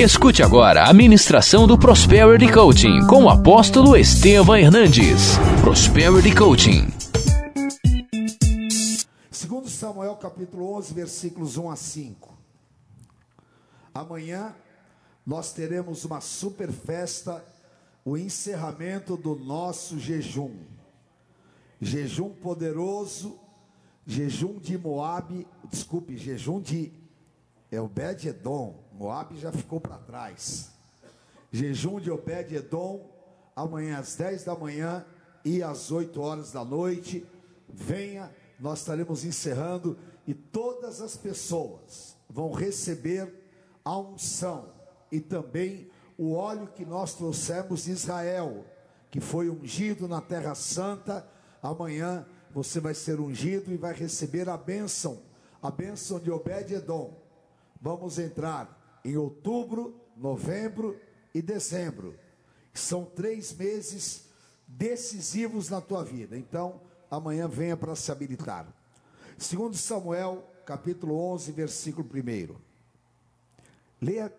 Escute 0.00 0.42
agora 0.42 0.88
a 0.88 0.94
ministração 0.94 1.66
do 1.66 1.78
Prosperity 1.78 2.50
Coaching 2.50 3.06
com 3.06 3.24
o 3.24 3.28
apóstolo 3.28 3.94
Estevam 3.94 4.56
Hernandes. 4.56 5.36
Prosperity 5.60 6.34
Coaching. 6.34 6.86
Segundo 9.30 9.68
Samuel 9.68 10.16
capítulo 10.16 10.74
11, 10.78 10.94
versículos 10.94 11.58
1 11.58 11.70
a 11.70 11.76
5. 11.76 12.38
Amanhã 13.92 14.54
nós 15.26 15.52
teremos 15.52 16.02
uma 16.06 16.22
super 16.22 16.72
festa, 16.72 17.44
o 18.02 18.16
encerramento 18.16 19.18
do 19.18 19.36
nosso 19.36 19.98
jejum. 19.98 20.56
Jejum 21.78 22.30
poderoso, 22.30 23.38
jejum 24.06 24.58
de 24.60 24.78
Moabe, 24.78 25.46
desculpe, 25.70 26.16
jejum 26.16 26.58
de 26.58 26.90
Obed-edom. 27.70 28.79
Moab 29.00 29.34
já 29.34 29.50
ficou 29.50 29.80
para 29.80 29.96
trás. 29.96 30.72
Jejum 31.50 31.98
de 31.98 32.10
Obed-edom, 32.10 33.10
amanhã 33.56 33.98
às 33.98 34.14
10 34.14 34.44
da 34.44 34.54
manhã 34.54 35.06
e 35.42 35.62
às 35.62 35.90
8 35.90 36.20
horas 36.20 36.52
da 36.52 36.62
noite. 36.62 37.26
Venha, 37.66 38.30
nós 38.60 38.80
estaremos 38.80 39.24
encerrando 39.24 39.98
e 40.26 40.34
todas 40.34 41.00
as 41.00 41.16
pessoas 41.16 42.14
vão 42.28 42.52
receber 42.52 43.32
a 43.82 43.96
unção 43.96 44.68
e 45.10 45.18
também 45.18 45.90
o 46.18 46.34
óleo 46.34 46.66
que 46.66 46.84
nós 46.84 47.14
trouxemos 47.14 47.84
de 47.84 47.92
Israel, 47.92 48.66
que 49.10 49.18
foi 49.18 49.48
ungido 49.48 50.06
na 50.06 50.20
Terra 50.20 50.54
Santa. 50.54 51.26
Amanhã 51.62 52.26
você 52.52 52.78
vai 52.78 52.92
ser 52.92 53.18
ungido 53.18 53.72
e 53.72 53.78
vai 53.78 53.94
receber 53.94 54.46
a 54.50 54.58
bênção, 54.58 55.22
a 55.62 55.70
bênção 55.70 56.20
de 56.20 56.30
Obed-edom. 56.30 57.18
Vamos 57.80 58.18
entrar 58.18 58.78
em 59.04 59.16
outubro, 59.16 59.94
novembro 60.16 60.98
e 61.34 61.40
dezembro. 61.40 62.14
São 62.72 63.04
três 63.04 63.52
meses 63.54 64.24
decisivos 64.66 65.68
na 65.68 65.80
tua 65.80 66.04
vida. 66.04 66.36
Então, 66.36 66.80
amanhã 67.10 67.48
venha 67.48 67.76
para 67.76 67.96
se 67.96 68.10
habilitar. 68.12 68.66
Segundo 69.36 69.76
Samuel, 69.76 70.44
capítulo 70.64 71.16
11, 71.32 71.52
versículo 71.52 72.08
1. 72.12 72.54
Leia 74.00 74.32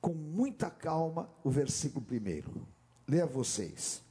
com 0.00 0.12
muita 0.12 0.70
calma 0.70 1.28
o 1.44 1.50
versículo 1.50 2.04
1. 2.10 2.62
Leia 3.08 3.26
vocês. 3.26 4.02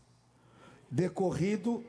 Decorrido 0.90 1.84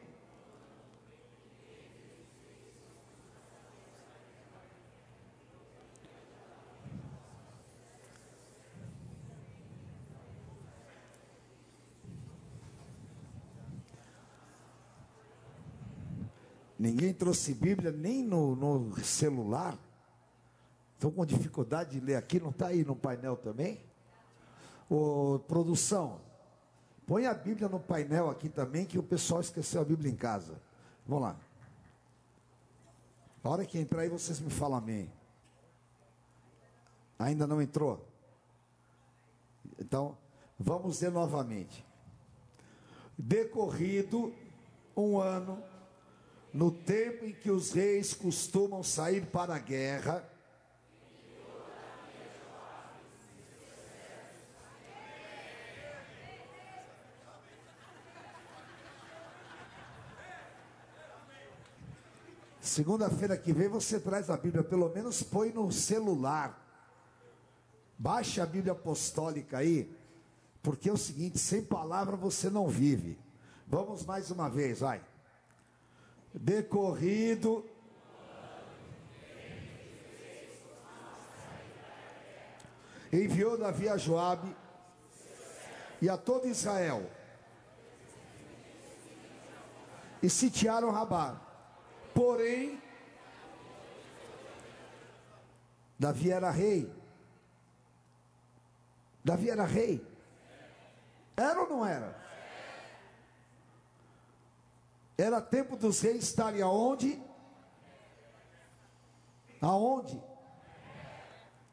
Ninguém 16.79 17.15
trouxe 17.15 17.55
Bíblia 17.55 17.91
nem 17.91 18.23
no, 18.23 18.55
no 18.55 18.97
celular. 19.03 19.79
Estão 20.95 21.11
com 21.11 21.25
dificuldade 21.25 21.99
de 21.99 22.05
ler 22.05 22.17
aqui, 22.17 22.39
não 22.39 22.51
está 22.51 22.69
aí 22.69 22.85
no 22.85 22.95
painel 22.95 23.37
também? 23.37 23.81
Ô, 24.89 25.39
produção, 25.47 26.21
põe 27.07 27.27
a 27.27 27.35
Bíblia 27.35 27.69
no 27.69 27.81
painel 27.81 28.31
aqui 28.31 28.49
também, 28.49 28.85
que 28.85 28.99
o 28.99 29.03
pessoal 29.03 29.41
esqueceu 29.41 29.81
a 29.81 29.85
Bíblia 29.85 30.11
em 30.11 30.17
casa. 30.17 30.61
Vamos 31.07 31.25
lá. 31.25 31.37
A 33.43 33.49
hora 33.49 33.65
que 33.65 33.79
entrar 33.79 34.03
aí, 34.03 34.09
vocês 34.09 34.41
me 34.41 34.51
falam 34.51 34.79
amém. 34.79 35.11
Ainda 37.19 37.47
não 37.47 37.63
entrou? 37.63 38.07
Então, 39.79 40.17
vamos 40.59 41.01
ler 41.01 41.11
novamente. 41.11 41.85
Decorrido 43.17 44.35
um 44.97 45.19
ano 45.19 45.63
no 46.57 46.71
tempo 46.71 47.27
em 47.27 47.35
que 47.35 47.51
os 47.51 47.73
reis 47.73 48.15
costumam 48.15 48.83
sair 48.83 49.27
para 49.27 49.55
a 49.55 49.59
guerra, 49.59 50.27
Segunda-feira 62.59 63.39
que 63.39 63.55
vem 63.55 63.69
você 63.69 63.99
traz 63.99 64.29
a 64.29 64.37
Bíblia, 64.37 64.63
pelo 64.63 64.91
menos 64.91 65.23
põe 65.23 65.51
no 65.51 65.73
celular. 65.73 66.63
Baixe 67.97 68.39
a 68.39 68.45
Bíblia 68.45 68.73
apostólica 68.73 69.59
aí, 69.59 69.91
porque 70.63 70.91
é 70.91 70.93
o 70.93 70.97
seguinte: 70.97 71.39
sem 71.39 71.65
palavra 71.65 72.17
você 72.17 72.51
não 72.51 72.69
vive. 72.69 73.19
Vamos 73.67 74.05
mais 74.05 74.31
uma 74.31 74.51
vez, 74.51 74.81
vai 74.81 75.01
decorrido 76.37 77.65
enviou 83.13 83.57
Davi 83.57 83.89
a 83.89 83.97
Joabe 83.97 84.55
e 86.01 86.09
a 86.09 86.17
todo 86.17 86.47
Israel 86.47 87.11
e 90.23 90.29
sitiaram 90.29 90.91
Rabá. 90.91 91.41
Porém, 92.15 92.83
Davi 95.99 96.31
era 96.31 96.51
rei. 96.51 96.93
Davi 99.25 99.51
era 99.51 99.65
rei. 99.65 100.05
Era 101.37 101.63
ou 101.63 101.69
não 101.69 101.87
era? 101.87 102.26
Era 105.19 105.41
tempo 105.41 105.77
dos 105.77 106.01
reis 106.01 106.25
estarem 106.25 106.61
aonde? 106.61 107.23
Aonde? 109.61 110.23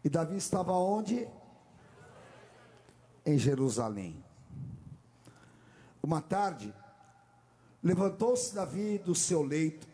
E 0.03 0.09
Davi 0.09 0.37
estava 0.37 0.71
onde? 0.73 1.27
Em 3.25 3.37
Jerusalém. 3.37 4.23
Uma 6.01 6.21
tarde, 6.21 6.73
levantou-se 7.81 8.53
Davi 8.53 8.97
do 8.97 9.15
seu 9.15 9.41
leito 9.41 9.87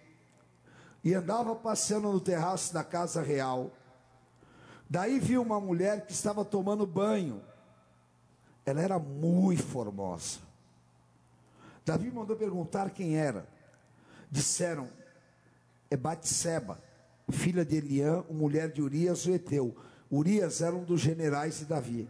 e 1.04 1.14
andava 1.14 1.56
passeando 1.56 2.12
no 2.12 2.20
terraço 2.20 2.74
da 2.74 2.84
casa 2.84 3.22
real. 3.22 3.72
Daí 4.90 5.20
viu 5.20 5.42
uma 5.42 5.60
mulher 5.60 6.06
que 6.06 6.12
estava 6.12 6.44
tomando 6.44 6.86
banho. 6.86 7.44
Ela 8.66 8.82
era 8.82 9.00
muito 9.00 9.64
formosa. 9.64 10.49
Davi 11.90 12.12
mandou 12.12 12.36
perguntar 12.36 12.92
quem 12.92 13.18
era. 13.18 13.48
Disseram: 14.30 14.88
é 15.90 15.98
Batseba, 15.98 16.80
filha 17.32 17.66
de 17.66 17.78
Eliã, 17.78 18.24
mulher 18.30 18.72
de 18.72 18.80
Urias 18.80 19.26
o 19.26 19.32
Eteu. 19.32 19.76
Urias 20.12 20.62
era 20.62 20.76
um 20.76 20.84
dos 20.84 21.02
generais 21.02 21.58
de 21.58 21.66
Davi. 21.66 22.08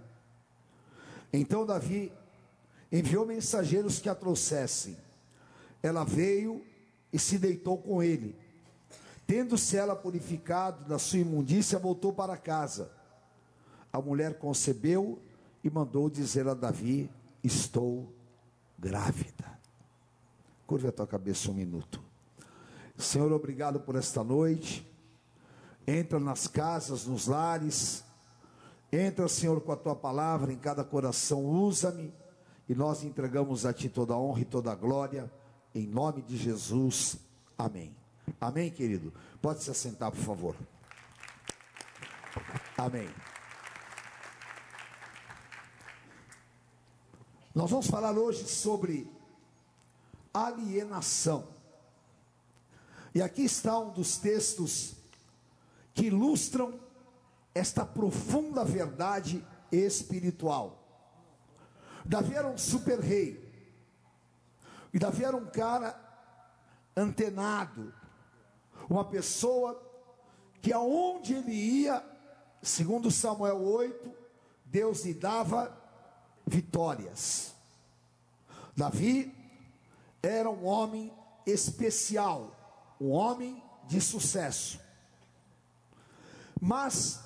Então 1.32 1.66
Davi 1.66 2.12
enviou 2.92 3.26
mensageiros 3.26 4.00
que 4.00 4.10
a 4.10 4.16
trouxessem. 4.16 4.98
Ela 5.82 6.04
veio 6.04 6.62
e 7.14 7.18
se 7.18 7.38
deitou 7.38 7.78
com 7.78 8.04
ele. 8.04 8.36
Tendo-se 9.26 9.78
ela 9.78 9.96
purificado 9.96 10.90
da 10.90 11.00
sua 11.00 11.20
imundícia, 11.20 11.80
voltou 11.80 12.12
para 12.12 12.36
casa. 12.36 12.92
A 13.94 14.02
mulher 14.02 14.40
concebeu 14.40 15.22
e 15.64 15.70
mandou 15.70 16.10
dizer 16.10 16.50
a 16.50 16.54
Davi: 16.54 17.10
Estou 17.42 18.12
grávida. 18.78 19.59
Curve 20.70 20.90
a 20.90 20.92
tua 20.92 21.08
cabeça 21.08 21.50
um 21.50 21.56
minuto. 21.56 22.00
Senhor, 22.96 23.32
obrigado 23.32 23.80
por 23.80 23.96
esta 23.96 24.24
noite. 24.24 24.88
Entra 25.88 26.20
nas 26.20 26.46
casas, 26.46 27.08
nos 27.08 27.26
lares. 27.26 28.04
Entra, 28.94 29.28
Senhor, 29.28 29.60
com 29.62 29.72
a 29.72 29.76
tua 29.76 29.96
palavra 29.96 30.54
em 30.54 30.58
cada 30.60 30.84
coração. 30.84 31.44
Usa-me. 31.44 32.14
E 32.68 32.76
nós 32.76 33.04
entregamos 33.04 33.66
a 33.66 33.74
ti 33.74 33.90
toda 33.90 34.14
a 34.14 34.20
honra 34.20 34.42
e 34.42 34.46
toda 34.46 34.72
a 34.72 34.76
glória. 34.76 35.34
Em 35.74 35.88
nome 35.88 36.22
de 36.22 36.38
Jesus. 36.38 37.18
Amém. 37.58 37.96
Amém, 38.40 38.70
querido? 38.70 39.12
Pode 39.42 39.64
se 39.64 39.72
assentar, 39.72 40.12
por 40.12 40.22
favor. 40.22 40.56
Amém. 42.78 43.10
Nós 47.56 47.72
vamos 47.72 47.88
falar 47.88 48.16
hoje 48.16 48.48
sobre 48.48 49.18
alienação. 50.34 51.48
E 53.14 53.22
aqui 53.22 53.44
está 53.44 53.78
um 53.80 53.92
dos 53.92 54.18
textos 54.18 54.96
que 55.94 56.06
ilustram 56.06 56.80
esta 57.54 57.86
profunda 57.86 58.64
verdade 58.64 59.46
espiritual. 59.72 60.78
Davi 62.06 62.36
era 62.36 62.48
um 62.48 62.58
super 62.58 63.00
rei. 63.00 63.48
E 64.94 65.00
Davi 65.00 65.24
era 65.24 65.36
um 65.36 65.46
cara 65.46 66.00
antenado, 66.96 67.94
uma 68.90 69.06
pessoa 69.06 69.80
que 70.62 70.74
aonde 70.74 71.36
ele 71.36 71.54
ia, 71.54 72.04
segundo 72.62 73.12
Samuel 73.12 73.62
8, 73.62 74.12
Deus 74.66 75.06
lhe 75.06 75.14
dava 75.14 75.76
vitórias. 76.46 77.54
Davi 78.76 79.39
era 80.22 80.50
um 80.50 80.66
homem 80.66 81.14
especial, 81.46 82.96
um 83.00 83.10
homem 83.12 83.64
de 83.86 84.02
sucesso. 84.02 84.80
Mas, 86.60 87.22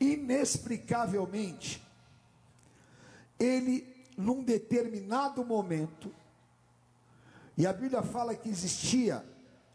inexplicavelmente, 0.00 1.82
ele, 3.38 4.06
num 4.16 4.42
determinado 4.42 5.44
momento, 5.44 6.12
e 7.56 7.66
a 7.66 7.72
Bíblia 7.72 8.02
fala 8.02 8.34
que 8.34 8.48
existia 8.48 9.24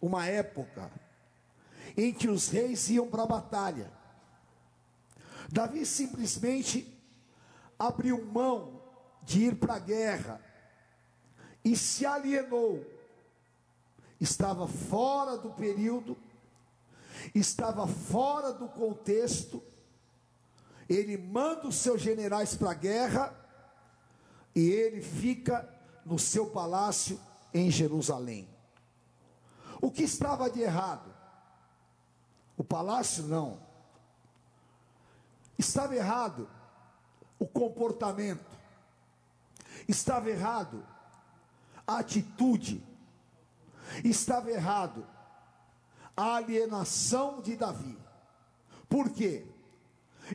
uma 0.02 0.26
época 0.26 0.92
em 1.96 2.14
que 2.14 2.28
os 2.28 2.50
reis 2.50 2.90
iam 2.90 3.08
para 3.08 3.24
a 3.24 3.28
batalha. 3.28 3.92
Davi 5.50 5.86
simplesmente 5.86 6.88
abriu 7.78 8.26
mão 8.26 8.82
de 9.22 9.46
ir 9.46 9.56
para 9.56 9.76
a 9.76 9.80
guerra 9.80 10.42
e 11.64 11.76
se 11.76 12.06
alienou. 12.06 12.86
Estava 14.20 14.68
fora 14.68 15.38
do 15.38 15.52
período, 15.52 16.18
estava 17.34 17.88
fora 17.88 18.54
do 18.54 18.68
contexto. 18.68 19.62
Ele 20.90 21.18
manda 21.18 21.68
os 21.68 21.76
seus 21.76 22.02
generais 22.02 22.56
para 22.56 22.72
a 22.72 22.76
guerra 22.76 23.34
e 24.56 24.70
ele 24.70 25.02
fica 25.02 25.68
no 26.06 26.20
seu 26.20 26.48
palácio 26.48 27.20
em 27.54 27.72
Jerusalém. 27.72 28.48
O 29.82 29.92
que 29.92 30.04
estava 30.04 30.50
de 30.50 30.62
errado? 30.62 31.14
O 32.58 32.64
palácio 32.64 33.24
não. 33.24 33.60
Estava 35.58 35.96
errado 35.96 36.50
o 37.40 37.48
comportamento. 37.48 38.50
Estava 39.88 40.30
errado 40.30 40.93
atitude. 41.88 42.84
Estava 44.04 44.50
errado 44.50 45.06
a 46.16 46.36
alienação 46.36 47.42
de 47.42 47.56
Davi. 47.56 47.98
Por 48.88 49.10
quê? 49.10 49.46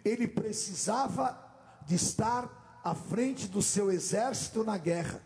Ele 0.04 0.26
precisava 0.26 1.38
de 1.86 1.94
estar 1.94 2.80
à 2.84 2.94
frente 2.94 3.48
do 3.48 3.62
seu 3.62 3.90
exército 3.90 4.64
na 4.64 4.76
guerra. 4.76 5.22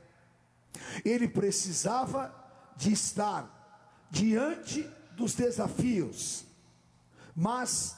Ele 1.04 1.28
precisava 1.28 2.34
de 2.76 2.92
estar 2.92 4.06
diante 4.10 4.82
dos 5.12 5.34
desafios, 5.34 6.44
mas 7.34 7.96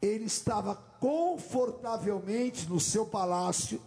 ele 0.00 0.24
estava 0.24 0.76
confortavelmente 1.00 2.68
no 2.68 2.80
seu 2.80 3.06
palácio, 3.06 3.80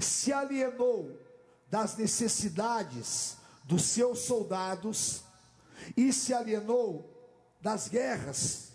se 0.00 0.32
alienou 0.32 1.25
das 1.70 1.96
necessidades 1.96 3.36
dos 3.64 3.82
seus 3.82 4.20
soldados 4.20 5.22
e 5.96 6.12
se 6.12 6.32
alienou 6.32 7.12
das 7.60 7.88
guerras 7.88 8.72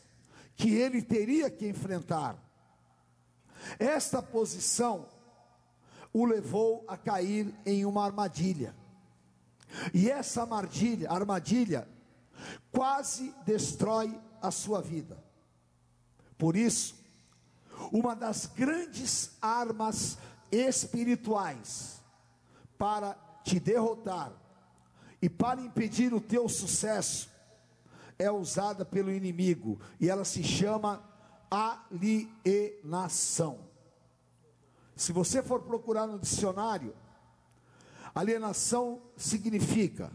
que 0.55 0.75
ele 0.75 1.01
teria 1.01 1.49
que 1.49 1.67
enfrentar. 1.67 2.37
Esta 3.79 4.21
posição 4.21 5.07
o 6.13 6.25
levou 6.25 6.83
a 6.87 6.97
cair 6.97 7.53
em 7.65 7.85
uma 7.85 8.03
armadilha. 8.03 8.75
E 9.93 10.09
essa 10.09 10.41
armadilha, 10.41 11.09
armadilha 11.09 11.87
quase 12.71 13.33
destrói 13.45 14.19
a 14.41 14.51
sua 14.51 14.81
vida. 14.81 15.23
Por 16.37 16.57
isso, 16.57 16.95
uma 17.91 18.15
das 18.15 18.45
grandes 18.45 19.31
armas 19.41 20.17
espirituais 20.51 22.00
para 22.81 23.15
te 23.43 23.59
derrotar 23.59 24.33
e 25.21 25.29
para 25.29 25.61
impedir 25.61 26.15
o 26.15 26.19
teu 26.19 26.49
sucesso 26.49 27.29
é 28.17 28.31
usada 28.31 28.83
pelo 28.83 29.11
inimigo 29.11 29.79
e 29.99 30.09
ela 30.09 30.25
se 30.25 30.43
chama 30.43 31.07
alienação. 31.51 33.59
Se 34.95 35.11
você 35.11 35.43
for 35.43 35.61
procurar 35.61 36.07
no 36.07 36.17
dicionário, 36.17 36.95
alienação 38.15 38.99
significa 39.15 40.11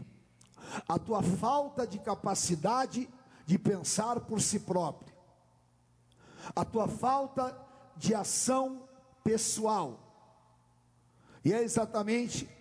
a 0.89 0.99
tua 0.99 1.23
falta 1.23 1.87
de 1.87 1.99
capacidade 1.99 3.09
de 3.45 3.57
pensar 3.57 4.19
por 4.19 4.41
si 4.41 4.59
próprio, 4.59 5.15
a 6.53 6.65
tua 6.65 6.89
falta 6.89 7.57
de 7.95 8.13
ação 8.13 8.89
pessoal. 9.23 10.03
E 11.45 11.53
é 11.53 11.63
exatamente 11.63 12.56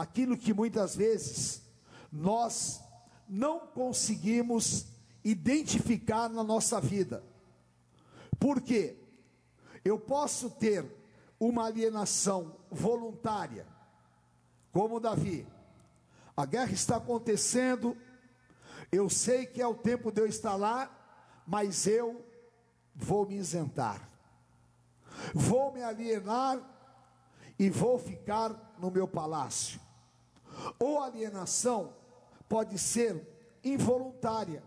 aquilo 0.00 0.36
que 0.36 0.52
muitas 0.52 0.96
vezes 0.96 1.62
nós 2.10 2.80
não 3.28 3.66
conseguimos 3.66 4.86
identificar 5.22 6.28
na 6.28 6.42
nossa 6.42 6.80
vida. 6.80 7.22
Porque 8.38 8.96
eu 9.84 9.98
posso 9.98 10.50
ter 10.50 10.84
uma 11.38 11.66
alienação 11.66 12.56
voluntária, 12.70 13.66
como 14.72 15.00
Davi. 15.00 15.46
A 16.36 16.44
guerra 16.44 16.72
está 16.72 16.96
acontecendo, 16.96 17.96
eu 18.90 19.08
sei 19.08 19.46
que 19.46 19.60
é 19.60 19.66
o 19.66 19.74
tempo 19.74 20.10
de 20.10 20.20
eu 20.20 20.26
estar 20.26 20.56
lá, 20.56 20.90
mas 21.46 21.86
eu 21.86 22.24
vou 22.94 23.26
me 23.26 23.36
isentar, 23.36 24.08
vou 25.34 25.72
me 25.72 25.82
alienar 25.82 26.60
e 27.58 27.68
vou 27.68 27.98
ficar 27.98 28.76
no 28.78 28.90
meu 28.90 29.06
palácio. 29.06 29.80
Ou 30.78 31.02
alienação 31.02 31.94
pode 32.48 32.78
ser 32.78 33.20
involuntária, 33.62 34.62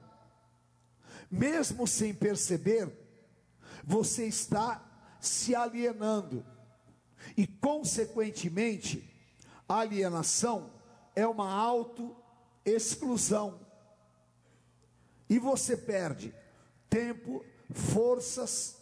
mesmo 1.30 1.88
sem 1.88 2.13
perceber, 2.13 2.92
você 3.84 4.25
está 4.25 4.84
se 5.19 5.56
alienando. 5.56 6.45
E, 7.36 7.48
consequentemente, 7.48 9.10
a 9.68 9.80
alienação 9.80 10.72
é 11.16 11.25
uma 11.25 11.51
auto-exclusão. 11.51 13.60
E 15.30 15.40
você 15.40 15.75
perde 15.75 16.34
tempo, 16.90 17.44
forças 17.72 18.78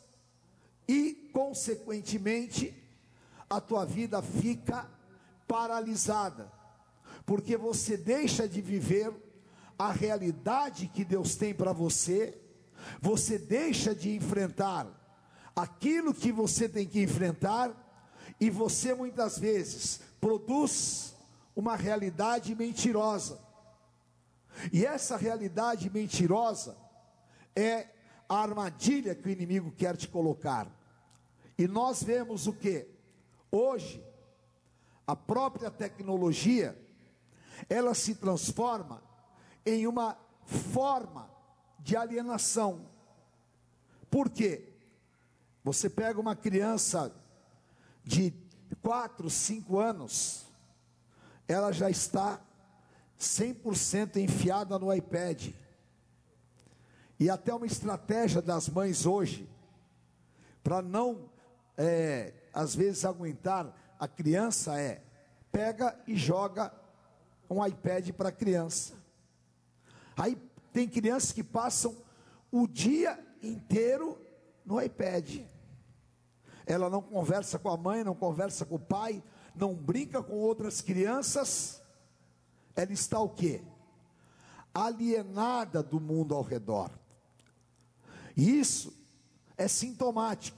e, 0.87 1.29
consequentemente, 1.31 2.75
a 3.49 3.61
tua 3.61 3.85
vida 3.85 4.21
fica 4.21 4.89
paralisada, 5.47 6.51
porque 7.25 7.57
você 7.57 7.97
deixa 7.97 8.47
de 8.47 8.61
viver 8.61 9.13
a 9.77 9.91
realidade 9.91 10.87
que 10.87 11.03
Deus 11.03 11.35
tem 11.35 11.53
para 11.53 11.73
você, 11.73 12.39
você 12.99 13.37
deixa 13.37 13.95
de 13.95 14.15
enfrentar 14.15 14.87
aquilo 15.55 16.13
que 16.13 16.31
você 16.31 16.67
tem 16.67 16.87
que 16.87 17.01
enfrentar 17.01 17.75
e 18.39 18.49
você 18.49 18.93
muitas 18.93 19.37
vezes 19.37 20.01
produz 20.19 21.15
uma 21.55 21.75
realidade 21.75 22.55
mentirosa. 22.55 23.39
E 24.71 24.85
essa 24.85 25.17
realidade 25.17 25.89
mentirosa 25.89 26.77
é 27.55 27.87
a 28.27 28.41
armadilha 28.41 29.13
que 29.13 29.27
o 29.27 29.31
inimigo 29.31 29.71
quer 29.71 29.95
te 29.97 30.07
colocar. 30.07 30.67
E 31.57 31.67
nós 31.67 32.01
vemos 32.01 32.47
o 32.47 32.53
que? 32.53 32.87
Hoje, 33.51 34.03
a 35.05 35.15
própria 35.15 35.69
tecnologia, 35.69 36.77
ela 37.69 37.93
se 37.93 38.15
transforma 38.15 39.03
em 39.65 39.87
uma 39.87 40.17
forma 40.45 41.29
de 41.79 41.95
alienação. 41.95 42.87
Por 44.09 44.29
quê? 44.29 44.73
Você 45.63 45.89
pega 45.89 46.19
uma 46.19 46.35
criança 46.35 47.13
de 48.03 48.33
4, 48.81 49.29
5 49.29 49.79
anos, 49.79 50.45
ela 51.47 51.71
já 51.71 51.89
está 51.89 52.41
100% 53.19 54.17
enfiada 54.17 54.77
no 54.79 54.93
iPad. 54.93 55.53
E 57.19 57.29
até 57.29 57.53
uma 57.53 57.67
estratégia 57.67 58.41
das 58.41 58.67
mães 58.67 59.05
hoje, 59.05 59.47
para 60.63 60.81
não, 60.81 61.29
é, 61.77 62.33
às 62.51 62.75
vezes, 62.75 63.05
aguentar 63.05 63.71
a 63.99 64.07
criança, 64.07 64.79
é: 64.79 65.03
pega 65.51 65.95
e 66.07 66.15
joga 66.15 66.73
um 67.51 67.65
iPad 67.65 68.11
para 68.11 68.31
criança. 68.31 68.93
Aí 70.15 70.37
tem 70.71 70.87
crianças 70.87 71.33
que 71.33 71.43
passam 71.43 71.95
o 72.49 72.65
dia 72.65 73.19
inteiro 73.43 74.17
no 74.65 74.81
iPad. 74.81 75.41
Ela 76.65 76.89
não 76.89 77.01
conversa 77.01 77.59
com 77.59 77.69
a 77.69 77.75
mãe, 77.75 78.03
não 78.03 78.15
conversa 78.15 78.65
com 78.65 78.75
o 78.75 78.79
pai, 78.79 79.21
não 79.53 79.75
brinca 79.75 80.23
com 80.23 80.35
outras 80.35 80.81
crianças. 80.81 81.81
Ela 82.73 82.93
está 82.93 83.19
o 83.19 83.27
quê? 83.27 83.61
Alienada 84.73 85.83
do 85.83 85.99
mundo 85.99 86.33
ao 86.33 86.41
redor. 86.41 86.89
E 88.37 88.59
isso 88.59 88.93
é 89.57 89.67
sintomático. 89.67 90.57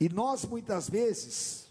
E 0.00 0.08
nós 0.08 0.46
muitas 0.46 0.88
vezes 0.88 1.68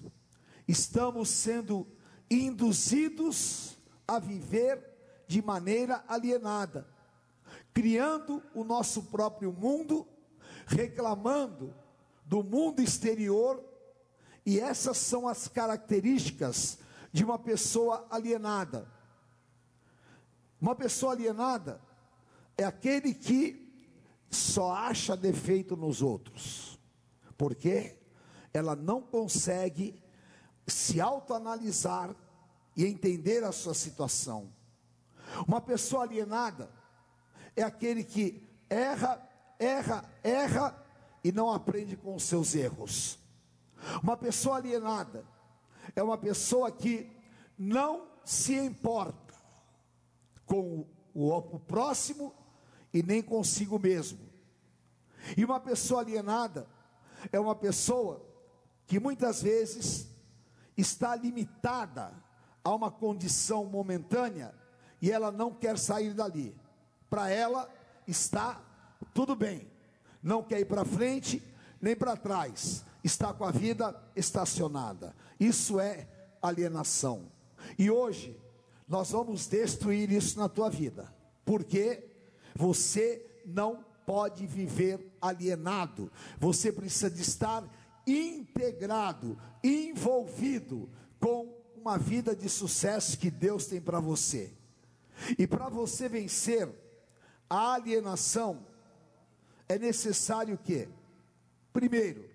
estamos 0.67 1.29
sendo 1.29 1.87
induzidos 2.31 3.77
a 4.07 4.17
viver 4.17 4.89
de 5.27 5.41
maneira 5.41 6.03
alienada, 6.07 6.87
criando 7.73 8.41
o 8.53 8.63
nosso 8.63 9.03
próprio 9.03 9.51
mundo, 9.51 10.07
reclamando 10.65 11.73
do 12.25 12.41
mundo 12.41 12.81
exterior, 12.81 13.63
e 14.45 14.59
essas 14.59 14.97
são 14.97 15.27
as 15.27 15.47
características 15.47 16.79
de 17.11 17.23
uma 17.23 17.37
pessoa 17.37 18.07
alienada. 18.09 18.89
Uma 20.59 20.75
pessoa 20.75 21.11
alienada 21.11 21.81
é 22.57 22.63
aquele 22.63 23.13
que 23.13 23.69
só 24.29 24.73
acha 24.73 25.17
defeito 25.17 25.75
nos 25.75 26.01
outros. 26.01 26.79
Por 27.37 27.53
quê? 27.55 27.97
Ela 28.53 28.75
não 28.75 29.01
consegue 29.01 30.00
se 30.71 30.99
autoanalisar 30.99 32.15
e 32.75 32.85
entender 32.85 33.43
a 33.43 33.51
sua 33.51 33.73
situação. 33.73 34.51
Uma 35.47 35.61
pessoa 35.61 36.03
alienada 36.03 36.69
é 37.55 37.63
aquele 37.63 38.03
que 38.03 38.47
erra, 38.69 39.21
erra, 39.59 40.09
erra 40.23 40.85
e 41.23 41.31
não 41.31 41.51
aprende 41.51 41.95
com 41.95 42.15
os 42.15 42.23
seus 42.23 42.55
erros. 42.55 43.19
Uma 44.01 44.15
pessoa 44.15 44.57
alienada 44.57 45.25
é 45.95 46.01
uma 46.01 46.17
pessoa 46.17 46.71
que 46.71 47.09
não 47.57 48.07
se 48.23 48.55
importa 48.55 49.33
com 50.45 50.85
o 51.13 51.59
próximo 51.59 52.33
e 52.93 53.01
nem 53.01 53.21
consigo 53.21 53.79
mesmo. 53.79 54.19
E 55.37 55.45
uma 55.45 55.59
pessoa 55.59 56.01
alienada 56.01 56.67
é 57.31 57.39
uma 57.39 57.55
pessoa 57.55 58.25
que 58.87 58.99
muitas 58.99 59.41
vezes 59.41 60.10
está 60.77 61.15
limitada 61.15 62.13
a 62.63 62.73
uma 62.73 62.91
condição 62.91 63.65
momentânea 63.65 64.53
e 65.01 65.11
ela 65.11 65.31
não 65.31 65.53
quer 65.53 65.77
sair 65.77 66.13
dali. 66.13 66.55
Para 67.09 67.29
ela 67.29 67.69
está 68.07 68.61
tudo 69.13 69.35
bem, 69.35 69.67
não 70.21 70.43
quer 70.43 70.59
ir 70.59 70.65
para 70.65 70.85
frente 70.85 71.43
nem 71.81 71.95
para 71.95 72.15
trás, 72.15 72.85
está 73.03 73.33
com 73.33 73.43
a 73.43 73.51
vida 73.51 73.99
estacionada. 74.15 75.15
Isso 75.39 75.79
é 75.79 76.07
alienação. 76.41 77.31
E 77.77 77.89
hoje 77.89 78.39
nós 78.87 79.11
vamos 79.11 79.47
destruir 79.47 80.11
isso 80.11 80.39
na 80.39 80.47
tua 80.47 80.69
vida, 80.69 81.11
porque 81.43 82.07
você 82.55 83.25
não 83.45 83.83
pode 84.05 84.45
viver 84.45 85.15
alienado. 85.21 86.11
Você 86.39 86.71
precisa 86.71 87.09
de 87.09 87.21
estar 87.21 87.63
integrado, 88.05 89.37
envolvido 89.63 90.89
com 91.19 91.53
uma 91.75 91.97
vida 91.97 92.35
de 92.35 92.49
sucesso 92.49 93.17
que 93.17 93.31
Deus 93.31 93.65
tem 93.65 93.81
para 93.81 93.99
você. 93.99 94.53
E 95.37 95.45
para 95.45 95.69
você 95.69 96.07
vencer 96.09 96.69
a 97.49 97.73
alienação, 97.73 98.65
é 99.67 99.77
necessário 99.77 100.57
que, 100.57 100.87
primeiro, 101.71 102.29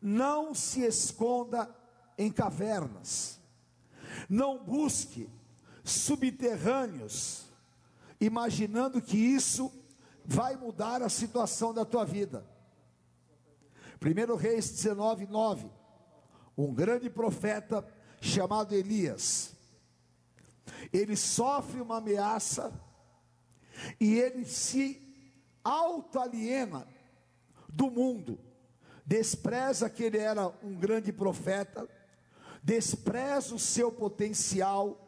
não 0.00 0.54
se 0.54 0.82
esconda 0.82 1.74
em 2.16 2.30
cavernas, 2.30 3.40
não 4.28 4.62
busque 4.62 5.28
subterrâneos, 5.82 7.46
imaginando 8.20 9.00
que 9.02 9.16
isso 9.16 9.72
vai 10.24 10.56
mudar 10.56 11.02
a 11.02 11.08
situação 11.08 11.74
da 11.74 11.84
tua 11.84 12.04
vida. 12.04 12.46
1 14.00 14.36
Reis 14.36 14.70
19, 14.70 15.26
9. 15.26 15.70
Um 16.56 16.72
grande 16.72 17.10
profeta 17.10 17.86
chamado 18.20 18.74
Elias. 18.74 19.54
Ele 20.92 21.16
sofre 21.16 21.80
uma 21.80 21.98
ameaça 21.98 22.72
e 24.00 24.14
ele 24.14 24.44
se 24.44 25.00
autoaliena 25.62 26.86
do 27.68 27.90
mundo. 27.90 28.38
Despreza 29.06 29.90
que 29.90 30.04
ele 30.04 30.18
era 30.18 30.48
um 30.62 30.74
grande 30.74 31.12
profeta, 31.12 31.88
despreza 32.62 33.54
o 33.54 33.58
seu 33.58 33.92
potencial, 33.92 34.98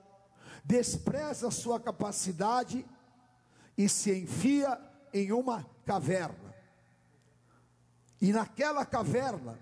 despreza 0.65 1.49
a 1.49 1.51
sua 1.51 1.81
capacidade 1.81 2.85
e 3.79 3.89
se 3.89 4.13
enfia 4.13 4.79
em 5.13 5.33
uma 5.33 5.65
caverna. 5.85 6.55
E 8.21 8.33
naquela 8.33 8.85
caverna, 8.85 9.59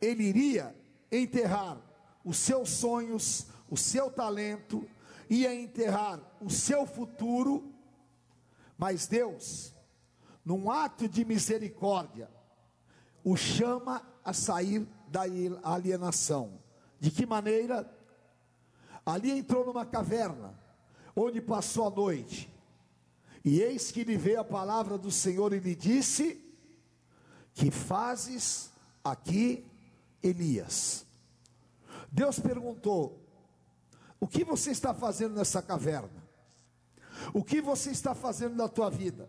ele 0.00 0.24
iria 0.24 0.74
enterrar 1.10 1.78
os 2.24 2.38
seus 2.38 2.70
sonhos, 2.70 3.46
o 3.68 3.76
seu 3.76 4.10
talento, 4.10 4.88
ia 5.28 5.54
enterrar 5.54 6.20
o 6.40 6.50
seu 6.50 6.86
futuro, 6.86 7.72
mas 8.76 9.06
Deus, 9.06 9.74
num 10.44 10.70
ato 10.70 11.08
de 11.08 11.24
misericórdia, 11.24 12.28
o 13.22 13.36
chama 13.36 14.02
a 14.24 14.32
sair 14.32 14.86
da 15.08 15.22
alienação. 15.62 16.60
De 17.00 17.10
que 17.10 17.26
maneira? 17.26 17.90
Ali 19.04 19.30
entrou 19.30 19.64
numa 19.66 19.84
caverna, 19.84 20.58
onde 21.14 21.40
passou 21.40 21.86
a 21.86 21.90
noite, 21.90 22.52
e 23.44 23.60
eis 23.60 23.90
que 23.90 24.04
lhe 24.04 24.16
veio 24.16 24.40
a 24.40 24.44
palavra 24.44 24.96
do 24.96 25.10
Senhor 25.10 25.52
e 25.52 25.58
lhe 25.58 25.74
disse: 25.74 26.43
Que 27.54 27.70
fazes 27.70 28.70
aqui, 29.02 29.64
Elias? 30.22 31.06
Deus 32.10 32.38
perguntou: 32.38 33.18
O 34.20 34.26
que 34.26 34.44
você 34.44 34.72
está 34.72 34.92
fazendo 34.92 35.36
nessa 35.36 35.62
caverna? 35.62 36.24
O 37.32 37.42
que 37.42 37.60
você 37.60 37.90
está 37.90 38.14
fazendo 38.14 38.56
na 38.56 38.68
tua 38.68 38.90
vida? 38.90 39.28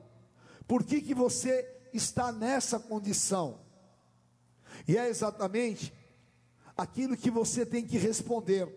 Por 0.67 0.83
que, 0.83 1.01
que 1.01 1.13
você 1.13 1.71
está 1.93 2.31
nessa 2.31 2.79
condição? 2.79 3.59
E 4.87 4.97
é 4.97 5.07
exatamente 5.07 5.93
aquilo 6.75 7.15
que 7.15 7.29
você 7.29 7.65
tem 7.65 7.85
que 7.85 7.97
responder. 7.97 8.67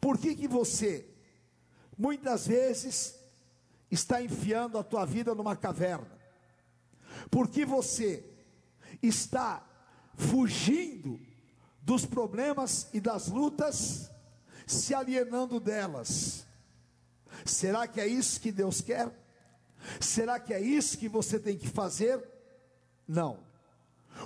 Por 0.00 0.18
que, 0.18 0.34
que 0.34 0.48
você, 0.48 1.08
muitas 1.96 2.46
vezes, 2.46 3.18
está 3.90 4.20
enfiando 4.20 4.78
a 4.78 4.84
tua 4.84 5.04
vida 5.04 5.34
numa 5.34 5.56
caverna? 5.56 6.15
Porque 7.30 7.64
você 7.64 8.24
está 9.02 9.64
fugindo 10.16 11.20
dos 11.82 12.04
problemas 12.04 12.88
e 12.92 13.00
das 13.00 13.28
lutas, 13.28 14.10
se 14.66 14.94
alienando 14.94 15.60
delas. 15.60 16.46
Será 17.44 17.86
que 17.86 18.00
é 18.00 18.06
isso 18.06 18.40
que 18.40 18.50
Deus 18.50 18.80
quer? 18.80 19.12
Será 20.00 20.40
que 20.40 20.52
é 20.52 20.60
isso 20.60 20.98
que 20.98 21.08
você 21.08 21.38
tem 21.38 21.56
que 21.56 21.68
fazer? 21.68 22.22
Não. 23.06 23.38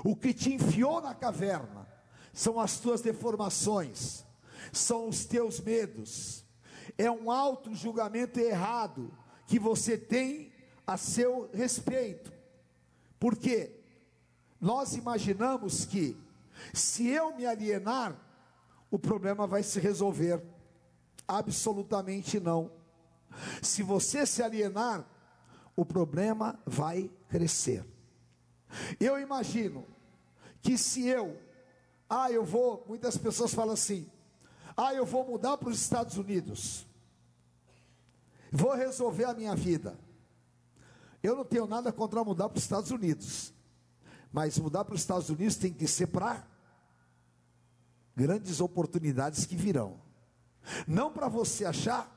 O 0.04 0.16
que 0.16 0.32
te 0.32 0.54
enfiou 0.54 1.00
na 1.00 1.14
caverna 1.14 1.86
são 2.32 2.58
as 2.60 2.78
tuas 2.78 3.00
deformações, 3.00 4.24
são 4.72 5.08
os 5.08 5.24
teus 5.24 5.60
medos, 5.60 6.44
é 6.96 7.10
um 7.10 7.30
auto 7.30 7.74
julgamento 7.74 8.38
errado 8.38 9.12
que 9.46 9.58
você 9.58 9.98
tem 9.98 10.52
a 10.86 10.96
seu 10.96 11.50
respeito. 11.52 12.39
Porque 13.20 13.78
nós 14.60 14.96
imaginamos 14.96 15.84
que 15.84 16.16
se 16.72 17.06
eu 17.06 17.36
me 17.36 17.46
alienar, 17.46 18.18
o 18.90 18.98
problema 18.98 19.46
vai 19.46 19.62
se 19.62 19.78
resolver. 19.78 20.42
Absolutamente 21.28 22.40
não. 22.40 22.72
Se 23.62 23.82
você 23.82 24.26
se 24.26 24.42
alienar, 24.42 25.06
o 25.76 25.84
problema 25.84 26.58
vai 26.66 27.10
crescer. 27.28 27.84
Eu 28.98 29.18
imagino 29.18 29.86
que 30.62 30.76
se 30.76 31.06
eu, 31.06 31.38
ah, 32.08 32.30
eu 32.32 32.44
vou, 32.44 32.84
muitas 32.88 33.16
pessoas 33.16 33.54
falam 33.54 33.74
assim, 33.74 34.10
ah, 34.76 34.94
eu 34.94 35.04
vou 35.04 35.26
mudar 35.26 35.58
para 35.58 35.68
os 35.68 35.80
Estados 35.80 36.16
Unidos. 36.16 36.86
Vou 38.50 38.74
resolver 38.74 39.24
a 39.24 39.34
minha 39.34 39.54
vida. 39.54 39.98
Eu 41.22 41.36
não 41.36 41.44
tenho 41.44 41.66
nada 41.66 41.92
contra 41.92 42.24
mudar 42.24 42.48
para 42.48 42.58
os 42.58 42.62
Estados 42.62 42.90
Unidos. 42.90 43.52
Mas 44.32 44.58
mudar 44.58 44.84
para 44.84 44.94
os 44.94 45.00
Estados 45.00 45.28
Unidos 45.28 45.56
tem 45.56 45.72
que 45.72 45.86
ser 45.86 46.06
para 46.06 46.46
grandes 48.16 48.60
oportunidades 48.60 49.44
que 49.44 49.56
virão. 49.56 50.00
Não 50.86 51.12
para 51.12 51.28
você 51.28 51.64
achar 51.64 52.16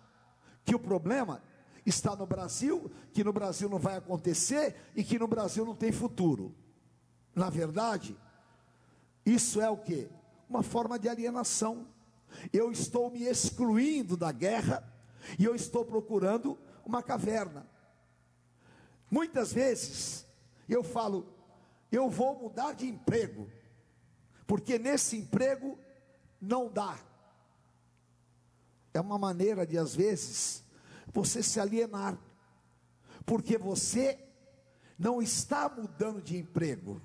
que 0.66 0.76
o 0.76 0.80
problema 0.80 1.42
está 1.86 2.16
no 2.16 2.26
Brasil, 2.26 2.92
que 3.14 3.24
no 3.24 3.34
Brasil 3.34 3.70
não 3.70 3.80
vai 3.80 3.98
acontecer 3.98 4.76
e 4.96 5.04
que 5.04 5.20
no 5.20 5.28
Brasil 5.28 5.66
não 5.66 5.76
tem 5.76 5.92
futuro. 5.92 6.56
Na 7.36 7.50
verdade, 7.50 8.18
isso 9.26 9.62
é 9.62 9.70
o 9.70 9.78
que? 9.78 10.10
Uma 10.50 10.64
forma 10.64 11.00
de 11.00 11.10
alienação. 11.10 11.88
Eu 12.52 12.72
estou 12.72 13.10
me 13.12 13.24
excluindo 13.24 14.16
da 14.16 14.32
guerra 14.32 14.84
e 15.38 15.46
eu 15.46 15.56
estou 15.56 15.86
procurando 15.86 16.58
uma 16.86 17.02
caverna. 17.02 17.66
Muitas 19.14 19.54
vezes 19.54 20.26
eu 20.68 20.84
falo, 20.84 21.28
eu 21.92 22.10
vou 22.10 22.36
mudar 22.36 22.74
de 22.74 22.88
emprego, 22.88 23.48
porque 24.48 24.80
nesse 24.80 25.18
emprego 25.18 25.78
não 26.42 26.68
dá. 26.68 26.98
É 28.92 29.00
uma 29.00 29.20
maneira 29.20 29.68
de, 29.68 29.78
às 29.78 29.94
vezes, 29.94 30.64
você 31.14 31.44
se 31.44 31.60
alienar, 31.60 32.18
porque 33.24 33.56
você 33.56 34.18
não 34.98 35.22
está 35.22 35.70
mudando 35.70 36.20
de 36.20 36.36
emprego, 36.36 37.00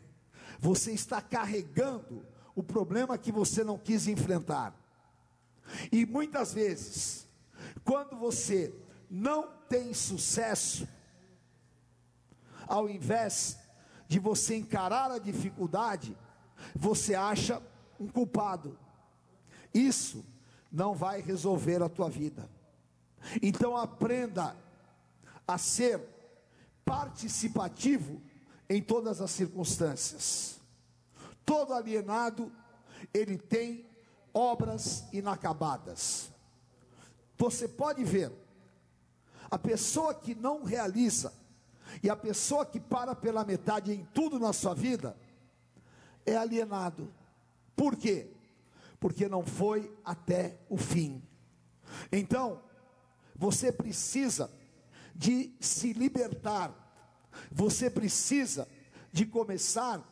você 0.59 0.93
está 0.93 1.21
carregando 1.21 2.25
o 2.55 2.63
problema 2.63 3.19
que 3.19 3.31
você 3.31 3.63
não 3.63 3.77
quis 3.77 4.09
enfrentar. 4.09 4.75
E 5.93 6.07
muitas 6.07 6.55
vezes, 6.55 7.29
quando 7.85 8.17
você 8.17 8.75
não 9.11 9.53
tem 9.69 9.93
sucesso, 9.93 10.89
ao 12.69 12.89
invés 12.89 13.59
de 14.07 14.19
você 14.19 14.57
encarar 14.57 15.11
a 15.11 15.19
dificuldade, 15.19 16.17
você 16.75 17.15
acha 17.15 17.63
um 17.99 18.07
culpado. 18.07 18.79
Isso 19.73 20.25
não 20.71 20.95
vai 20.95 21.21
resolver 21.21 21.83
a 21.83 21.89
tua 21.89 22.09
vida. 22.09 22.49
Então 23.43 23.77
aprenda 23.77 24.55
a 25.47 25.59
ser 25.59 26.01
participativo 26.85 28.21
em 28.69 28.83
todas 28.83 29.21
as 29.21 29.31
circunstâncias. 29.31 30.61
Todo 31.45 31.73
alienado, 31.73 32.53
ele 33.13 33.39
tem 33.39 33.87
obras 34.33 35.05
inacabadas. 35.13 36.31
Você 37.37 37.67
pode 37.67 38.05
ver, 38.05 38.33
a 39.51 39.59
pessoa 39.59 40.13
que 40.15 40.35
não 40.35 40.65
realiza 40.65 41.33
e 42.03 42.11
a 42.11 42.17
pessoa 42.17 42.65
que 42.65 42.81
para 42.81 43.15
pela 43.15 43.45
metade 43.45 43.93
em 43.93 44.05
tudo 44.13 44.39
na 44.39 44.53
sua 44.53 44.75
vida 44.75 45.17
é 46.25 46.37
alienado. 46.37 47.13
Por 47.75 47.97
quê? 47.97 48.31
Porque 49.01 49.29
não 49.29 49.45
foi 49.45 49.93
até 50.05 50.59
o 50.69 50.77
fim. 50.77 51.23
Então, 52.11 52.63
você 53.35 53.73
precisa 53.73 54.51
de 55.15 55.55
se 55.61 55.93
libertar. 55.93 56.73
Você 57.51 57.89
precisa 57.89 58.69
de 59.13 59.25
começar 59.25 60.03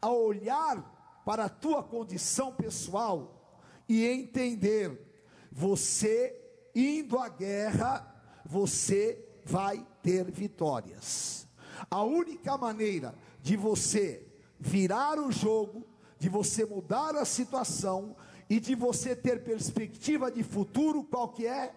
a 0.00 0.10
olhar 0.10 1.22
para 1.24 1.44
a 1.44 1.48
tua 1.48 1.82
condição 1.82 2.52
pessoal 2.52 3.60
e 3.88 4.06
entender, 4.06 5.00
você 5.50 6.38
indo 6.74 7.18
à 7.18 7.28
guerra, 7.28 8.12
você 8.44 9.31
vai 9.44 9.86
ter 10.02 10.30
vitórias. 10.30 11.46
A 11.90 12.02
única 12.02 12.56
maneira 12.56 13.14
de 13.42 13.56
você 13.56 14.26
virar 14.58 15.18
o 15.18 15.32
jogo, 15.32 15.84
de 16.18 16.28
você 16.28 16.64
mudar 16.64 17.16
a 17.16 17.24
situação 17.24 18.14
e 18.48 18.60
de 18.60 18.74
você 18.74 19.16
ter 19.16 19.42
perspectiva 19.42 20.30
de 20.30 20.42
futuro, 20.42 21.02
qual 21.04 21.28
que 21.28 21.46
é? 21.46 21.74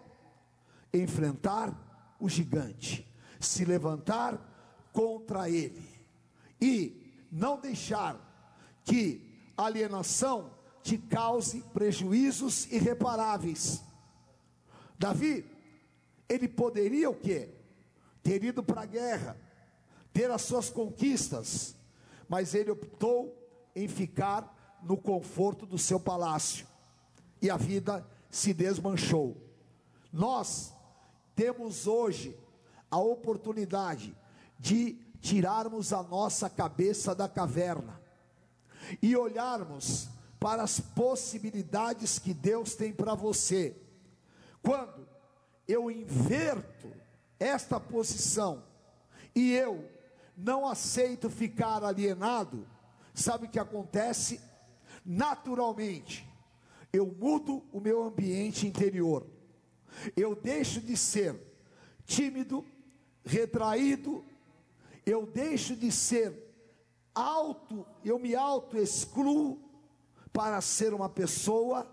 Enfrentar 0.93 2.15
o 2.19 2.29
gigante, 2.29 3.07
se 3.39 3.65
levantar 3.65 4.39
contra 4.93 5.50
ele 5.50 5.84
e 6.62 7.25
não 7.31 7.60
deixar 7.60 8.19
que 8.84 9.51
alienação 9.57 10.51
te 10.84 10.98
cause 10.98 11.62
prejuízos 11.74 12.72
irreparáveis. 12.72 13.81
Davi, 14.98 15.45
ele 16.29 16.48
poderia 16.48 17.10
o 17.10 17.15
quê? 17.15 17.50
Ter 18.25 18.44
ido 18.44 18.63
para 18.63 18.82
a 18.82 18.86
guerra, 18.88 19.38
ter 20.12 20.32
as 20.32 20.41
suas 20.41 20.72
conquistas, 20.72 21.75
mas 22.27 22.55
ele 22.55 22.72
optou 22.72 23.38
em 23.75 23.88
ficar 23.88 24.79
no 24.82 24.98
conforto 24.98 25.63
do 25.63 25.77
seu 25.77 26.00
palácio. 26.00 26.65
E 27.40 27.51
a 27.51 27.55
vida 27.55 28.03
se 28.27 28.51
desmanchou. 28.51 29.38
Nós 30.11 30.74
temos 31.35 31.85
hoje 31.85 32.35
a 32.90 32.98
oportunidade 32.98 34.18
de 34.57 34.94
tirarmos 35.22 35.94
a 35.94 36.01
nossa 36.01 36.50
cabeça 36.50 37.14
da 37.14 37.29
caverna 37.29 38.01
e 39.03 39.16
olharmos 39.16 40.09
para 40.40 40.64
as 40.64 40.79
possibilidades 40.79 42.18
que 42.18 42.33
Deus 42.33 42.74
tem 42.74 42.92
para 42.92 43.14
você. 43.14 43.79
Quando 44.64 45.07
eu 45.68 45.92
inverto 45.92 47.04
esta 47.39 47.79
posição 47.79 48.63
e 49.33 49.53
eu 49.53 49.89
não 50.35 50.67
aceito 50.67 51.29
ficar 51.29 51.81
alienado, 51.83 52.67
sabe 53.13 53.45
o 53.45 53.50
que 53.50 53.59
acontece? 53.59 54.41
Naturalmente, 55.05 56.27
eu 56.91 57.05
mudo 57.05 57.63
o 57.71 57.79
meu 57.79 58.03
ambiente 58.03 58.67
interior, 58.67 59.25
eu 60.15 60.35
deixo 60.35 60.81
de 60.81 60.98
ser 60.98 61.39
tímido, 62.05 62.65
retraído, 63.24 64.25
eu 65.05 65.25
deixo 65.25 65.74
de 65.75 65.91
ser 65.91 66.43
auto, 67.13 67.85
eu 68.03 68.17
me 68.19 68.35
auto-excluo 68.35 69.59
para 70.33 70.59
ser 70.61 70.93
uma 70.93 71.07
pessoa 71.07 71.89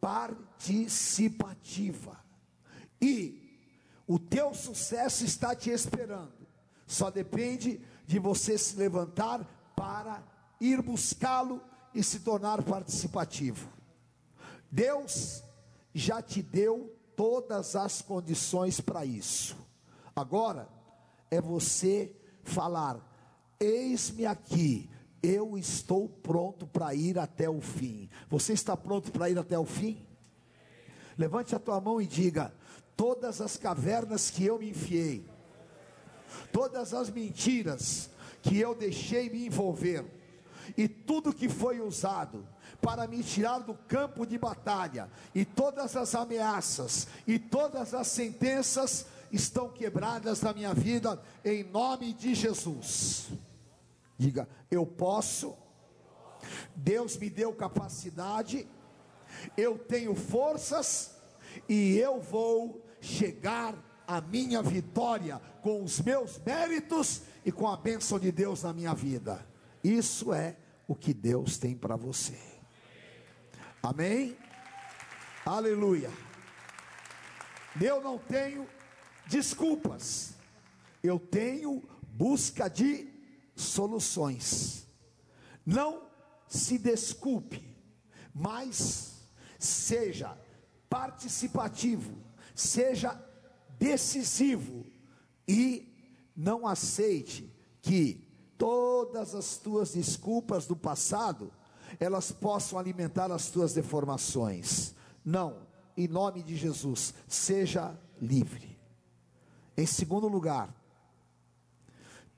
participativa. 0.00 2.18
E 3.00 3.37
o 4.08 4.18
teu 4.18 4.54
sucesso 4.54 5.22
está 5.22 5.54
te 5.54 5.68
esperando. 5.68 6.32
Só 6.86 7.10
depende 7.10 7.78
de 8.06 8.18
você 8.18 8.56
se 8.56 8.74
levantar 8.74 9.44
para 9.76 10.22
ir 10.58 10.80
buscá-lo 10.80 11.60
e 11.94 12.02
se 12.02 12.20
tornar 12.20 12.62
participativo. 12.62 13.70
Deus 14.70 15.44
já 15.94 16.22
te 16.22 16.42
deu 16.42 16.96
todas 17.14 17.76
as 17.76 18.00
condições 18.00 18.80
para 18.80 19.04
isso. 19.04 19.54
Agora 20.16 20.68
é 21.30 21.38
você 21.38 22.16
falar: 22.42 22.98
Eis-me 23.60 24.24
aqui, 24.24 24.88
eu 25.22 25.58
estou 25.58 26.08
pronto 26.08 26.66
para 26.66 26.94
ir 26.94 27.18
até 27.18 27.50
o 27.50 27.60
fim. 27.60 28.08
Você 28.30 28.54
está 28.54 28.74
pronto 28.74 29.12
para 29.12 29.28
ir 29.28 29.38
até 29.38 29.58
o 29.58 29.66
fim? 29.66 30.06
Levante 31.18 31.54
a 31.54 31.58
tua 31.58 31.78
mão 31.78 32.00
e 32.00 32.06
diga: 32.06 32.54
todas 32.98 33.40
as 33.40 33.56
cavernas 33.56 34.28
que 34.28 34.44
eu 34.44 34.58
me 34.58 34.70
enfiei, 34.70 35.24
todas 36.52 36.92
as 36.92 37.08
mentiras 37.08 38.10
que 38.42 38.58
eu 38.58 38.74
deixei 38.74 39.30
me 39.30 39.46
envolver, 39.46 40.04
e 40.76 40.88
tudo 40.88 41.32
que 41.32 41.48
foi 41.48 41.80
usado 41.80 42.44
para 42.80 43.06
me 43.06 43.22
tirar 43.22 43.60
do 43.60 43.74
campo 43.74 44.26
de 44.26 44.36
batalha, 44.36 45.08
e 45.32 45.44
todas 45.44 45.96
as 45.96 46.12
ameaças, 46.16 47.06
e 47.24 47.38
todas 47.38 47.94
as 47.94 48.08
sentenças 48.08 49.06
estão 49.30 49.68
quebradas 49.68 50.42
na 50.42 50.52
minha 50.52 50.74
vida, 50.74 51.22
em 51.44 51.62
nome 51.62 52.12
de 52.12 52.34
Jesus. 52.34 53.28
Diga, 54.18 54.48
eu 54.72 54.84
posso, 54.84 55.56
Deus 56.74 57.16
me 57.16 57.30
deu 57.30 57.52
capacidade, 57.52 58.66
eu 59.56 59.78
tenho 59.78 60.16
forças, 60.16 61.12
e 61.68 61.96
eu 61.96 62.20
vou 62.20 62.87
chegar 63.00 63.74
à 64.06 64.20
minha 64.20 64.62
vitória 64.62 65.40
com 65.62 65.82
os 65.82 66.00
meus 66.00 66.38
méritos 66.38 67.22
e 67.44 67.52
com 67.52 67.68
a 67.68 67.76
bênção 67.76 68.18
de 68.18 68.32
Deus 68.32 68.62
na 68.62 68.72
minha 68.72 68.94
vida. 68.94 69.46
Isso 69.82 70.32
é 70.32 70.56
o 70.86 70.94
que 70.94 71.12
Deus 71.12 71.58
tem 71.58 71.76
para 71.76 71.96
você. 71.96 72.38
Amém? 73.82 74.36
Aleluia. 75.44 76.10
Eu 77.80 78.00
não 78.02 78.18
tenho 78.18 78.68
desculpas, 79.26 80.34
eu 81.02 81.18
tenho 81.18 81.82
busca 82.08 82.68
de 82.68 83.08
soluções. 83.54 84.86
Não 85.64 86.08
se 86.48 86.78
desculpe, 86.78 87.76
mas 88.34 89.28
seja 89.58 90.36
participativo, 90.88 92.16
seja 92.60 93.18
decisivo 93.78 94.84
e 95.46 95.94
não 96.34 96.66
aceite 96.66 97.52
que 97.80 98.28
todas 98.56 99.34
as 99.34 99.56
tuas 99.56 99.92
desculpas 99.92 100.66
do 100.66 100.76
passado 100.76 101.52
elas 101.98 102.32
possam 102.32 102.78
alimentar 102.78 103.30
as 103.32 103.48
tuas 103.48 103.72
deformações. 103.72 104.94
Não, 105.24 105.66
em 105.96 106.06
nome 106.06 106.42
de 106.42 106.56
Jesus, 106.56 107.14
seja 107.26 107.98
livre. 108.20 108.78
Em 109.76 109.86
segundo 109.86 110.28
lugar, 110.28 110.74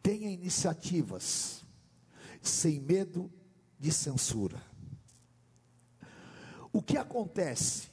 tenha 0.03 0.31
iniciativas 0.31 1.65
sem 2.41 2.79
medo 2.79 3.31
de 3.79 3.91
censura. 3.91 4.63
O 6.73 6.81
que 6.81 6.97
acontece 6.97 7.90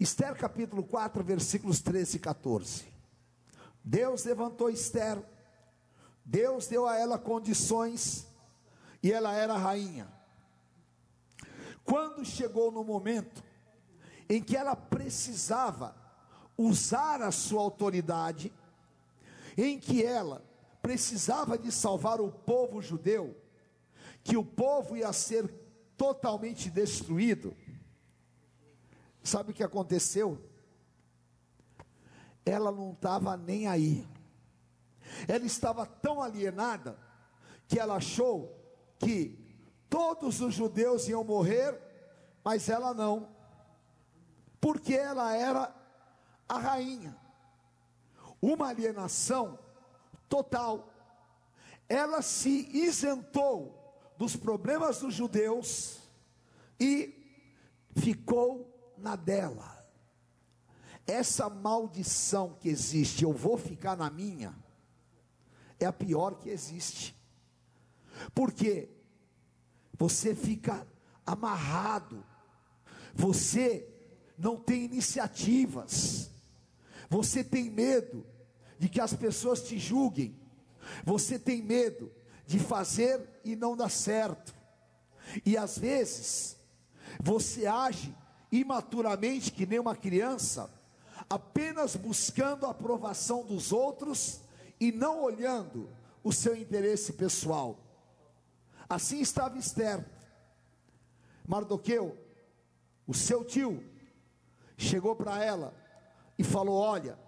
Esther 0.00 0.34
capítulo 0.34 0.82
4, 0.82 1.22
versículos 1.22 1.80
13 1.80 2.16
e 2.16 2.20
14. 2.20 2.84
Deus 3.84 4.24
levantou 4.24 4.70
Esther, 4.70 5.22
Deus 6.24 6.66
deu 6.66 6.88
a 6.88 6.96
ela 6.96 7.18
condições 7.18 8.26
e 9.02 9.12
ela 9.12 9.34
era 9.34 9.58
rainha. 9.58 10.10
Quando 11.84 12.24
chegou 12.24 12.72
no 12.72 12.82
momento 12.82 13.44
em 14.26 14.42
que 14.42 14.56
ela 14.56 14.74
precisava 14.74 15.94
usar 16.56 17.20
a 17.20 17.30
sua 17.30 17.60
autoridade, 17.60 18.50
em 19.54 19.78
que 19.78 20.02
ela 20.02 20.42
precisava 20.80 21.58
de 21.58 21.70
salvar 21.70 22.22
o 22.22 22.32
povo 22.32 22.80
judeu, 22.80 23.36
que 24.24 24.34
o 24.34 24.44
povo 24.44 24.96
ia 24.96 25.12
ser 25.12 25.46
totalmente 25.94 26.70
destruído. 26.70 27.54
Sabe 29.22 29.52
o 29.52 29.54
que 29.54 29.62
aconteceu? 29.62 30.42
Ela 32.44 32.72
não 32.72 32.92
estava 32.92 33.36
nem 33.36 33.66
aí. 33.66 34.06
Ela 35.28 35.44
estava 35.44 35.84
tão 35.84 36.22
alienada 36.22 36.98
que 37.68 37.78
ela 37.78 37.96
achou 37.96 38.56
que 38.98 39.38
todos 39.88 40.40
os 40.40 40.54
judeus 40.54 41.08
iam 41.08 41.24
morrer, 41.24 41.78
mas 42.42 42.68
ela 42.68 42.94
não, 42.94 43.28
porque 44.60 44.94
ela 44.94 45.34
era 45.34 45.74
a 46.48 46.58
rainha. 46.58 47.16
Uma 48.40 48.68
alienação 48.68 49.58
total. 50.28 50.92
Ela 51.88 52.22
se 52.22 52.68
isentou 52.72 53.80
dos 54.16 54.36
problemas 54.36 55.00
dos 55.00 55.14
judeus 55.14 56.00
e 56.78 57.14
ficou 57.96 58.69
na 59.00 59.16
dela. 59.16 59.78
Essa 61.06 61.48
maldição 61.48 62.56
que 62.60 62.68
existe, 62.68 63.24
eu 63.24 63.32
vou 63.32 63.58
ficar 63.58 63.96
na 63.96 64.10
minha, 64.10 64.54
é 65.78 65.86
a 65.86 65.92
pior 65.92 66.36
que 66.38 66.50
existe. 66.50 67.16
Porque 68.34 68.88
você 69.94 70.34
fica 70.34 70.86
amarrado, 71.26 72.24
você 73.14 73.88
não 74.36 74.56
tem 74.56 74.84
iniciativas, 74.84 76.30
você 77.08 77.42
tem 77.42 77.70
medo 77.70 78.26
de 78.78 78.88
que 78.88 79.00
as 79.00 79.14
pessoas 79.14 79.62
te 79.62 79.78
julguem, 79.78 80.38
você 81.04 81.38
tem 81.38 81.62
medo 81.62 82.12
de 82.46 82.58
fazer 82.58 83.40
e 83.44 83.54
não 83.54 83.76
dar 83.76 83.90
certo, 83.90 84.54
e 85.44 85.56
às 85.56 85.78
vezes 85.78 86.56
você 87.20 87.66
age 87.66 88.14
imaturamente 88.50 89.52
que 89.52 89.66
nem 89.66 89.78
uma 89.78 89.94
criança, 89.96 90.70
apenas 91.28 91.94
buscando 91.96 92.66
a 92.66 92.70
aprovação 92.70 93.44
dos 93.44 93.72
outros 93.72 94.40
e 94.78 94.90
não 94.90 95.22
olhando 95.22 95.88
o 96.22 96.32
seu 96.32 96.56
interesse 96.56 97.12
pessoal. 97.12 97.78
Assim 98.88 99.20
estava 99.20 99.58
Esther. 99.58 100.04
Mardoqueu, 101.46 102.16
o 103.06 103.14
seu 103.14 103.44
tio, 103.44 103.84
chegou 104.76 105.14
para 105.16 105.42
ela 105.42 105.74
e 106.38 106.44
falou: 106.44 106.76
Olha, 106.76 107.18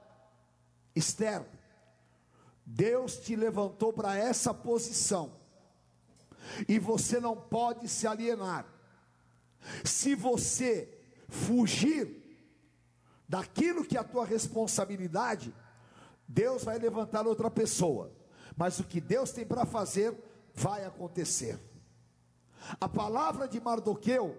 Esther, 0.95 1.45
Deus 2.65 3.17
te 3.17 3.35
levantou 3.37 3.93
para 3.93 4.17
essa 4.17 4.55
posição, 4.55 5.33
e 6.69 6.79
você 6.79 7.21
não 7.21 7.37
pode 7.37 7.89
se 7.89 8.07
alienar. 8.07 8.67
Se 9.85 10.15
você 10.15 10.92
fugir 11.33 12.23
daquilo 13.27 13.85
que 13.85 13.97
é 13.97 14.01
a 14.01 14.05
tua 14.05 14.25
responsabilidade, 14.25 15.55
Deus 16.29 16.65
vai 16.65 16.79
levantar 16.79 17.27
outra 17.27 17.51
pessoa, 17.51 18.13
mas 18.57 18.79
o 18.79 18.85
que 18.85 19.01
Deus 19.01 19.33
tem 19.33 19.45
para 19.45 19.65
fazer 19.65 20.15
vai 20.55 20.85
acontecer. 20.85 21.59
A 22.79 22.89
palavra 22.89 23.49
de 23.49 23.59
Mardoqueu 23.59 24.39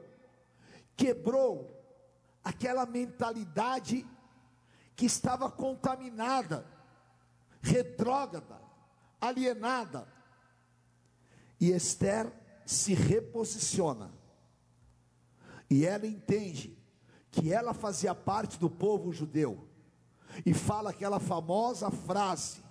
quebrou 0.96 1.70
aquela 2.44 2.86
mentalidade 2.86 4.06
que 4.96 5.06
estava 5.06 5.50
contaminada, 5.50 6.66
retrógrada, 7.62 8.62
alienada. 9.20 10.08
E 11.60 11.72
Esther 11.72 12.32
se 12.66 12.94
reposiciona. 12.94 14.14
E 15.70 15.86
ela 15.86 16.06
entende 16.06 16.83
que 17.34 17.52
ela 17.52 17.74
fazia 17.74 18.14
parte 18.14 18.60
do 18.60 18.70
povo 18.70 19.12
judeu. 19.12 19.68
E 20.46 20.54
fala 20.54 20.92
aquela 20.92 21.20
famosa 21.20 21.90
frase: 21.90 22.64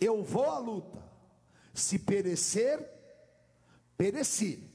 Eu 0.00 0.22
vou 0.22 0.48
à 0.48 0.58
luta, 0.58 1.02
se 1.74 1.98
perecer, 1.98 2.88
pereci, 3.96 4.70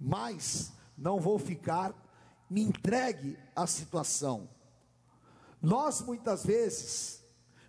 mas 0.00 0.72
não 0.96 1.18
vou 1.20 1.38
ficar, 1.38 1.92
me 2.48 2.62
entregue 2.62 3.36
à 3.54 3.66
situação. 3.66 4.48
Nós 5.60 6.00
muitas 6.00 6.44
vezes 6.44 7.24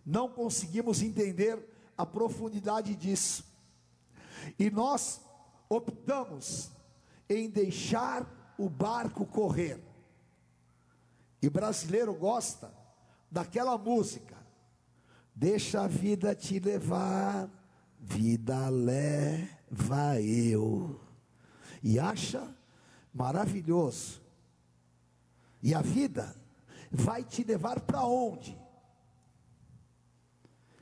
não 0.05 0.29
conseguimos 0.29 1.01
entender 1.01 1.59
a 1.97 2.05
profundidade 2.05 2.95
disso, 2.95 3.43
e 4.59 4.69
nós 4.69 5.21
optamos 5.67 6.71
em 7.27 7.49
deixar 7.49 8.53
o 8.57 8.69
barco 8.69 9.25
correr. 9.25 9.94
E 11.45 11.49
brasileiro 11.49 12.11
gosta 12.11 12.73
daquela 13.29 13.77
música, 13.77 14.35
deixa 15.35 15.83
a 15.83 15.87
vida 15.87 16.33
te 16.33 16.57
levar 16.59 17.47
vida 17.99 18.67
leva 18.67 20.19
eu. 20.19 20.99
E 21.83 21.99
acha 21.99 22.51
maravilhoso. 23.13 24.23
E 25.61 25.75
a 25.75 25.83
vida 25.83 26.35
vai 26.89 27.23
te 27.23 27.43
levar 27.43 27.79
para 27.81 28.03
onde? 28.03 28.59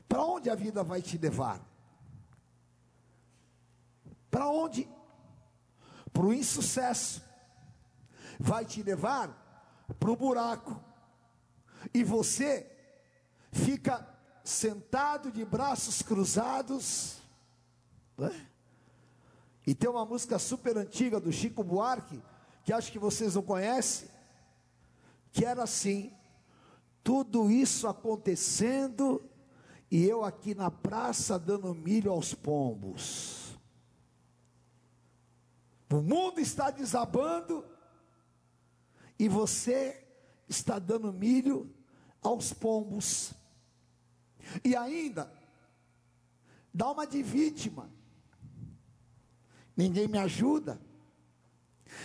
Para 0.08 0.24
onde 0.24 0.50
a 0.50 0.56
vida 0.56 0.82
vai 0.82 1.02
te 1.02 1.18
levar? 1.18 1.60
Para 4.32 4.48
onde? 4.48 4.88
Para 6.14 6.24
o 6.24 6.34
insucesso. 6.34 7.22
Vai 8.40 8.64
te 8.64 8.82
levar 8.82 9.43
para 10.00 10.12
o 10.12 10.16
buraco. 10.16 10.80
E 11.94 12.04
você 12.04 12.70
fica 13.52 14.08
sentado 14.44 15.32
de 15.32 15.44
braços 15.46 16.02
cruzados. 16.02 17.18
Né? 18.18 18.48
E 19.66 19.74
tem 19.74 19.90
uma 19.90 20.06
música 20.06 20.38
super 20.38 20.78
antiga 20.78 21.20
do 21.20 21.32
Chico 21.32 21.64
Buarque, 21.64 22.22
que 22.64 22.74
acho 22.74 22.92
que 22.92 23.00
vocês 23.00 23.36
não 23.36 23.42
conhecem, 23.42 24.10
que 25.32 25.46
era 25.46 25.64
assim: 25.64 26.14
tudo 27.04 27.50
isso 27.50 27.88
acontecendo 27.88 29.30
e 29.90 30.06
eu 30.06 30.24
aqui 30.24 30.56
na 30.56 30.72
praça 30.72 31.38
dando 31.38 31.74
milho 31.74 32.12
aos 32.12 32.34
pombos. 32.34 33.56
O 35.92 36.02
mundo 36.02 36.40
está 36.40 36.72
desabando 36.72 37.64
e 39.24 39.30
você 39.30 40.06
está 40.50 40.78
dando 40.78 41.14
milho 41.14 41.74
aos 42.22 42.52
pombos. 42.52 43.34
E 44.66 44.76
ainda, 44.76 45.32
dá 46.74 46.92
uma 46.92 47.08
de 47.08 47.24
vítima. 47.24 47.90
Ninguém 49.78 50.10
me 50.10 50.18
ajuda, 50.18 50.78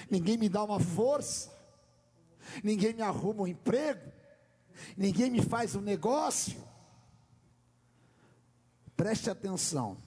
ninguém 0.09 0.39
me 0.39 0.49
dá 0.49 0.63
uma 0.63 0.79
força, 0.79 1.53
ninguém 2.63 2.95
me 2.95 3.03
arruma 3.03 3.43
um 3.43 3.49
emprego, 3.49 4.13
ninguém 4.97 5.29
me 5.29 5.43
faz 5.43 5.75
um 5.75 5.81
negócio. 5.81 6.63
Preste 8.97 9.29
atenção, 9.29 10.01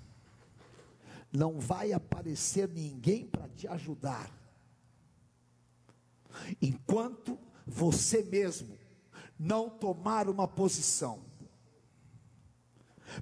não 1.29 1.59
vai 1.59 1.91
aparecer 1.91 2.69
ninguém 2.69 3.27
para 3.27 3.49
te 3.49 3.67
ajudar, 3.67 4.31
enquanto 6.61 7.37
você 7.65 8.23
mesmo 8.23 8.77
não 9.37 9.69
tomar 9.69 10.29
uma 10.29 10.47
posição. 10.47 11.25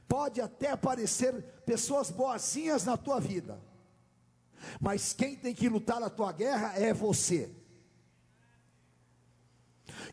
Pode 0.08 0.40
até 0.42 0.70
aparecer 0.70 1.34
pessoas 1.66 2.12
boazinhas 2.12 2.84
na 2.84 2.98
tua 2.98 3.20
vida, 3.20 3.60
mas 4.80 5.14
quem 5.14 5.36
tem 5.36 5.56
que 5.56 5.70
lutar 5.70 6.02
a 6.04 6.10
tua 6.10 6.32
guerra 6.32 6.74
é 6.78 6.94
você. 6.94 7.56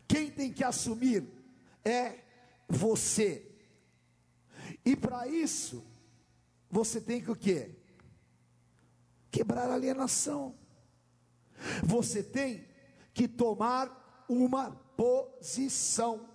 Quem 0.07 0.31
tem 0.31 0.51
que 0.51 0.63
assumir 0.63 1.27
é 1.83 2.23
você. 2.67 3.45
E 4.83 4.95
para 4.95 5.27
isso, 5.27 5.85
você 6.69 6.99
tem 6.99 7.21
que 7.21 7.31
o 7.31 7.35
quê? 7.35 7.75
Quebrar 9.29 9.69
a 9.69 9.75
alienação. 9.75 10.55
Você 11.83 12.23
tem 12.23 12.66
que 13.17 13.27
tomar 13.27 14.25
uma 14.29 14.69
posição. 14.95 16.29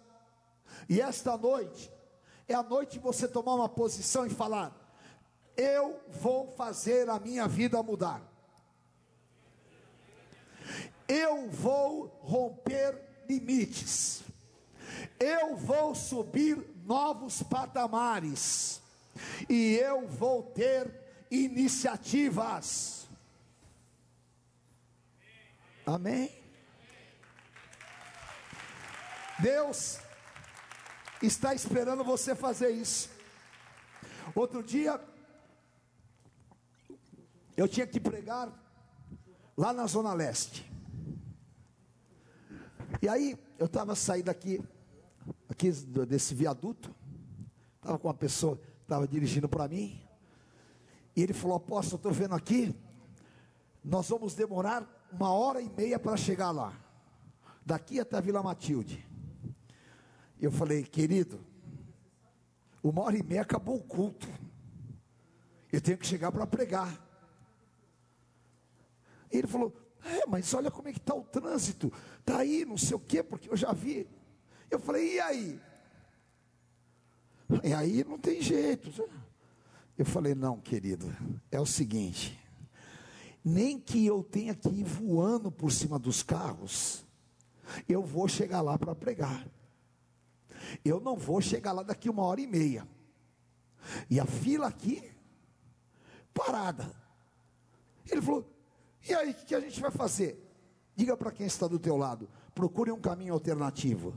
E 0.89 1.01
esta 1.01 1.39
noite, 1.39 1.93
é 2.49 2.55
a 2.55 2.63
noite 2.63 2.95
de 2.95 2.99
você 2.99 3.29
tomar 3.29 3.55
uma 3.55 3.69
posição 3.69 4.27
e 4.27 4.31
falar: 4.31 4.77
Eu 5.57 6.01
vou 6.09 6.49
fazer 6.49 7.09
a 7.09 7.21
minha 7.21 7.47
vida 7.47 7.81
mudar. 7.85 8.21
Eu 11.07 11.49
vou 11.51 12.07
romper 12.21 13.01
limites. 13.29 14.25
Eu 15.21 15.55
vou 15.57 15.95
subir 15.95 16.59
novos 16.85 17.45
patamares. 17.45 18.83
E 19.49 19.77
eu 19.77 20.09
vou 20.09 20.43
ter 20.43 20.93
iniciativas. 21.31 23.07
Amém? 25.87 26.42
Deus 29.43 29.99
está 31.21 31.53
esperando 31.53 32.05
você 32.05 32.33
fazer 32.33 32.71
isso. 32.71 33.11
Outro 34.37 34.63
dia, 34.63 35.01
eu 37.57 37.67
tinha 37.67 37.87
que 37.87 37.99
pregar 37.99 38.49
lá 39.57 39.73
na 39.73 39.85
Zona 39.89 40.15
Leste. 40.15 40.71
E 43.03 43.09
aí, 43.09 43.37
eu 43.59 43.67
estava 43.67 43.97
saindo 43.97 44.29
aqui, 44.29 44.63
aqui 45.49 45.73
desse 46.07 46.35
viaduto, 46.35 46.95
estava 47.77 47.99
com 47.99 48.07
uma 48.07 48.15
pessoa, 48.15 48.61
estava 48.83 49.09
dirigindo 49.09 49.49
para 49.49 49.67
mim, 49.67 50.01
e 51.17 51.23
ele 51.23 51.33
falou: 51.33 51.57
Apóstolo, 51.57 51.97
estou 51.97 52.13
vendo 52.13 52.35
aqui, 52.35 52.73
nós 53.85 54.09
vamos 54.09 54.35
demorar 54.35 54.87
uma 55.11 55.33
hora 55.33 55.61
e 55.61 55.69
meia 55.69 55.99
para 55.99 56.17
chegar 56.17 56.53
lá, 56.53 56.73
daqui 57.67 57.99
até 57.99 58.17
a 58.17 58.21
Vila 58.21 58.41
Matilde. 58.41 59.12
Eu 60.43 60.51
falei, 60.51 60.83
querido, 60.83 61.39
uma 62.83 63.03
hora 63.03 63.17
e 63.17 63.23
meia 63.23 63.43
acabou 63.43 63.77
o 63.77 63.83
culto. 63.85 64.29
Eu 65.71 65.81
tenho 65.81 65.97
que 65.97 66.05
chegar 66.05 66.33
para 66.33 66.45
pregar. 66.45 67.01
Ele 69.31 69.47
falou, 69.47 69.73
é, 70.05 70.27
mas 70.27 70.53
olha 70.53 70.69
como 70.69 70.89
é 70.89 70.93
que 70.93 70.99
está 70.99 71.15
o 71.15 71.23
trânsito. 71.23 71.93
Está 72.19 72.39
aí, 72.39 72.65
não 72.65 72.77
sei 72.77 72.97
o 72.97 72.99
quê, 72.99 73.23
porque 73.23 73.49
eu 73.49 73.57
já 73.57 73.73
vi. 73.73 74.05
Eu 74.69 74.81
falei, 74.81 75.15
e 75.15 75.21
aí? 75.21 75.61
E 77.63 77.73
aí 77.73 78.03
não 78.03 78.19
tem 78.19 78.43
jeito. 78.43 78.91
Eu 79.97 80.05
falei, 80.05 80.35
não, 80.35 80.59
querido, 80.59 81.15
é 81.53 81.61
o 81.61 81.67
seguinte. 81.67 82.37
Nem 83.45 83.79
que 83.79 84.05
eu 84.05 84.25
tenha 84.25 84.57
que 84.57 84.69
ir 84.69 84.85
voando 84.85 85.53
por 85.53 85.71
cima 85.71 86.01
dos 86.01 86.25
carros, 86.25 87.07
eu 87.89 88.03
vou 88.03 88.27
chegar 88.27 88.61
lá 88.61 88.77
para 88.77 88.93
pregar. 88.93 89.47
Eu 90.85 91.01
não 91.01 91.17
vou 91.17 91.41
chegar 91.41 91.73
lá 91.73 91.83
daqui 91.83 92.09
uma 92.09 92.23
hora 92.23 92.41
e 92.41 92.47
meia. 92.47 92.87
E 94.09 94.21
a 94.21 94.27
fila 94.27 94.69
aqui, 94.69 95.13
parada. 96.33 96.91
Ele 98.09 98.21
falou: 98.21 98.47
e 99.09 99.15
aí, 99.15 99.31
o 99.31 99.35
que 99.35 99.55
a 99.55 99.61
gente 99.61 99.81
vai 99.81 99.91
fazer? 99.91 100.39
Diga 100.95 101.17
para 101.17 101.33
quem 101.33 101.47
está 101.47 101.67
do 101.67 101.79
teu 101.79 101.97
lado: 101.97 102.29
procure 102.55 102.91
um 102.91 103.01
caminho 103.01 103.35
alternativo. 103.35 104.15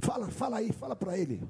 Fala, 0.00 0.30
fala 0.30 0.58
aí, 0.58 0.72
fala 0.72 0.94
para 0.94 1.16
ele. 1.16 1.42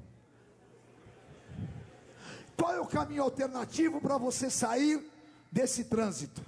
Qual 2.57 2.73
é 2.73 2.79
o 2.79 2.87
caminho 2.87 3.23
alternativo 3.23 3.99
para 3.99 4.17
você 4.17 4.49
sair 4.49 5.11
desse 5.51 5.85
trânsito? 5.85 6.41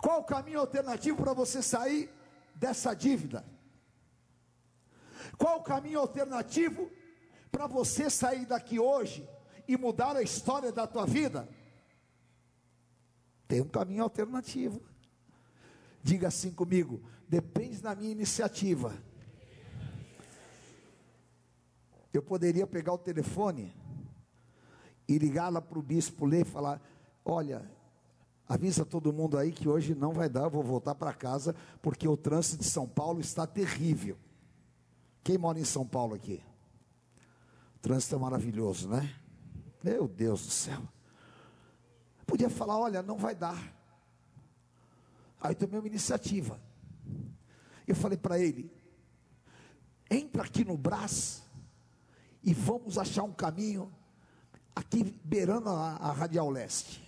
Qual 0.00 0.20
o 0.20 0.24
caminho 0.24 0.60
alternativo 0.60 1.16
para 1.22 1.34
você 1.34 1.62
sair 1.62 2.10
dessa 2.54 2.94
dívida? 2.94 3.44
Qual 5.38 5.58
o 5.58 5.62
caminho 5.62 6.00
alternativo 6.00 6.90
para 7.50 7.66
você 7.66 8.08
sair 8.08 8.46
daqui 8.46 8.78
hoje 8.78 9.28
e 9.68 9.76
mudar 9.76 10.16
a 10.16 10.22
história 10.22 10.72
da 10.72 10.86
tua 10.86 11.06
vida? 11.06 11.48
Tem 13.46 13.60
um 13.60 13.68
caminho 13.68 14.02
alternativo. 14.02 14.80
Diga 16.02 16.28
assim 16.28 16.50
comigo: 16.50 17.02
depende 17.28 17.80
da 17.80 17.94
minha 17.94 18.10
iniciativa. 18.10 18.94
Eu 22.12 22.22
poderia 22.22 22.66
pegar 22.66 22.92
o 22.94 22.98
telefone 22.98 23.74
e 25.08 25.18
ligar 25.18 25.50
lá 25.50 25.60
para 25.60 25.78
o 25.78 25.82
bispo 25.82 26.24
ler 26.24 26.42
e 26.42 26.48
falar: 26.48 26.80
Olha, 27.24 27.70
avisa 28.48 28.84
todo 28.84 29.12
mundo 29.12 29.36
aí 29.36 29.52
que 29.52 29.68
hoje 29.68 29.94
não 29.94 30.12
vai 30.12 30.28
dar, 30.28 30.44
eu 30.44 30.50
vou 30.50 30.62
voltar 30.62 30.94
para 30.94 31.12
casa, 31.12 31.54
porque 31.82 32.08
o 32.08 32.16
trânsito 32.16 32.62
de 32.62 32.68
São 32.68 32.88
Paulo 32.88 33.20
está 33.20 33.46
terrível. 33.46 34.16
Quem 35.26 35.36
mora 35.36 35.58
em 35.58 35.64
São 35.64 35.84
Paulo 35.84 36.14
aqui? 36.14 36.40
O 37.74 37.78
trânsito 37.80 38.14
é 38.14 38.18
maravilhoso, 38.18 38.88
né? 38.88 39.12
Meu 39.82 40.06
Deus 40.06 40.46
do 40.46 40.52
céu. 40.52 40.80
Podia 42.24 42.48
falar, 42.48 42.78
olha, 42.78 43.02
não 43.02 43.18
vai 43.18 43.34
dar. 43.34 43.60
Aí 45.40 45.52
tomei 45.56 45.80
uma 45.80 45.88
iniciativa. 45.88 46.60
Eu 47.88 47.96
falei 47.96 48.16
para 48.16 48.38
ele: 48.38 48.70
entra 50.08 50.44
aqui 50.44 50.64
no 50.64 50.78
Brás 50.78 51.42
e 52.40 52.54
vamos 52.54 52.96
achar 52.96 53.24
um 53.24 53.32
caminho 53.32 53.92
aqui 54.76 55.02
beirando 55.24 55.70
a, 55.70 55.96
a 55.96 56.12
Radial 56.12 56.48
Leste. 56.50 57.02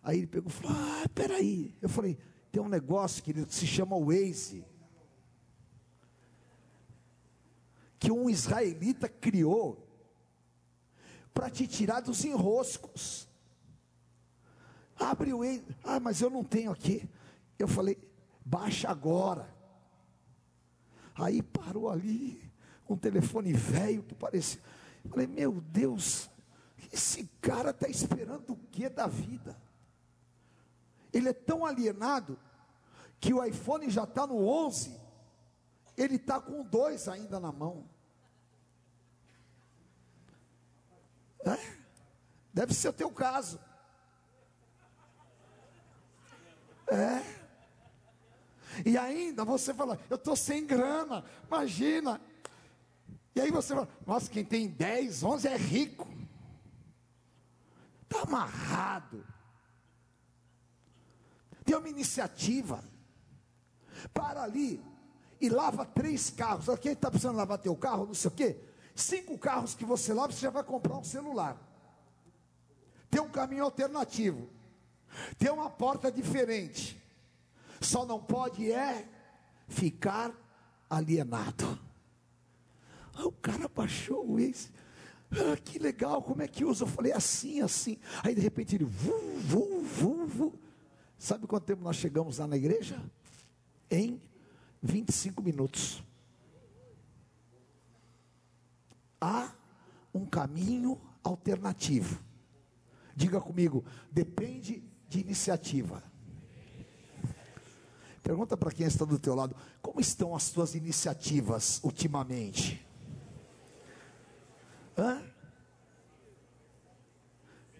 Aí 0.00 0.18
ele 0.18 0.28
pegou 0.28 0.48
e 0.48 0.52
falou: 0.52 0.76
Ah, 0.76 1.08
peraí. 1.12 1.76
Eu 1.82 1.88
falei: 1.88 2.16
tem 2.52 2.62
um 2.62 2.68
negócio, 2.68 3.20
querido, 3.20 3.48
que 3.48 3.54
se 3.56 3.66
chama 3.66 3.98
Waze. 3.98 4.69
Que 8.00 8.10
um 8.10 8.30
israelita 8.30 9.10
criou 9.10 9.86
para 11.34 11.50
te 11.50 11.66
tirar 11.66 12.00
dos 12.00 12.24
enroscos. 12.24 13.28
Abre 14.98 15.34
o 15.34 15.42
ah, 15.84 16.00
mas 16.00 16.22
eu 16.22 16.30
não 16.30 16.42
tenho 16.42 16.72
aqui. 16.72 17.06
Eu 17.58 17.68
falei, 17.68 17.98
baixa 18.44 18.88
agora. 18.88 19.54
Aí 21.14 21.42
parou 21.42 21.90
ali, 21.90 22.50
um 22.88 22.96
telefone 22.96 23.52
velho 23.52 24.02
que 24.02 24.14
parecia. 24.14 24.62
Falei, 25.10 25.26
meu 25.26 25.60
Deus, 25.60 26.30
esse 26.90 27.28
cara 27.42 27.70
está 27.70 27.86
esperando 27.86 28.54
o 28.54 28.56
que 28.56 28.88
da 28.88 29.06
vida? 29.06 29.60
Ele 31.12 31.28
é 31.28 31.34
tão 31.34 31.66
alienado 31.66 32.38
que 33.20 33.34
o 33.34 33.44
iPhone 33.44 33.90
já 33.90 34.04
está 34.04 34.26
no 34.26 34.46
11 34.46 35.09
ele 36.02 36.16
está 36.16 36.40
com 36.40 36.62
dois 36.62 37.08
ainda 37.08 37.38
na 37.38 37.52
mão. 37.52 37.86
É? 41.44 41.76
Deve 42.52 42.72
ser 42.72 42.88
o 42.88 42.92
teu 42.92 43.10
caso. 43.10 43.60
É. 46.86 47.40
E 48.84 48.96
ainda 48.96 49.44
você 49.44 49.74
fala, 49.74 49.98
eu 50.08 50.16
estou 50.16 50.34
sem 50.34 50.66
grana, 50.66 51.22
imagina. 51.46 52.18
E 53.34 53.40
aí 53.40 53.50
você 53.50 53.74
fala, 53.74 53.88
nossa, 54.06 54.30
quem 54.30 54.44
tem 54.44 54.68
10, 54.68 55.22
11 55.22 55.48
é 55.48 55.56
rico. 55.56 56.08
Está 58.02 58.22
amarrado. 58.22 59.24
Tem 61.64 61.76
uma 61.76 61.88
iniciativa. 61.88 62.82
Para 64.14 64.42
ali, 64.42 64.82
e 65.40 65.48
lava 65.48 65.84
três 65.84 66.30
carros. 66.30 66.66
Quem 66.80 66.92
está 66.92 67.10
precisando 67.10 67.36
lavar 67.36 67.58
teu 67.58 67.74
carro, 67.74 68.06
não 68.06 68.14
sei 68.14 68.28
o 68.28 68.34
quê. 68.34 68.56
Cinco 68.94 69.38
carros 69.38 69.74
que 69.74 69.84
você 69.84 70.12
lava, 70.12 70.32
você 70.32 70.40
já 70.40 70.50
vai 70.50 70.62
comprar 70.62 70.96
um 70.96 71.04
celular. 71.04 71.56
Tem 73.10 73.20
um 73.20 73.30
caminho 73.30 73.64
alternativo. 73.64 74.48
Tem 75.38 75.50
uma 75.50 75.70
porta 75.70 76.12
diferente. 76.12 77.00
Só 77.80 78.04
não 78.04 78.20
pode 78.20 78.70
é 78.70 79.08
ficar 79.66 80.32
alienado. 80.88 81.78
Ah, 83.14 83.24
o 83.24 83.32
cara 83.32 83.68
baixou 83.68 84.26
o 84.26 84.34
Waze. 84.34 84.70
Ah, 85.32 85.56
que 85.56 85.78
legal, 85.78 86.22
como 86.22 86.42
é 86.42 86.48
que 86.48 86.64
usa? 86.64 86.84
Eu 86.84 86.88
falei 86.88 87.12
assim, 87.12 87.60
assim. 87.62 87.98
Aí 88.22 88.34
de 88.34 88.40
repente 88.40 88.76
ele, 88.76 88.84
vu, 88.84 89.18
vu, 89.38 89.82
vu, 89.82 90.26
vu. 90.26 90.54
Sabe 91.18 91.46
quanto 91.46 91.64
tempo 91.64 91.82
nós 91.82 91.96
chegamos 91.96 92.38
lá 92.38 92.46
na 92.46 92.56
igreja? 92.56 93.00
Em 93.90 94.20
25 94.82 95.42
minutos. 95.42 96.02
Há 99.20 99.52
um 100.14 100.24
caminho 100.24 101.00
alternativo. 101.22 102.22
Diga 103.14 103.40
comigo, 103.40 103.84
depende 104.10 104.82
de 105.08 105.20
iniciativa. 105.20 106.02
Pergunta 108.22 108.56
para 108.56 108.70
quem 108.70 108.86
está 108.86 109.04
do 109.04 109.18
teu 109.18 109.34
lado, 109.34 109.56
como 109.82 110.00
estão 110.00 110.34
as 110.34 110.50
tuas 110.50 110.74
iniciativas 110.74 111.80
ultimamente? 111.82 112.86
Hã? 114.96 115.22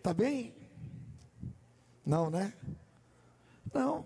Tá 0.02 0.14
bem? 0.14 0.54
Não, 2.04 2.30
né? 2.30 2.54
Não. 3.72 4.04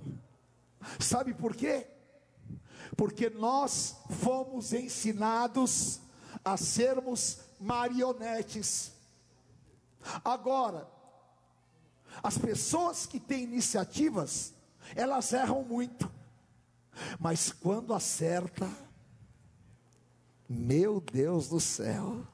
Sabe 0.99 1.33
por 1.33 1.55
quê? 1.55 1.94
Porque 2.97 3.29
nós 3.31 3.97
fomos 4.21 4.73
ensinados 4.73 6.01
a 6.45 6.57
sermos 6.57 7.39
marionetes. 7.59 8.93
Agora, 10.25 10.89
as 12.23 12.39
pessoas 12.39 13.07
que 13.07 13.19
têm 13.19 13.45
iniciativas, 13.45 14.53
elas 14.95 15.33
erram 15.33 15.63
muito, 15.65 16.11
mas 17.19 17.51
quando 17.51 17.95
acerta, 17.95 18.71
meu 20.49 21.01
Deus 21.01 21.49
do 21.49 21.61
céu, 21.61 22.27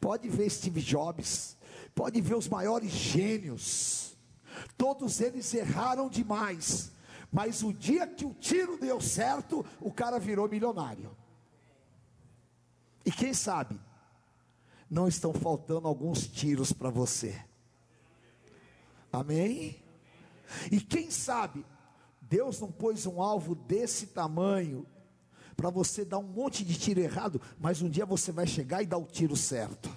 pode 0.00 0.28
ver 0.28 0.50
Steve 0.50 0.80
Jobs, 0.80 1.56
pode 1.94 2.20
ver 2.20 2.36
os 2.36 2.48
maiores 2.48 2.92
gênios, 2.92 4.16
todos 4.76 5.20
eles 5.20 5.52
erraram 5.54 6.08
demais, 6.08 6.92
mas 7.30 7.62
o 7.62 7.72
dia 7.72 8.06
que 8.06 8.24
o 8.24 8.34
tiro 8.34 8.78
deu 8.78 9.00
certo, 9.00 9.64
o 9.80 9.92
cara 9.92 10.18
virou 10.18 10.48
milionário. 10.48 11.16
E 13.04 13.12
quem 13.12 13.32
sabe, 13.32 13.80
não 14.90 15.06
estão 15.06 15.32
faltando 15.32 15.86
alguns 15.86 16.26
tiros 16.26 16.72
para 16.72 16.90
você. 16.90 17.40
Amém? 19.12 19.82
E 20.70 20.80
quem 20.80 21.10
sabe, 21.10 21.64
Deus 22.20 22.60
não 22.60 22.70
pôs 22.70 23.06
um 23.06 23.22
alvo 23.22 23.54
desse 23.54 24.08
tamanho 24.08 24.86
para 25.56 25.70
você 25.70 26.04
dar 26.04 26.18
um 26.18 26.22
monte 26.22 26.64
de 26.64 26.78
tiro 26.78 27.00
errado, 27.00 27.40
mas 27.58 27.82
um 27.82 27.88
dia 27.88 28.06
você 28.06 28.32
vai 28.32 28.46
chegar 28.46 28.82
e 28.82 28.86
dar 28.86 28.98
o 28.98 29.06
tiro 29.06 29.36
certo. 29.36 29.90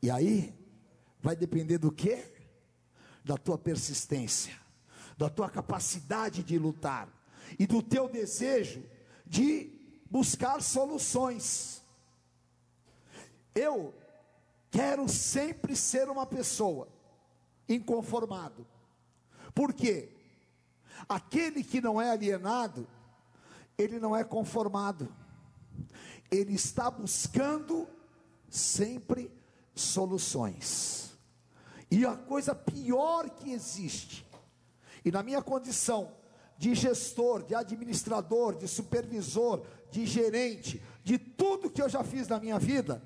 E 0.00 0.10
aí 0.10 0.54
vai 1.20 1.34
depender 1.34 1.78
do 1.78 1.90
que? 1.90 2.24
Da 3.24 3.36
tua 3.36 3.56
persistência, 3.56 4.54
da 5.22 5.30
tua 5.30 5.48
capacidade 5.48 6.42
de 6.42 6.58
lutar 6.58 7.08
e 7.56 7.64
do 7.64 7.80
teu 7.80 8.08
desejo 8.08 8.82
de 9.24 9.70
buscar 10.10 10.60
soluções. 10.60 11.80
Eu 13.54 13.94
quero 14.68 15.08
sempre 15.08 15.76
ser 15.76 16.08
uma 16.08 16.26
pessoa 16.26 16.88
inconformado. 17.68 18.66
Por 19.54 19.72
quê? 19.72 20.12
Aquele 21.08 21.62
que 21.62 21.80
não 21.80 22.02
é 22.02 22.10
alienado, 22.10 22.88
ele 23.78 24.00
não 24.00 24.16
é 24.16 24.24
conformado. 24.24 25.08
Ele 26.32 26.54
está 26.54 26.90
buscando 26.90 27.88
sempre 28.50 29.30
soluções. 29.72 31.16
E 31.88 32.04
a 32.04 32.16
coisa 32.16 32.56
pior 32.56 33.30
que 33.30 33.52
existe, 33.52 34.26
e 35.04 35.10
na 35.10 35.22
minha 35.22 35.42
condição 35.42 36.14
de 36.56 36.74
gestor, 36.74 37.42
de 37.42 37.54
administrador, 37.54 38.56
de 38.56 38.68
supervisor, 38.68 39.66
de 39.90 40.06
gerente, 40.06 40.82
de 41.02 41.18
tudo 41.18 41.70
que 41.70 41.82
eu 41.82 41.88
já 41.88 42.04
fiz 42.04 42.28
na 42.28 42.38
minha 42.38 42.58
vida, 42.58 43.02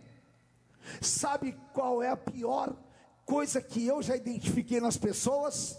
sabe 1.00 1.52
qual 1.72 2.02
é 2.02 2.10
a 2.10 2.16
pior 2.16 2.76
coisa 3.24 3.60
que 3.60 3.86
eu 3.86 4.02
já 4.02 4.14
identifiquei 4.14 4.80
nas 4.80 4.96
pessoas? 4.96 5.78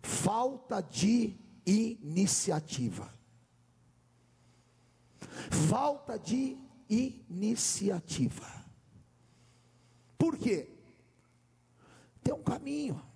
Falta 0.00 0.80
de 0.80 1.36
iniciativa. 1.66 3.12
Falta 5.68 6.18
de 6.18 6.56
iniciativa. 6.88 8.46
Por 10.16 10.38
quê? 10.38 10.70
Tem 12.22 12.32
um 12.32 12.42
caminho. 12.42 13.13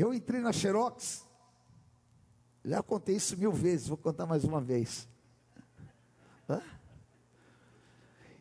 Eu 0.00 0.14
entrei 0.14 0.40
na 0.40 0.52
Xerox, 0.52 1.26
já 2.64 2.80
contei 2.84 3.16
isso 3.16 3.36
mil 3.36 3.50
vezes, 3.50 3.88
vou 3.88 3.96
contar 3.96 4.26
mais 4.26 4.44
uma 4.44 4.60
vez. 4.60 5.08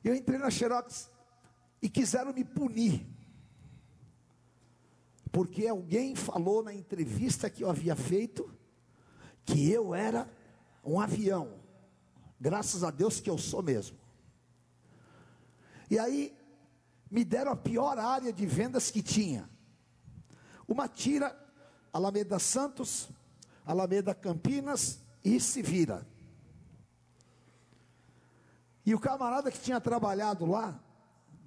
Eu 0.04 0.14
entrei 0.14 0.38
na 0.38 0.52
Xerox 0.52 1.10
e 1.82 1.90
quiseram 1.90 2.32
me 2.32 2.44
punir. 2.46 3.08
Porque 5.32 5.68
alguém 5.68 6.16
falou 6.16 6.64
na 6.64 6.76
entrevista 6.76 7.50
que 7.50 7.64
eu 7.64 7.70
havia 7.72 7.96
feito 7.96 8.56
que 9.44 9.72
eu 9.72 9.96
era 9.96 10.30
um 10.86 11.02
avião. 11.02 11.60
Graças 12.40 12.84
a 12.84 12.92
Deus 12.92 13.20
que 13.20 13.32
eu 13.32 13.38
sou 13.38 13.64
mesmo. 13.64 13.98
E 15.90 15.98
aí 15.98 16.38
me 17.10 17.26
deram 17.26 17.52
a 17.52 17.58
pior 17.58 17.98
área 17.98 18.32
de 18.32 18.46
vendas 18.46 18.92
que 18.92 19.02
tinha. 19.02 19.50
Uma 20.68 20.88
tira 20.88 21.47
Alameda 21.98 22.38
Santos, 22.38 23.10
Alameda 23.66 24.14
Campinas 24.14 25.00
e 25.26 25.40
se 25.40 25.64
vira. 25.64 26.08
E 28.86 28.94
o 28.94 29.00
camarada 29.00 29.52
que 29.52 29.60
tinha 29.60 29.82
trabalhado 29.82 30.46
lá, 30.46 30.80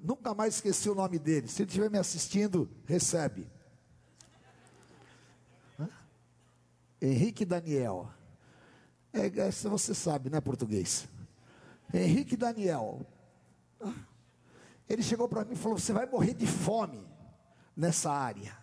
nunca 0.02 0.34
mais 0.34 0.56
esqueci 0.56 0.90
o 0.90 0.94
nome 0.94 1.20
dele. 1.20 1.46
Se 1.46 1.62
ele 1.62 1.68
estiver 1.68 1.88
me 1.88 1.98
assistindo, 1.98 2.68
recebe. 2.84 3.48
Henrique 7.00 7.44
Daniel. 7.44 8.10
É, 9.12 9.26
essa 9.42 9.68
você 9.68 9.94
sabe, 9.94 10.30
né, 10.30 10.40
português? 10.40 11.06
Henrique 11.94 12.36
Daniel. 12.36 13.06
Ele 14.88 15.02
chegou 15.04 15.28
para 15.28 15.44
mim 15.44 15.52
e 15.52 15.56
falou: 15.56 15.78
Você 15.78 15.92
vai 15.92 16.06
morrer 16.06 16.34
de 16.34 16.46
fome 16.48 17.06
nessa 17.76 18.10
área. 18.10 18.59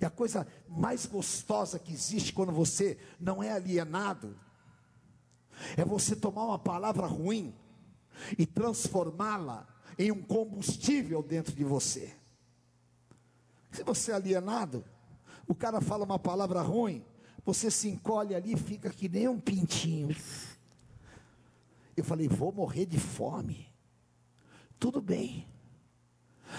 E 0.00 0.04
a 0.04 0.10
coisa 0.10 0.46
mais 0.68 1.06
gostosa 1.06 1.78
que 1.78 1.92
existe 1.92 2.32
quando 2.32 2.52
você 2.52 2.98
não 3.18 3.42
é 3.42 3.50
alienado 3.50 4.38
é 5.76 5.84
você 5.84 6.14
tomar 6.14 6.44
uma 6.44 6.58
palavra 6.58 7.06
ruim 7.06 7.54
e 8.38 8.44
transformá-la 8.46 9.66
em 9.98 10.12
um 10.12 10.22
combustível 10.22 11.22
dentro 11.22 11.54
de 11.54 11.64
você. 11.64 12.14
Se 13.70 13.82
você 13.82 14.12
é 14.12 14.14
alienado, 14.14 14.84
o 15.46 15.54
cara 15.54 15.80
fala 15.80 16.04
uma 16.04 16.18
palavra 16.18 16.60
ruim, 16.60 17.04
você 17.44 17.70
se 17.70 17.88
encolhe 17.88 18.34
ali 18.34 18.52
e 18.52 18.58
fica 18.58 18.90
que 18.90 19.08
nem 19.08 19.28
um 19.28 19.40
pintinho. 19.40 20.14
Eu 21.96 22.04
falei, 22.04 22.28
vou 22.28 22.52
morrer 22.52 22.84
de 22.84 22.98
fome. 22.98 23.72
Tudo 24.78 25.00
bem. 25.00 25.46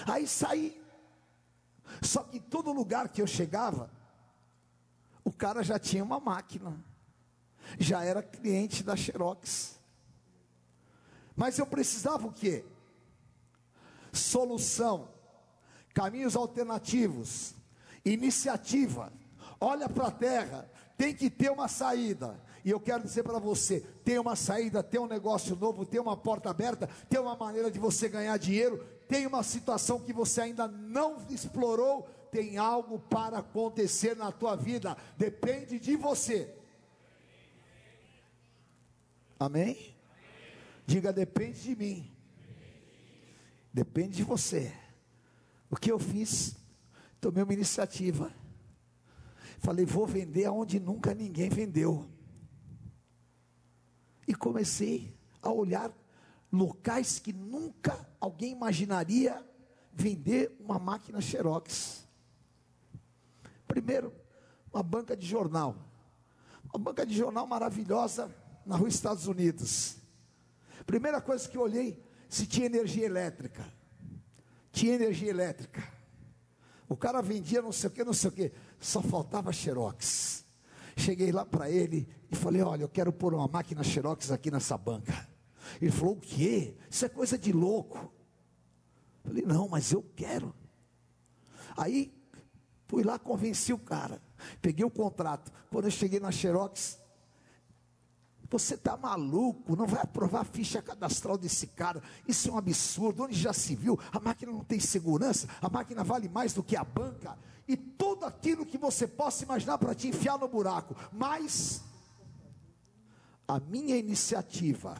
Aí 0.05 0.27
saí. 0.27 0.76
Só 2.01 2.23
que 2.23 2.39
todo 2.39 2.71
lugar 2.71 3.09
que 3.09 3.21
eu 3.21 3.27
chegava, 3.27 3.89
o 5.23 5.31
cara 5.31 5.63
já 5.63 5.77
tinha 5.77 6.03
uma 6.03 6.19
máquina 6.19 6.77
já 7.77 8.03
era 8.03 8.23
cliente 8.23 8.83
da 8.83 8.95
Xerox. 8.95 9.79
Mas 11.35 11.59
eu 11.59 11.65
precisava 11.65 12.27
o 12.27 12.31
quê? 12.31 12.63
Solução, 14.11 15.09
caminhos 15.93 16.35
alternativos, 16.35 17.53
iniciativa. 18.05 19.11
Olha 19.59 19.89
para 19.89 20.07
a 20.07 20.11
terra, 20.11 20.69
tem 20.97 21.13
que 21.13 21.29
ter 21.29 21.51
uma 21.51 21.67
saída. 21.67 22.39
E 22.65 22.69
eu 22.69 22.79
quero 22.79 23.03
dizer 23.03 23.23
para 23.23 23.39
você: 23.39 23.81
tem 24.03 24.17
uma 24.17 24.35
saída, 24.35 24.81
tem 24.81 24.99
um 24.99 25.07
negócio 25.07 25.55
novo, 25.55 25.85
tem 25.85 25.99
uma 25.99 26.17
porta 26.17 26.49
aberta, 26.49 26.87
tem 27.09 27.19
uma 27.19 27.35
maneira 27.35 27.69
de 27.69 27.77
você 27.77 28.09
ganhar 28.09 28.37
dinheiro, 28.37 28.83
tem 29.07 29.25
uma 29.25 29.43
situação 29.43 29.99
que 29.99 30.11
você 30.11 30.41
ainda 30.41 30.67
não 30.67 31.25
explorou, 31.29 32.03
tem 32.31 32.57
algo 32.57 32.99
para 32.99 33.39
acontecer 33.39 34.15
na 34.15 34.31
tua 34.31 34.55
vida, 34.55 34.97
depende 35.17 35.79
de 35.79 35.95
você. 35.95 36.53
Amém? 39.39 39.95
Diga, 40.85 41.13
depende 41.13 41.61
de 41.61 41.75
mim. 41.75 42.11
Depende 43.73 44.17
de 44.17 44.23
você. 44.23 44.73
O 45.69 45.75
que 45.75 45.91
eu 45.91 45.99
fiz? 45.99 46.55
Tomei 47.21 47.43
uma 47.43 47.53
iniciativa. 47.53 48.33
Falei, 49.59 49.85
vou 49.85 50.05
vender 50.05 50.45
aonde 50.45 50.79
nunca 50.79 51.13
ninguém 51.13 51.49
vendeu. 51.49 52.09
E 54.27 54.33
comecei 54.33 55.15
a 55.41 55.51
olhar 55.51 55.91
locais 56.51 57.19
que 57.19 57.33
nunca 57.33 58.07
alguém 58.19 58.51
imaginaria 58.51 59.45
vender 59.93 60.55
uma 60.59 60.79
máquina 60.79 61.19
Xerox. 61.19 62.05
Primeiro, 63.67 64.13
uma 64.73 64.83
banca 64.83 65.15
de 65.15 65.25
jornal. 65.25 65.75
Uma 66.73 66.83
banca 66.83 67.05
de 67.05 67.15
jornal 67.15 67.47
maravilhosa 67.47 68.33
na 68.65 68.75
rua 68.75 68.87
Estados 68.87 69.27
Unidos. 69.27 69.97
Primeira 70.85 71.19
coisa 71.19 71.47
que 71.49 71.57
eu 71.57 71.61
olhei, 71.61 72.03
se 72.29 72.45
tinha 72.45 72.65
energia 72.65 73.05
elétrica. 73.05 73.65
Tinha 74.71 74.95
energia 74.95 75.29
elétrica. 75.29 75.83
O 76.87 76.95
cara 76.95 77.21
vendia 77.21 77.61
não 77.61 77.71
sei 77.71 77.89
o 77.89 77.91
que, 77.91 78.03
não 78.03 78.13
sei 78.13 78.29
o 78.29 78.33
que, 78.33 78.51
só 78.79 79.01
faltava 79.01 79.51
xerox. 79.51 80.45
Cheguei 80.95 81.31
lá 81.31 81.45
para 81.45 81.69
ele 81.69 82.07
e 82.31 82.35
falei: 82.35 82.61
Olha, 82.61 82.83
eu 82.83 82.89
quero 82.89 83.11
pôr 83.11 83.33
uma 83.33 83.47
máquina 83.47 83.83
xerox 83.83 84.31
aqui 84.31 84.49
nessa 84.49 84.77
banca. 84.77 85.27
Ele 85.81 85.91
falou: 85.91 86.15
O 86.15 86.19
quê? 86.19 86.75
Isso 86.89 87.05
é 87.05 87.09
coisa 87.09 87.37
de 87.37 87.51
louco. 87.51 88.11
falei: 89.23 89.43
Não, 89.45 89.67
mas 89.67 89.91
eu 89.91 90.03
quero. 90.15 90.53
Aí 91.75 92.13
fui 92.87 93.03
lá, 93.03 93.19
convenci 93.19 93.73
o 93.73 93.77
cara. 93.77 94.21
Peguei 94.61 94.85
o 94.85 94.89
contrato. 94.89 95.51
Quando 95.69 95.85
eu 95.85 95.91
cheguei 95.91 96.19
na 96.19 96.31
Xerox, 96.31 96.99
você 98.49 98.75
está 98.75 98.95
maluco, 98.95 99.75
não 99.75 99.85
vai 99.85 100.01
aprovar 100.01 100.41
a 100.41 100.45
ficha 100.45 100.81
cadastral 100.81 101.37
desse 101.37 101.67
cara. 101.67 102.01
Isso 102.27 102.49
é 102.49 102.51
um 102.51 102.57
absurdo. 102.57 103.23
Onde 103.23 103.35
já 103.35 103.51
se 103.51 103.75
viu? 103.75 103.99
A 104.11 104.19
máquina 104.19 104.51
não 104.51 104.63
tem 104.63 104.79
segurança, 104.79 105.47
a 105.61 105.69
máquina 105.69 106.03
vale 106.03 106.29
mais 106.29 106.53
do 106.53 106.63
que 106.63 106.75
a 106.75 106.83
banca. 106.83 107.37
E 107.67 107.75
tudo 107.75 108.25
aquilo 108.25 108.65
que 108.65 108.77
você 108.77 109.05
possa 109.05 109.43
imaginar 109.43 109.77
para 109.77 109.93
te 109.93 110.07
enfiar 110.07 110.39
no 110.39 110.47
buraco. 110.47 110.95
Mas 111.11 111.81
a 113.45 113.59
minha 113.59 113.97
iniciativa, 113.97 114.95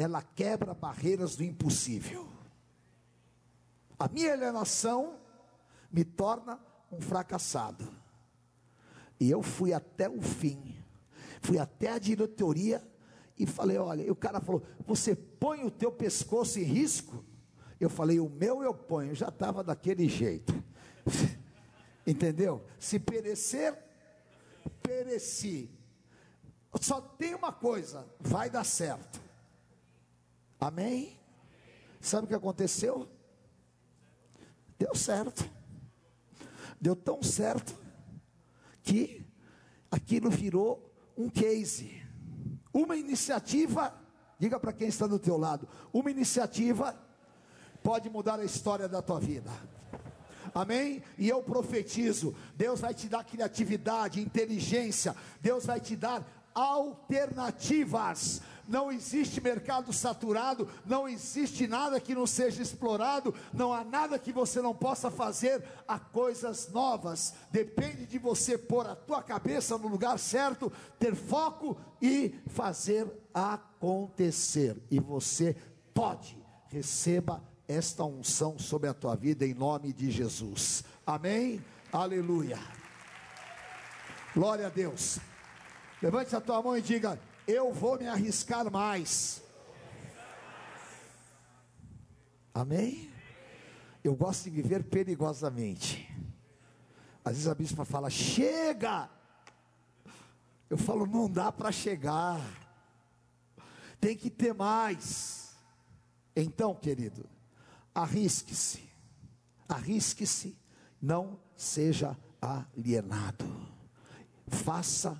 ela 0.00 0.22
quebra 0.22 0.74
barreiras 0.74 1.36
do 1.36 1.44
impossível. 1.44 2.28
A 3.98 4.08
minha 4.08 4.32
alienação 4.32 5.18
me 5.90 6.04
torna 6.04 6.60
um 6.90 7.00
fracassado. 7.00 7.86
E 9.18 9.30
eu 9.30 9.42
fui 9.42 9.72
até 9.72 10.08
o 10.08 10.22
fim 10.22 10.78
Fui 11.40 11.58
até 11.58 11.90
a 11.90 11.98
diretoria 11.98 12.86
e 13.38 13.46
falei: 13.46 13.78
olha, 13.78 14.02
e 14.02 14.10
o 14.10 14.16
cara 14.16 14.40
falou: 14.40 14.62
você 14.86 15.14
põe 15.14 15.64
o 15.64 15.70
teu 15.70 15.90
pescoço 15.90 16.58
em 16.58 16.64
risco? 16.64 17.24
Eu 17.80 17.88
falei: 17.88 18.18
o 18.20 18.28
meu 18.28 18.62
eu 18.62 18.74
ponho, 18.74 19.14
já 19.14 19.28
estava 19.28 19.62
daquele 19.62 20.08
jeito. 20.08 20.52
Entendeu? 22.06 22.64
Se 22.78 22.98
perecer, 22.98 23.76
pereci. 24.82 25.70
Só 26.80 27.00
tem 27.00 27.34
uma 27.34 27.52
coisa: 27.52 28.06
vai 28.20 28.50
dar 28.50 28.64
certo. 28.64 29.20
Amém? 30.60 31.18
Sabe 32.00 32.24
o 32.24 32.28
que 32.28 32.34
aconteceu? 32.34 33.08
Deu 34.78 34.94
certo. 34.94 35.48
Deu 36.80 36.94
tão 36.94 37.22
certo 37.22 37.76
que 38.82 39.26
aquilo 39.90 40.30
virou 40.30 40.92
um 41.16 41.28
case, 41.28 42.00
uma 42.72 42.96
iniciativa, 42.96 43.92
diga 44.38 44.60
para 44.60 44.72
quem 44.72 44.88
está 44.88 45.06
do 45.06 45.18
teu 45.18 45.36
lado, 45.36 45.68
uma 45.92 46.10
iniciativa 46.10 46.96
pode 47.82 48.08
mudar 48.08 48.38
a 48.38 48.44
história 48.44 48.88
da 48.88 49.02
tua 49.02 49.18
vida. 49.18 49.50
Amém? 50.54 51.02
E 51.16 51.28
eu 51.28 51.42
profetizo: 51.42 52.34
Deus 52.54 52.80
vai 52.80 52.94
te 52.94 53.08
dar 53.08 53.24
criatividade, 53.24 54.20
inteligência, 54.20 55.14
Deus 55.40 55.66
vai 55.66 55.80
te 55.80 55.96
dar 55.96 56.24
alternativas. 56.54 58.40
Não 58.68 58.92
existe 58.92 59.40
mercado 59.40 59.94
saturado, 59.94 60.68
não 60.84 61.08
existe 61.08 61.66
nada 61.66 61.98
que 61.98 62.14
não 62.14 62.26
seja 62.26 62.60
explorado, 62.60 63.34
não 63.50 63.72
há 63.72 63.82
nada 63.82 64.18
que 64.18 64.30
você 64.30 64.60
não 64.60 64.74
possa 64.74 65.10
fazer, 65.10 65.64
há 65.88 65.98
coisas 65.98 66.68
novas. 66.68 67.32
Depende 67.50 68.04
de 68.04 68.18
você 68.18 68.58
pôr 68.58 68.86
a 68.86 68.94
tua 68.94 69.22
cabeça 69.22 69.78
no 69.78 69.88
lugar 69.88 70.18
certo, 70.18 70.70
ter 70.98 71.14
foco 71.14 71.80
e 72.00 72.34
fazer 72.48 73.10
acontecer. 73.32 74.76
E 74.90 75.00
você 75.00 75.56
pode, 75.94 76.38
receba 76.68 77.42
esta 77.66 78.04
unção 78.04 78.58
sobre 78.58 78.90
a 78.90 78.94
tua 78.94 79.16
vida 79.16 79.46
em 79.46 79.54
nome 79.54 79.94
de 79.94 80.10
Jesus. 80.10 80.84
Amém? 81.06 81.64
Aleluia. 81.90 82.58
Glória 84.34 84.66
a 84.66 84.70
Deus. 84.70 85.18
Levante 86.02 86.36
a 86.36 86.40
tua 86.40 86.62
mão 86.62 86.76
e 86.76 86.82
diga: 86.82 87.18
Eu 87.48 87.72
vou 87.72 87.98
me 87.98 88.06
arriscar 88.06 88.70
mais. 88.70 89.42
Amém? 92.52 93.10
Eu 94.04 94.14
gosto 94.14 94.44
de 94.44 94.50
viver 94.50 94.84
perigosamente. 94.84 96.14
Às 97.24 97.32
vezes 97.32 97.48
a 97.48 97.54
bispa 97.54 97.86
fala: 97.86 98.10
Chega! 98.10 99.08
Eu 100.68 100.76
falo: 100.76 101.06
Não 101.06 101.26
dá 101.26 101.50
para 101.50 101.72
chegar. 101.72 102.38
Tem 103.98 104.14
que 104.14 104.28
ter 104.28 104.52
mais. 104.52 105.56
Então, 106.36 106.74
querido, 106.74 107.24
arrisque-se. 107.94 108.86
Arrisque-se. 109.66 110.54
Não 111.00 111.40
seja 111.56 112.14
alienado. 112.42 113.46
Faça 114.48 115.18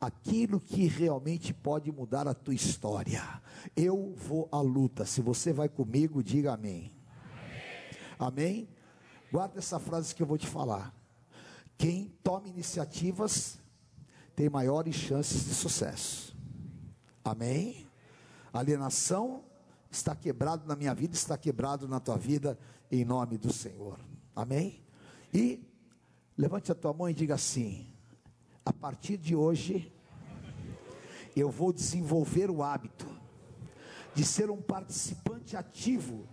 aquilo 0.00 0.60
que 0.60 0.86
realmente 0.86 1.52
pode 1.52 1.90
mudar 1.90 2.28
a 2.28 2.34
tua 2.34 2.54
história. 2.54 3.22
Eu 3.76 4.14
vou 4.16 4.48
à 4.52 4.60
luta. 4.60 5.04
Se 5.04 5.20
você 5.20 5.52
vai 5.52 5.68
comigo, 5.68 6.22
diga 6.22 6.52
amém. 6.54 6.92
Amém? 8.18 8.54
amém? 8.54 8.68
Guarda 9.30 9.58
essa 9.58 9.78
frase 9.78 10.14
que 10.14 10.22
eu 10.22 10.26
vou 10.26 10.38
te 10.38 10.46
falar. 10.46 10.94
Quem 11.76 12.12
toma 12.22 12.48
iniciativas 12.48 13.58
tem 14.34 14.48
maiores 14.48 14.94
chances 14.94 15.44
de 15.44 15.54
sucesso. 15.54 16.36
Amém? 17.24 17.86
Alienação 18.52 19.44
está 19.90 20.14
quebrado 20.14 20.66
na 20.66 20.74
minha 20.74 20.94
vida, 20.94 21.14
está 21.14 21.36
quebrado 21.36 21.86
na 21.86 22.00
tua 22.00 22.16
vida, 22.16 22.58
em 22.90 23.04
nome 23.04 23.36
do 23.36 23.52
Senhor. 23.52 23.98
Amém? 24.34 24.82
E 25.32 25.62
levante 26.36 26.72
a 26.72 26.74
tua 26.74 26.92
mão 26.92 27.08
e 27.08 27.14
diga 27.14 27.34
assim: 27.34 27.92
a 28.68 28.72
partir 28.72 29.16
de 29.16 29.34
hoje, 29.34 29.90
eu 31.34 31.50
vou 31.50 31.72
desenvolver 31.72 32.50
o 32.50 32.62
hábito 32.62 33.06
de 34.14 34.22
ser 34.22 34.50
um 34.50 34.60
participante 34.60 35.56
ativo 35.56 36.28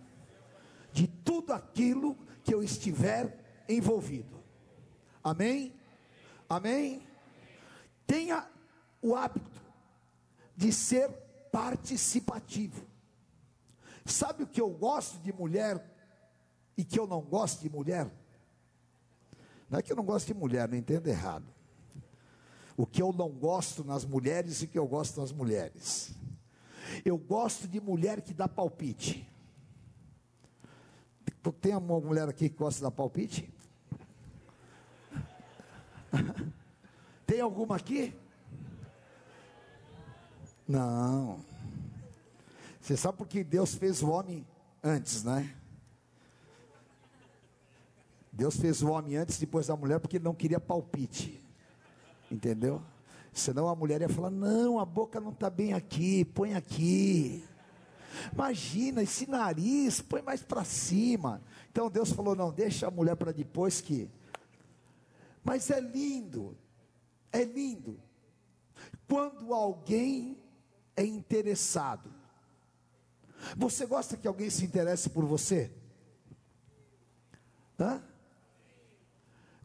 de 0.91 1.07
tudo 1.07 1.53
aquilo 1.53 2.13
que 2.43 2.53
eu 2.53 2.61
estiver 2.61 3.63
envolvido. 3.69 4.37
Amém? 5.23 5.73
Amém? 6.49 7.07
Tenha 8.05 8.45
o 9.01 9.15
hábito 9.15 9.61
de 10.57 10.73
ser 10.73 11.09
participativo. 11.53 12.85
Sabe 14.03 14.43
o 14.43 14.47
que 14.47 14.59
eu 14.59 14.69
gosto 14.69 15.19
de 15.19 15.31
mulher 15.31 15.81
e 16.75 16.83
que 16.83 16.99
eu 16.99 17.07
não 17.07 17.21
gosto 17.21 17.61
de 17.61 17.69
mulher? 17.69 18.11
Não 19.69 19.79
é 19.79 19.81
que 19.81 19.89
eu 19.89 19.95
não 19.95 20.03
gosto 20.03 20.27
de 20.27 20.33
mulher, 20.33 20.67
não 20.67 20.77
entenda 20.77 21.09
errado 21.09 21.54
o 22.77 22.85
que 22.85 23.01
eu 23.01 23.13
não 23.13 23.29
gosto 23.29 23.83
nas 23.83 24.05
mulheres 24.05 24.61
e 24.61 24.65
o 24.65 24.67
que 24.67 24.77
eu 24.77 24.87
gosto 24.87 25.19
nas 25.21 25.31
mulheres. 25.31 26.13
Eu 27.03 27.17
gosto 27.17 27.67
de 27.67 27.79
mulher 27.79 28.21
que 28.21 28.33
dá 28.33 28.47
palpite. 28.47 29.27
Tem 31.61 31.75
uma 31.75 31.99
mulher 31.99 32.27
aqui 32.27 32.49
que 32.49 32.57
gosta 32.57 32.79
de 32.79 32.83
dar 32.83 32.91
palpite? 32.91 33.53
Tem 37.25 37.39
alguma 37.39 37.75
aqui? 37.75 38.15
Não. 40.67 41.39
Você 42.81 42.97
sabe 42.97 43.17
porque 43.17 43.43
Deus 43.43 43.75
fez 43.75 44.01
o 44.01 44.09
homem 44.09 44.45
antes, 44.83 45.23
né? 45.23 45.55
Deus 48.31 48.57
fez 48.57 48.81
o 48.81 48.89
homem 48.89 49.15
antes, 49.15 49.37
depois 49.39 49.67
da 49.67 49.75
mulher, 49.75 49.99
porque 49.99 50.17
ele 50.17 50.23
não 50.23 50.35
queria 50.35 50.59
palpite. 50.59 51.44
Entendeu? 52.31 52.81
Senão 53.33 53.67
a 53.67 53.75
mulher 53.75 54.01
ia 54.01 54.09
falar: 54.09 54.29
não, 54.29 54.79
a 54.79 54.85
boca 54.85 55.19
não 55.19 55.31
está 55.31 55.49
bem 55.49 55.73
aqui, 55.73 56.25
põe 56.25 56.55
aqui. 56.55 57.43
Imagina 58.31 59.03
esse 59.03 59.29
nariz, 59.29 60.01
põe 60.01 60.21
mais 60.21 60.41
para 60.41 60.63
cima. 60.63 61.41
Então 61.69 61.89
Deus 61.89 62.11
falou: 62.11 62.35
não, 62.35 62.51
deixa 62.51 62.87
a 62.87 62.91
mulher 62.91 63.15
para 63.15 63.31
depois 63.31 63.81
que. 63.81 64.09
Mas 65.43 65.69
é 65.69 65.79
lindo, 65.79 66.57
é 67.31 67.43
lindo. 67.43 67.99
Quando 69.07 69.53
alguém 69.53 70.37
é 70.95 71.05
interessado. 71.05 72.09
Você 73.55 73.85
gosta 73.85 74.17
que 74.17 74.27
alguém 74.27 74.49
se 74.49 74.65
interesse 74.65 75.09
por 75.09 75.25
você? 75.25 75.71
Hã? 77.79 78.01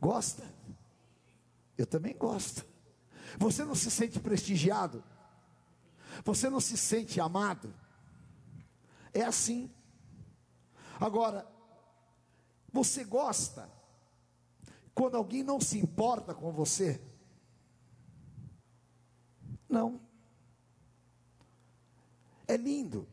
Gosta? 0.01 0.43
Eu 1.81 1.87
também 1.87 2.14
gosto. 2.14 2.66
Você 3.39 3.64
não 3.64 3.74
se 3.74 3.91
sente 3.91 4.20
prestigiado? 4.20 5.03
Você 6.22 6.51
não 6.51 6.61
se 6.61 6.76
sente 6.76 7.18
amado? 7.18 7.74
É 9.14 9.22
assim. 9.22 9.72
Agora, 11.01 11.51
você 12.70 13.03
gosta 13.03 13.66
quando 14.95 15.16
alguém 15.16 15.43
não 15.43 15.59
se 15.59 15.78
importa 15.78 16.35
com 16.35 16.53
você? 16.53 17.01
Não. 19.66 20.03
É 22.47 22.59
lindo. 22.59 23.09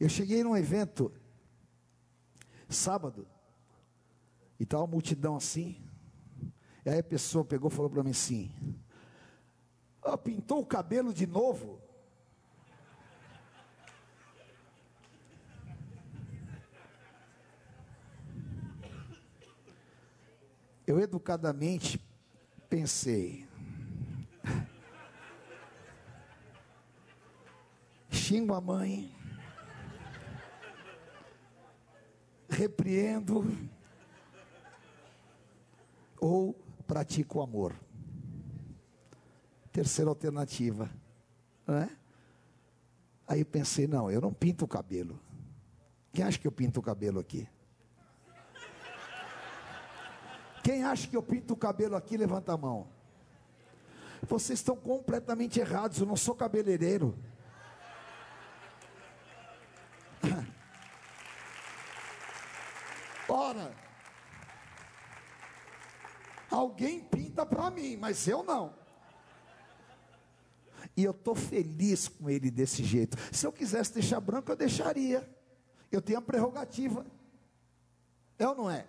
Eu 0.00 0.08
cheguei 0.08 0.42
num 0.42 0.56
evento 0.56 1.12
sábado 2.68 3.28
e 4.58 4.64
estava 4.64 4.82
uma 4.82 4.90
multidão 4.90 5.36
assim. 5.36 5.87
E 6.88 6.90
aí 6.90 7.00
a 7.00 7.04
pessoa 7.04 7.44
pegou 7.44 7.70
e 7.70 7.74
falou 7.74 7.90
para 7.90 8.02
mim 8.02 8.12
assim: 8.12 8.50
oh, 10.02 10.16
pintou 10.16 10.60
o 10.60 10.64
cabelo 10.64 11.12
de 11.12 11.26
novo? 11.26 11.78
Eu 20.86 20.98
educadamente 20.98 22.00
Pensei. 22.70 23.46
Xingo 28.10 28.54
a 28.54 28.60
mãe. 28.62 29.14
Repreendo. 32.48 33.44
Ou 36.18 36.54
pratico 36.88 37.38
o 37.38 37.42
amor. 37.42 37.76
Terceira 39.70 40.10
alternativa. 40.10 40.90
Não 41.66 41.76
é? 41.76 41.90
Aí 43.28 43.44
pensei, 43.44 43.86
não, 43.86 44.10
eu 44.10 44.22
não 44.22 44.32
pinto 44.32 44.64
o 44.64 44.68
cabelo. 44.68 45.20
Quem 46.10 46.24
acha 46.24 46.38
que 46.38 46.46
eu 46.46 46.52
pinto 46.52 46.80
o 46.80 46.82
cabelo 46.82 47.20
aqui? 47.20 47.46
Quem 50.64 50.82
acha 50.82 51.06
que 51.06 51.14
eu 51.16 51.22
pinto 51.22 51.52
o 51.52 51.56
cabelo 51.56 51.94
aqui, 51.94 52.16
levanta 52.16 52.54
a 52.54 52.56
mão. 52.56 52.88
Vocês 54.22 54.58
estão 54.58 54.74
completamente 54.74 55.60
errados, 55.60 56.00
eu 56.00 56.06
não 56.06 56.16
sou 56.16 56.34
cabeleireiro. 56.34 57.14
Ora, 63.28 63.87
alguém 66.58 67.00
pinta 67.00 67.46
para 67.46 67.70
mim, 67.70 67.96
mas 67.96 68.26
eu 68.26 68.42
não. 68.42 68.74
E 70.96 71.04
eu 71.04 71.12
estou 71.12 71.34
feliz 71.34 72.08
com 72.08 72.28
ele 72.28 72.50
desse 72.50 72.82
jeito. 72.82 73.16
Se 73.32 73.46
eu 73.46 73.52
quisesse 73.52 73.94
deixar 73.94 74.20
branco, 74.20 74.50
eu 74.50 74.56
deixaria. 74.56 75.28
Eu 75.90 76.02
tenho 76.02 76.18
a 76.18 76.22
prerrogativa. 76.22 77.06
É 78.38 78.46
ou 78.48 78.54
não 78.54 78.70
é? 78.70 78.86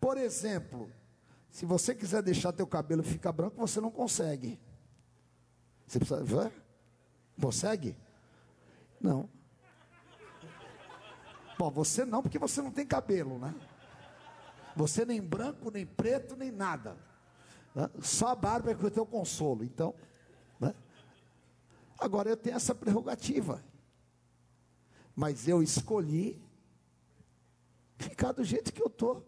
Por 0.00 0.16
exemplo, 0.16 0.90
se 1.50 1.66
você 1.66 1.94
quiser 1.94 2.22
deixar 2.22 2.52
teu 2.52 2.66
cabelo 2.66 3.02
ficar 3.02 3.32
branco, 3.32 3.56
você 3.56 3.80
não 3.80 3.90
consegue. 3.90 4.58
Você 5.86 5.98
precisa. 5.98 6.52
Consegue? 7.40 7.96
Não. 9.00 9.28
Bom, 11.58 11.70
você 11.70 12.04
não, 12.04 12.22
porque 12.22 12.38
você 12.38 12.62
não 12.62 12.70
tem 12.70 12.86
cabelo, 12.86 13.38
né? 13.38 13.54
Você 14.78 15.04
nem 15.04 15.20
branco, 15.20 15.72
nem 15.72 15.84
preto, 15.84 16.36
nem 16.36 16.52
nada. 16.52 16.96
Né? 17.74 17.90
Só 18.00 18.28
a 18.28 18.34
barba 18.36 18.70
é 18.70 18.74
que 18.76 18.84
eu 18.84 18.90
tenho 18.92 19.04
consolo. 19.04 19.64
Então, 19.64 19.92
né? 20.60 20.72
agora 21.98 22.30
eu 22.30 22.36
tenho 22.36 22.54
essa 22.54 22.76
prerrogativa. 22.76 23.60
Mas 25.16 25.48
eu 25.48 25.60
escolhi 25.64 26.40
ficar 27.96 28.30
do 28.30 28.44
jeito 28.44 28.72
que 28.72 28.80
eu 28.80 28.86
estou. 28.86 29.26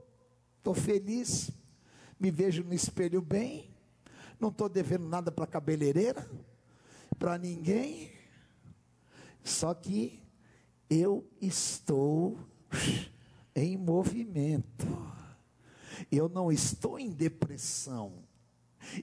Estou 0.58 0.72
feliz, 0.72 1.50
me 2.18 2.30
vejo 2.30 2.62
no 2.62 2.72
espelho 2.72 3.20
bem, 3.20 3.74
não 4.38 4.50
estou 4.50 4.68
devendo 4.68 5.08
nada 5.08 5.32
para 5.32 5.48
cabeleireira, 5.48 6.30
para 7.18 7.36
ninguém. 7.38 8.12
Só 9.42 9.74
que 9.74 10.22
eu 10.88 11.28
estou 11.40 12.38
em 13.52 13.76
movimento. 13.76 14.86
Eu 16.10 16.28
não 16.28 16.52
estou 16.52 16.98
em 16.98 17.10
depressão. 17.10 18.24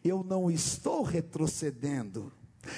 Eu 0.04 0.24
não 0.24 0.50
estou 0.50 1.04
retrocedendo. 1.04 2.32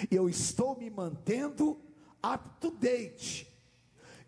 Eu 0.09 0.29
estou 0.29 0.77
me 0.77 0.89
mantendo 0.89 1.79
up 2.23 2.49
to 2.59 2.71
date 2.71 3.49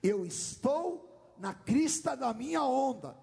eu 0.04 0.26
estou 0.26 1.36
na 1.38 1.54
crista 1.54 2.16
da 2.16 2.34
minha 2.34 2.64
onda, 2.64 3.16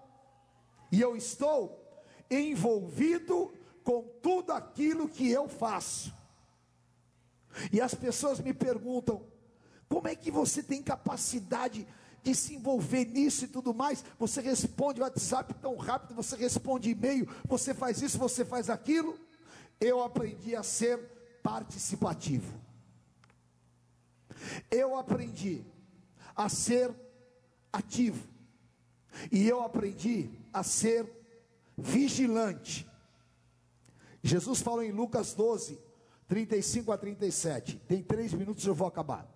e 0.91 0.99
eu 1.01 1.15
estou 1.15 2.03
envolvido 2.29 3.53
com 3.83 4.03
tudo 4.21 4.51
aquilo 4.51 5.09
que 5.09 5.29
eu 5.29 5.47
faço. 5.47 6.13
E 7.71 7.81
as 7.81 7.93
pessoas 7.93 8.39
me 8.39 8.53
perguntam: 8.53 9.25
como 9.87 10.07
é 10.07 10.15
que 10.15 10.31
você 10.31 10.63
tem 10.63 10.81
capacidade 10.81 11.87
de 12.23 12.35
se 12.35 12.55
envolver 12.55 13.05
nisso 13.05 13.45
e 13.45 13.47
tudo 13.47 13.73
mais? 13.73 14.03
Você 14.17 14.41
responde 14.41 15.01
WhatsApp 15.01 15.53
tão 15.55 15.75
rápido, 15.75 16.15
você 16.15 16.35
responde 16.35 16.89
e-mail, 16.89 17.27
você 17.45 17.73
faz 17.73 18.01
isso, 18.01 18.17
você 18.17 18.43
faz 18.43 18.69
aquilo. 18.69 19.17
Eu 19.79 20.03
aprendi 20.03 20.55
a 20.55 20.63
ser 20.63 20.99
participativo. 21.41 22.59
Eu 24.69 24.97
aprendi 24.97 25.63
a 26.35 26.49
ser 26.49 26.93
ativo. 27.71 28.27
E 29.31 29.47
eu 29.47 29.61
aprendi 29.61 30.29
a 30.53 30.63
ser 30.63 31.09
vigilante. 31.77 32.87
Jesus 34.21 34.61
falou 34.61 34.83
em 34.83 34.91
Lucas 34.91 35.33
12, 35.33 35.79
35 36.27 36.91
a 36.91 36.97
37. 36.97 37.77
Tem 37.87 38.03
três 38.03 38.33
minutos, 38.33 38.65
eu 38.65 38.75
vou 38.75 38.87
acabar. 38.87 39.27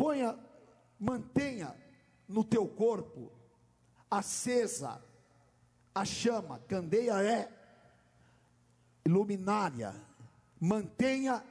Ponha, 0.00 0.34
mantenha 0.98 1.76
no 2.26 2.42
teu 2.42 2.66
corpo 2.66 3.30
acesa 4.10 5.04
a 5.94 6.06
chama, 6.06 6.58
candeia 6.60 7.22
é 7.22 7.52
luminária. 9.06 9.94
Mantenha 10.58 11.44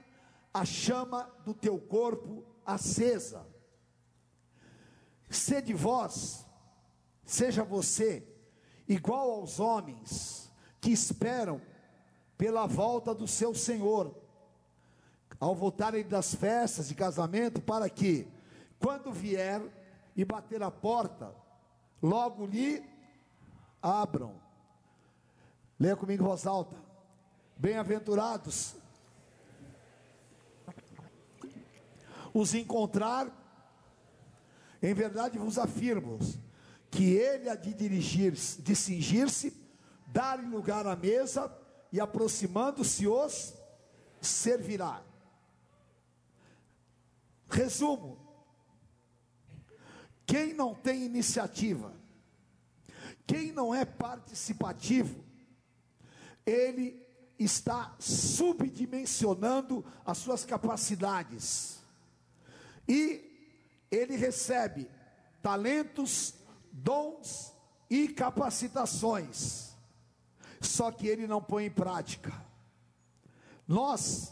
a 0.51 0.65
chama 0.65 1.29
do 1.45 1.53
teu 1.53 1.77
corpo 1.77 2.43
acesa. 2.65 3.45
Sede 5.29 5.75
vós, 5.75 6.43
seja 7.23 7.63
você, 7.63 8.27
igual 8.87 9.29
aos 9.29 9.59
homens 9.59 10.51
que 10.81 10.89
esperam 10.89 11.61
pela 12.35 12.65
volta 12.65 13.13
do 13.13 13.27
seu 13.27 13.53
Senhor, 13.53 14.15
ao 15.39 15.53
voltarem 15.53 16.03
das 16.03 16.33
festas 16.33 16.87
de 16.87 16.95
casamento, 16.95 17.61
para 17.61 17.87
que, 17.87 18.27
quando 18.80 19.11
vier 19.11 19.61
e 20.15 20.23
bater 20.23 20.63
a 20.63 20.71
porta, 20.71 21.34
logo 22.01 22.45
lhe 22.45 22.84
abram. 23.82 24.36
Leia 25.80 25.95
comigo 25.95 26.23
em 26.23 26.27
voz 26.27 26.45
alta. 26.47 26.75
Bem-aventurados 27.57 28.75
os 32.34 32.53
encontrar, 32.53 33.27
em 34.82 34.93
verdade 34.93 35.38
vos 35.38 35.57
afirmo 35.57 36.19
que 36.89 37.13
ele 37.13 37.49
há 37.49 37.55
de 37.55 37.73
dirigir, 37.73 38.34
de 38.34 38.75
cingir-se, 38.75 39.55
dar 40.07 40.39
lugar 40.39 40.88
à 40.88 40.95
mesa 40.95 41.53
e 41.91 41.99
aproximando-se 41.99 43.07
os 43.07 43.53
servirá. 44.21 45.03
Resumo: 47.49 48.28
quem 50.30 50.53
não 50.53 50.75
tem 50.75 51.03
iniciativa, 51.03 51.91
quem 53.25 53.51
não 53.51 53.73
é 53.73 53.84
participativo, 53.84 55.25
ele 56.45 57.03
está 57.39 57.95
subdimensionando 57.97 59.84
as 60.05 60.19
suas 60.19 60.45
capacidades 60.45 61.80
e 62.88 63.25
ele 63.89 64.15
recebe 64.15 64.88
talentos, 65.41 66.36
dons 66.71 67.51
e 67.89 68.07
capacitações, 68.09 69.75
só 70.61 70.91
que 70.91 71.07
ele 71.07 71.25
não 71.25 71.41
põe 71.41 71.65
em 71.65 71.71
prática. 71.71 72.39
Nós, 73.67 74.32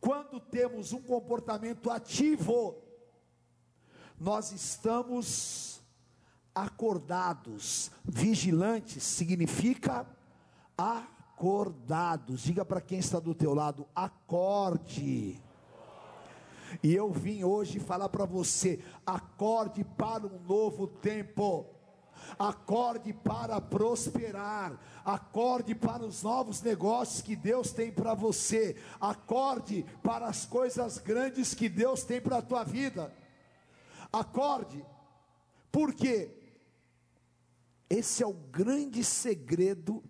quando 0.00 0.40
temos 0.40 0.92
um 0.92 1.00
comportamento 1.00 1.88
ativo, 1.88 2.83
nós 4.18 4.52
estamos 4.52 5.82
acordados, 6.54 7.90
vigilantes 8.04 9.02
significa 9.02 10.06
acordados. 10.76 12.42
Diga 12.42 12.64
para 12.64 12.80
quem 12.80 12.98
está 12.98 13.18
do 13.18 13.34
teu 13.34 13.52
lado, 13.54 13.86
acorde. 13.94 15.42
E 16.82 16.94
eu 16.94 17.10
vim 17.12 17.44
hoje 17.44 17.80
falar 17.80 18.08
para 18.08 18.24
você: 18.24 18.80
acorde 19.04 19.84
para 19.84 20.26
um 20.26 20.38
novo 20.40 20.86
tempo. 20.86 21.66
Acorde 22.38 23.12
para 23.12 23.60
prosperar, 23.60 24.80
acorde 25.04 25.74
para 25.74 26.04
os 26.04 26.22
novos 26.22 26.62
negócios 26.62 27.20
que 27.20 27.36
Deus 27.36 27.70
tem 27.70 27.92
para 27.92 28.14
você, 28.14 28.76
acorde 29.00 29.84
para 30.02 30.26
as 30.26 30.46
coisas 30.46 30.96
grandes 30.98 31.54
que 31.54 31.68
Deus 31.68 32.02
tem 32.02 32.20
para 32.20 32.38
a 32.38 32.42
tua 32.42 32.64
vida. 32.64 33.12
Acorde, 34.14 34.84
porque 35.72 36.30
esse 37.90 38.22
é 38.22 38.26
o 38.26 38.32
grande 38.32 39.02
segredo 39.02 40.02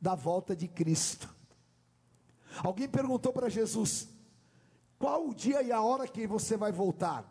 da 0.00 0.14
volta 0.14 0.54
de 0.54 0.68
Cristo. 0.68 1.34
Alguém 2.62 2.88
perguntou 2.88 3.32
para 3.32 3.48
Jesus: 3.48 4.08
qual 4.98 5.28
o 5.28 5.34
dia 5.34 5.62
e 5.62 5.72
a 5.72 5.82
hora 5.82 6.06
que 6.06 6.26
você 6.26 6.56
vai 6.56 6.72
voltar? 6.72 7.30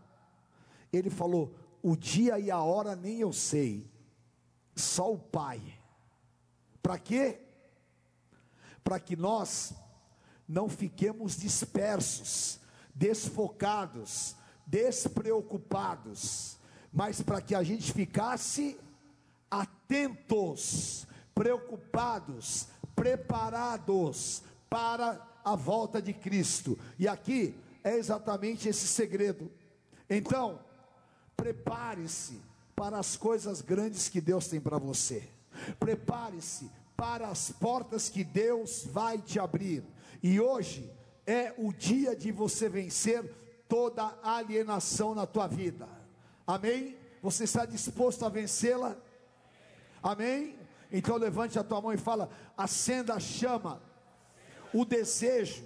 Ele 0.91 1.09
falou: 1.09 1.55
O 1.81 1.95
dia 1.95 2.37
e 2.37 2.51
a 2.51 2.61
hora 2.61 2.95
nem 2.95 3.19
eu 3.19 3.31
sei, 3.31 3.89
só 4.75 5.11
o 5.11 5.17
Pai. 5.17 5.61
Para 6.81 6.99
quê? 6.99 7.39
Para 8.83 8.99
que 8.99 9.15
nós 9.15 9.73
não 10.47 10.67
fiquemos 10.67 11.37
dispersos, 11.37 12.59
desfocados, 12.93 14.35
despreocupados, 14.65 16.57
mas 16.91 17.21
para 17.21 17.41
que 17.41 17.55
a 17.55 17.63
gente 17.63 17.91
ficasse 17.91 18.79
atentos, 19.49 21.07
preocupados, 21.33 22.67
preparados 22.95 24.43
para 24.69 25.21
a 25.43 25.55
volta 25.55 26.01
de 26.01 26.13
Cristo. 26.13 26.77
E 26.97 27.07
aqui 27.07 27.55
é 27.83 27.95
exatamente 27.97 28.69
esse 28.69 28.87
segredo. 28.87 29.51
Então, 30.09 30.59
prepare-se 31.35 32.39
para 32.75 32.97
as 32.97 33.15
coisas 33.15 33.61
grandes 33.61 34.09
que 34.09 34.21
Deus 34.21 34.47
tem 34.47 34.59
para 34.59 34.77
você. 34.77 35.27
Prepare-se 35.79 36.69
para 36.95 37.27
as 37.27 37.51
portas 37.51 38.09
que 38.09 38.23
Deus 38.23 38.85
vai 38.85 39.17
te 39.17 39.39
abrir. 39.39 39.83
E 40.21 40.39
hoje 40.39 40.89
é 41.25 41.53
o 41.57 41.71
dia 41.73 42.15
de 42.15 42.31
você 42.31 42.69
vencer 42.69 43.23
toda 43.73 44.15
alienação 44.21 45.15
na 45.15 45.25
tua 45.25 45.47
vida. 45.47 45.89
Amém? 46.45 46.95
Você 47.23 47.45
está 47.45 47.65
disposto 47.65 48.23
a 48.23 48.29
vencê-la? 48.29 48.95
Amém? 50.03 50.55
Então 50.91 51.17
levante 51.17 51.57
a 51.57 51.63
tua 51.63 51.81
mão 51.81 51.91
e 51.91 51.97
fala: 51.97 52.29
acenda 52.55 53.15
a 53.15 53.19
chama, 53.19 53.81
o 54.71 54.85
desejo 54.85 55.63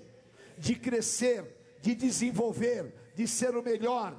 de 0.57 0.73
crescer, 0.73 1.77
de 1.81 1.93
desenvolver, 1.93 2.95
de 3.13 3.27
ser 3.27 3.57
o 3.57 3.61
melhor. 3.61 4.15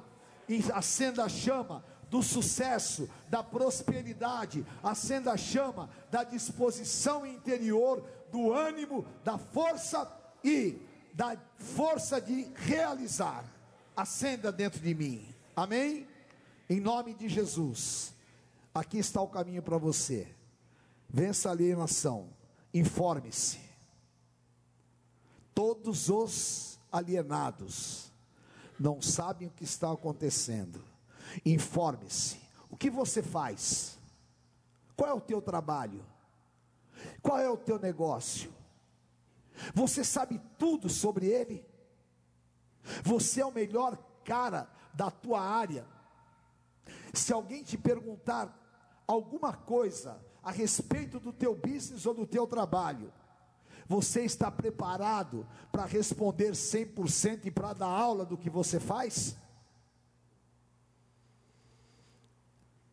E 0.47 0.63
acenda 0.71 1.23
a 1.23 1.29
chama 1.29 1.83
do 2.11 2.21
sucesso, 2.21 3.09
da 3.27 3.41
prosperidade, 3.41 4.63
acenda 4.83 5.31
a 5.31 5.37
chama 5.37 5.89
da 6.11 6.23
disposição 6.23 7.25
interior, 7.25 8.07
do 8.31 8.53
ânimo, 8.53 9.03
da 9.23 9.39
força 9.39 10.07
e 10.43 10.79
da 11.11 11.35
força 11.57 12.21
de 12.21 12.53
realizar. 12.55 13.57
Acenda 13.99 14.51
dentro 14.51 14.79
de 14.79 14.95
mim. 14.95 15.27
Amém? 15.55 16.07
Em 16.69 16.79
nome 16.79 17.13
de 17.13 17.27
Jesus. 17.27 18.13
Aqui 18.73 18.97
está 18.97 19.21
o 19.21 19.27
caminho 19.27 19.61
para 19.61 19.77
você. 19.77 20.27
Vença 21.09 21.49
a 21.49 21.51
alienação. 21.51 22.29
Informe-se. 22.73 23.59
Todos 25.53 26.09
os 26.09 26.79
alienados 26.91 28.11
não 28.79 29.01
sabem 29.01 29.47
o 29.47 29.51
que 29.51 29.65
está 29.65 29.91
acontecendo 29.91 30.81
Informe-se. 31.45 32.39
O 32.69 32.77
que 32.77 32.89
você 32.89 33.21
faz? 33.21 33.97
Qual 34.95 35.09
é 35.09 35.13
o 35.13 35.21
teu 35.21 35.41
trabalho? 35.41 36.03
Qual 37.21 37.39
é 37.39 37.49
o 37.49 37.57
teu 37.57 37.79
negócio? 37.79 38.51
Você 39.73 40.03
sabe 40.03 40.39
tudo 40.57 40.89
sobre 40.89 41.27
ele? 41.27 41.65
Você 43.03 43.41
é 43.41 43.45
o 43.45 43.51
melhor 43.51 43.97
cara 44.23 44.69
da 44.93 45.09
tua 45.09 45.41
área. 45.41 45.85
Se 47.13 47.33
alguém 47.33 47.63
te 47.63 47.77
perguntar 47.77 48.55
alguma 49.07 49.53
coisa 49.53 50.19
a 50.43 50.51
respeito 50.51 51.19
do 51.19 51.33
teu 51.33 51.55
business 51.55 52.05
ou 52.05 52.13
do 52.13 52.25
teu 52.25 52.45
trabalho, 52.47 53.11
você 53.87 54.23
está 54.23 54.51
preparado 54.51 55.47
para 55.71 55.85
responder 55.85 56.51
100% 56.51 57.45
e 57.45 57.51
para 57.51 57.73
dar 57.73 57.87
aula 57.87 58.25
do 58.25 58.37
que 58.37 58.49
você 58.49 58.79
faz? 58.79 59.35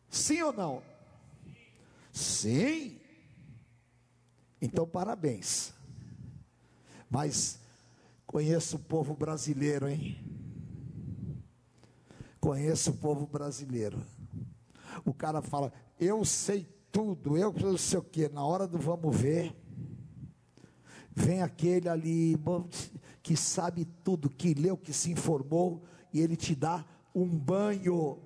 Sim 0.09 0.41
ou 0.41 0.53
não? 0.53 0.83
Sim. 2.11 2.99
Então, 4.59 4.87
parabéns. 4.87 5.71
Mas 7.09 7.59
conheço 8.37 8.75
o 8.75 8.79
povo 8.79 9.15
brasileiro, 9.15 9.89
hein? 9.89 10.23
Conheço 12.39 12.91
o 12.91 12.93
povo 12.93 13.25
brasileiro. 13.25 13.99
O 15.03 15.11
cara 15.11 15.41
fala, 15.41 15.73
eu 15.99 16.23
sei 16.23 16.67
tudo, 16.91 17.35
eu 17.35 17.51
não 17.51 17.75
sei 17.79 17.97
o 17.97 18.03
que. 18.03 18.29
Na 18.29 18.45
hora 18.45 18.67
do 18.67 18.77
vamos 18.77 19.17
ver, 19.17 19.55
vem 21.15 21.41
aquele 21.41 21.89
ali 21.89 22.35
que 23.23 23.35
sabe 23.35 23.85
tudo, 24.03 24.29
que 24.29 24.53
leu, 24.53 24.77
que 24.77 24.93
se 24.93 25.09
informou, 25.09 25.83
e 26.13 26.21
ele 26.21 26.35
te 26.35 26.53
dá 26.53 26.85
um 27.15 27.27
banho, 27.27 28.19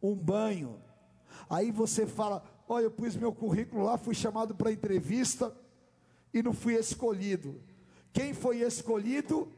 um 0.00 0.14
banho. 0.14 0.80
Aí 1.50 1.72
você 1.72 2.06
fala: 2.06 2.44
Olha, 2.68 2.84
eu 2.84 2.92
pus 2.92 3.16
meu 3.16 3.32
currículo 3.32 3.82
lá, 3.82 3.98
fui 3.98 4.14
chamado 4.14 4.54
para 4.54 4.70
entrevista 4.70 5.52
e 6.32 6.44
não 6.44 6.52
fui 6.52 6.74
escolhido. 6.74 7.60
Quem 8.18 8.34
foi 8.34 8.62
escolhido? 8.62 9.48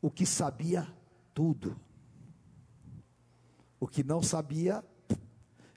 O 0.00 0.08
que 0.08 0.24
sabia 0.24 0.86
tudo. 1.34 1.76
O 3.80 3.88
que 3.88 4.04
não 4.04 4.22
sabia 4.22 4.84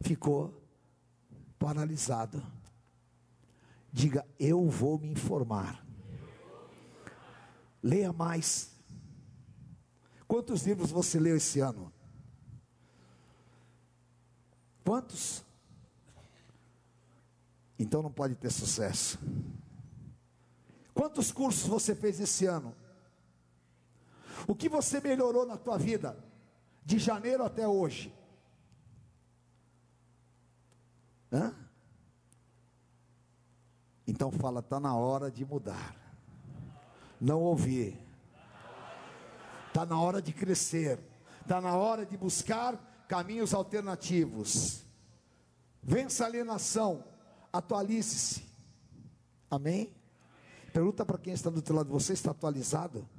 ficou 0.04 0.54
paralisado. 1.58 2.46
Diga: 3.92 4.24
Eu 4.38 4.70
vou 4.70 5.00
me 5.00 5.10
informar. 5.10 5.84
Leia 7.82 8.14
mais. 8.14 8.72
Quantos 10.28 10.62
livros 10.62 10.92
você 10.92 11.20
leu 11.20 11.38
esse 11.38 11.60
ano? 11.60 11.92
Quantos? 14.86 15.44
Então 17.80 18.04
não 18.04 18.12
pode 18.12 18.36
ter 18.36 18.52
sucesso. 18.52 19.18
Quantos 20.98 21.32
cursos 21.32 21.68
você 21.68 21.94
fez 21.94 22.20
esse 22.20 22.48
ano? 22.48 22.76
O 24.48 24.56
que 24.56 24.68
você 24.68 25.00
melhorou 25.00 25.46
na 25.46 25.56
tua 25.56 25.78
vida 25.78 26.18
de 26.84 26.98
janeiro 26.98 27.44
até 27.44 27.68
hoje? 27.68 28.12
Hã? 31.32 31.54
Então 34.08 34.32
fala, 34.32 34.60
está 34.60 34.80
na 34.80 34.96
hora 34.96 35.30
de 35.30 35.46
mudar. 35.46 35.96
Não 37.22 37.42
ouvir. 37.42 37.96
Está 39.68 39.86
na 39.86 40.02
hora 40.02 40.20
de 40.20 40.34
crescer. 40.34 41.00
Está 41.42 41.62
na 41.62 41.76
hora 41.76 42.08
de 42.08 42.18
buscar 42.18 43.06
caminhos 43.08 43.54
alternativos. 43.54 44.84
Vença 45.84 46.24
a 46.24 46.28
alienação, 46.28 47.04
atualize-se. 47.54 48.44
Amém? 49.50 49.96
Pergunta 50.78 51.04
para 51.04 51.18
quem 51.18 51.34
está 51.34 51.50
do 51.50 51.60
teu 51.60 51.76
lado: 51.76 51.90
você 51.90 52.14
está 52.14 52.30
atualizado? 52.30 53.10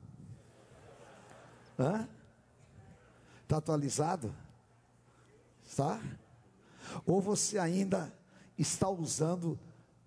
Hã? 1.76 2.08
Está 3.42 3.56
atualizado? 3.56 4.32
Está? 5.66 6.00
Ou 7.04 7.20
você 7.20 7.58
ainda 7.58 8.14
está 8.56 8.88
usando 8.88 9.58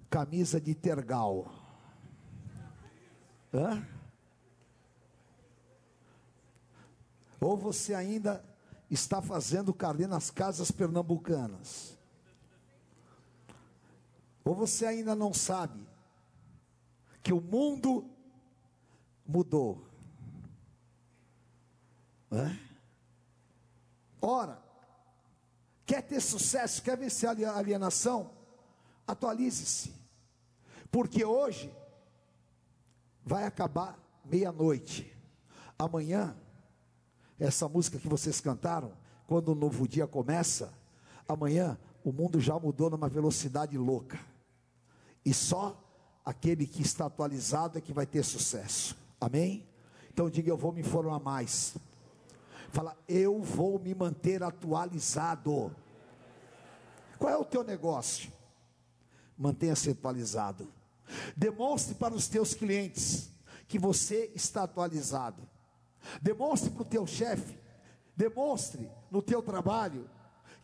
camisa 0.09 0.61
de 0.61 0.73
tergal? 0.73 1.53
Hã? 3.53 3.85
Ou 7.41 7.57
você 7.57 7.93
ainda 7.93 8.41
está 8.89 9.21
fazendo 9.21 9.73
carne 9.73 10.07
nas 10.07 10.31
casas 10.31 10.71
pernambucanas. 10.71 11.97
Ou 14.45 14.55
você 14.55 14.85
ainda 14.85 15.13
não 15.13 15.33
sabe 15.33 15.90
que 17.23 17.33
o 17.33 17.41
mundo 17.41 18.09
mudou. 19.25 19.85
É? 22.31 22.57
Ora, 24.21 24.61
quer 25.85 26.01
ter 26.01 26.21
sucesso, 26.21 26.81
quer 26.81 26.97
vencer 26.97 27.29
a 27.29 27.57
alienação? 27.57 28.31
Atualize-se, 29.05 29.93
porque 30.89 31.25
hoje 31.25 31.73
vai 33.23 33.45
acabar 33.45 33.99
meia-noite, 34.23 35.11
amanhã 35.77 36.35
essa 37.39 37.67
música 37.67 37.97
que 37.97 38.07
vocês 38.07 38.39
cantaram, 38.39 38.93
quando 39.25 39.49
o 39.49 39.55
novo 39.55 39.87
dia 39.87 40.05
começa, 40.05 40.71
amanhã 41.27 41.77
o 42.03 42.11
mundo 42.11 42.39
já 42.39 42.57
mudou 42.59 42.89
numa 42.89 43.09
velocidade 43.09 43.77
louca. 43.77 44.19
E 45.25 45.33
só 45.33 45.81
aquele 46.25 46.65
que 46.65 46.81
está 46.81 47.05
atualizado 47.05 47.77
é 47.77 47.81
que 47.81 47.93
vai 47.93 48.05
ter 48.05 48.23
sucesso. 48.23 48.95
Amém? 49.19 49.67
Então 50.09 50.29
diga: 50.29 50.49
Eu 50.49 50.57
vou 50.57 50.71
me 50.71 50.81
informar 50.81 51.19
mais. 51.19 51.75
Fala, 52.71 52.97
eu 53.07 53.41
vou 53.41 53.77
me 53.77 53.93
manter 53.93 54.41
atualizado. 54.41 55.75
Qual 57.19 57.31
é 57.31 57.37
o 57.37 57.43
teu 57.43 57.63
negócio? 57.63 58.31
Mantenha-se 59.37 59.89
atualizado. 59.89 60.67
Demonstre 61.35 61.95
para 61.95 62.13
os 62.13 62.27
teus 62.27 62.53
clientes 62.53 63.29
que 63.67 63.77
você 63.77 64.31
está 64.33 64.63
atualizado. 64.63 65.47
Demonstre 66.21 66.69
para 66.69 66.81
o 66.81 66.85
teu 66.85 67.05
chefe, 67.05 67.59
demonstre 68.15 68.89
no 69.09 69.21
teu 69.21 69.41
trabalho 69.41 70.09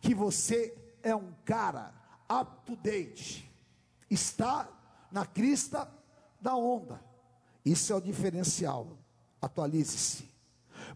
que 0.00 0.14
você 0.14 0.76
é 1.02 1.14
um 1.14 1.32
cara 1.44 1.94
up 2.30 2.64
to 2.66 2.76
date, 2.76 3.48
está 4.10 4.68
na 5.10 5.26
crista 5.26 5.88
da 6.40 6.54
onda. 6.54 7.02
Isso 7.64 7.92
é 7.92 7.96
o 7.96 8.00
diferencial. 8.00 8.98
Atualize-se. 9.40 10.28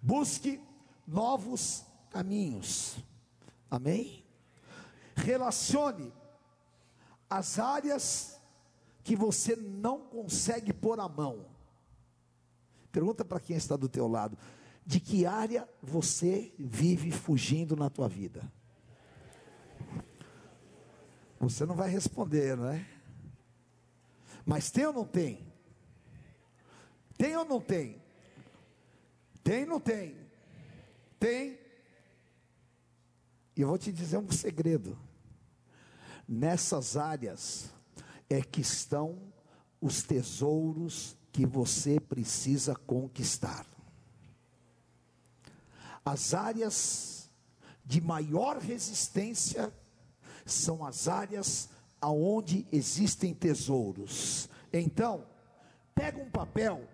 Busque 0.00 0.60
novos 1.06 1.84
caminhos. 2.10 2.96
Amém? 3.70 4.24
Relacione 5.14 6.12
as 7.28 7.58
áreas 7.58 8.40
que 9.02 9.16
você 9.16 9.56
não 9.56 10.00
consegue 10.00 10.72
pôr 10.72 11.00
a 11.00 11.08
mão. 11.08 11.46
Pergunta 12.90 13.24
para 13.24 13.40
quem 13.40 13.56
está 13.56 13.76
do 13.76 13.88
teu 13.88 14.06
lado, 14.06 14.36
de 14.84 15.00
que 15.00 15.24
área 15.24 15.68
você 15.82 16.52
vive 16.58 17.10
fugindo 17.10 17.74
na 17.74 17.88
tua 17.88 18.08
vida? 18.08 18.42
Você 21.40 21.64
não 21.64 21.74
vai 21.74 21.88
responder, 21.88 22.56
não 22.56 22.68
é? 22.68 22.86
Mas 24.44 24.70
tem 24.70 24.86
ou 24.86 24.92
não 24.92 25.04
tem? 25.04 25.46
Tem 27.16 27.36
ou 27.36 27.44
não 27.44 27.60
tem? 27.60 28.02
Tem 29.44 29.62
ou 29.62 29.68
não 29.68 29.80
tem? 29.80 30.16
Tem. 31.18 31.58
E 33.56 33.60
eu 33.60 33.68
vou 33.68 33.78
te 33.78 33.92
dizer 33.92 34.18
um 34.18 34.30
segredo. 34.30 34.98
Nessas 36.26 36.96
áreas 36.96 37.70
é 38.28 38.40
que 38.40 38.60
estão 38.60 39.18
os 39.80 40.02
tesouros 40.02 41.16
que 41.32 41.44
você 41.44 42.00
precisa 42.00 42.74
conquistar. 42.74 43.66
As 46.04 46.34
áreas 46.34 47.30
de 47.84 48.00
maior 48.00 48.58
resistência 48.58 49.72
são 50.44 50.84
as 50.84 51.08
áreas 51.08 51.68
aonde 52.02 52.66
existem 52.72 53.32
tesouros. 53.32 54.48
Então, 54.72 55.24
pega 55.94 56.20
um 56.20 56.28
papel 56.28 56.86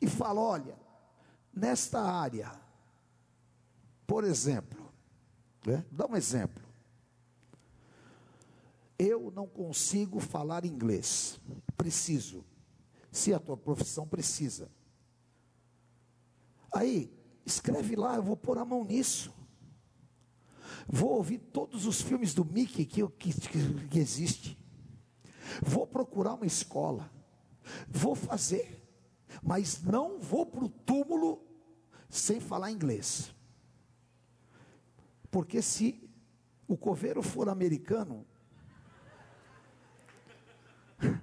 e 0.00 0.06
fala: 0.08 0.40
olha, 0.40 0.74
nesta 1.52 2.00
área, 2.00 2.50
por 4.06 4.24
exemplo, 4.24 4.90
né? 5.66 5.84
dá 5.90 6.06
um 6.06 6.16
exemplo. 6.16 6.62
Eu 8.98 9.30
não 9.34 9.46
consigo 9.46 10.18
falar 10.18 10.64
inglês, 10.64 11.38
preciso. 11.76 12.44
Se 13.10 13.34
a 13.34 13.38
tua 13.38 13.56
profissão 13.56 14.08
precisa. 14.08 14.70
Aí, 16.72 17.12
escreve 17.44 17.96
lá, 17.96 18.16
eu 18.16 18.22
vou 18.22 18.36
pôr 18.36 18.56
a 18.56 18.64
mão 18.64 18.84
nisso. 18.84 19.41
Vou 20.88 21.10
ouvir 21.10 21.38
todos 21.38 21.86
os 21.86 22.00
filmes 22.00 22.34
do 22.34 22.44
Mickey 22.44 22.84
que, 22.84 23.06
que, 23.08 23.32
que, 23.88 23.98
existe. 23.98 24.58
Vou 25.62 25.86
procurar 25.86 26.34
uma 26.34 26.46
escola. 26.46 27.10
Vou 27.88 28.14
fazer. 28.14 28.82
Mas 29.42 29.82
não 29.82 30.18
vou 30.18 30.44
para 30.46 30.64
o 30.64 30.68
túmulo 30.68 31.44
sem 32.08 32.40
falar 32.40 32.70
inglês. 32.70 33.34
Porque 35.30 35.62
se 35.62 36.08
o 36.68 36.76
coveiro 36.76 37.22
for 37.22 37.48
americano, 37.48 38.26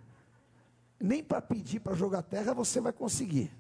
nem 1.00 1.24
para 1.24 1.42
pedir 1.42 1.80
para 1.80 1.96
jogar 1.96 2.24
terra 2.24 2.54
você 2.54 2.80
vai 2.80 2.94
conseguir. 2.94 3.52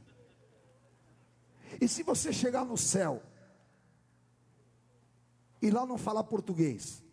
E 1.80 1.88
se 1.88 2.04
você 2.04 2.34
chegar 2.34 2.66
no 2.66 2.78
céu 2.78 3.22
e 5.62 5.70
lá 5.70 5.86
não 5.86 5.98
falar 5.98 6.24
português. 6.24 7.04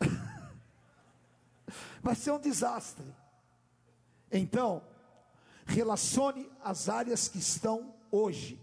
Vai 2.02 2.14
ser 2.14 2.32
um 2.32 2.38
desastre. 2.38 3.04
Então, 4.30 4.82
relacione 5.66 6.50
as 6.62 6.88
áreas 6.88 7.28
que 7.28 7.38
estão 7.38 7.94
hoje 8.10 8.60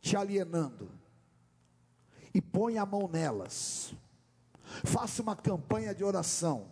te 0.00 0.16
alienando 0.16 0.90
e 2.32 2.40
põe 2.40 2.78
a 2.78 2.86
mão 2.86 3.08
nelas. 3.08 3.92
Faça 4.84 5.22
uma 5.22 5.34
campanha 5.34 5.94
de 5.94 6.04
oração. 6.04 6.70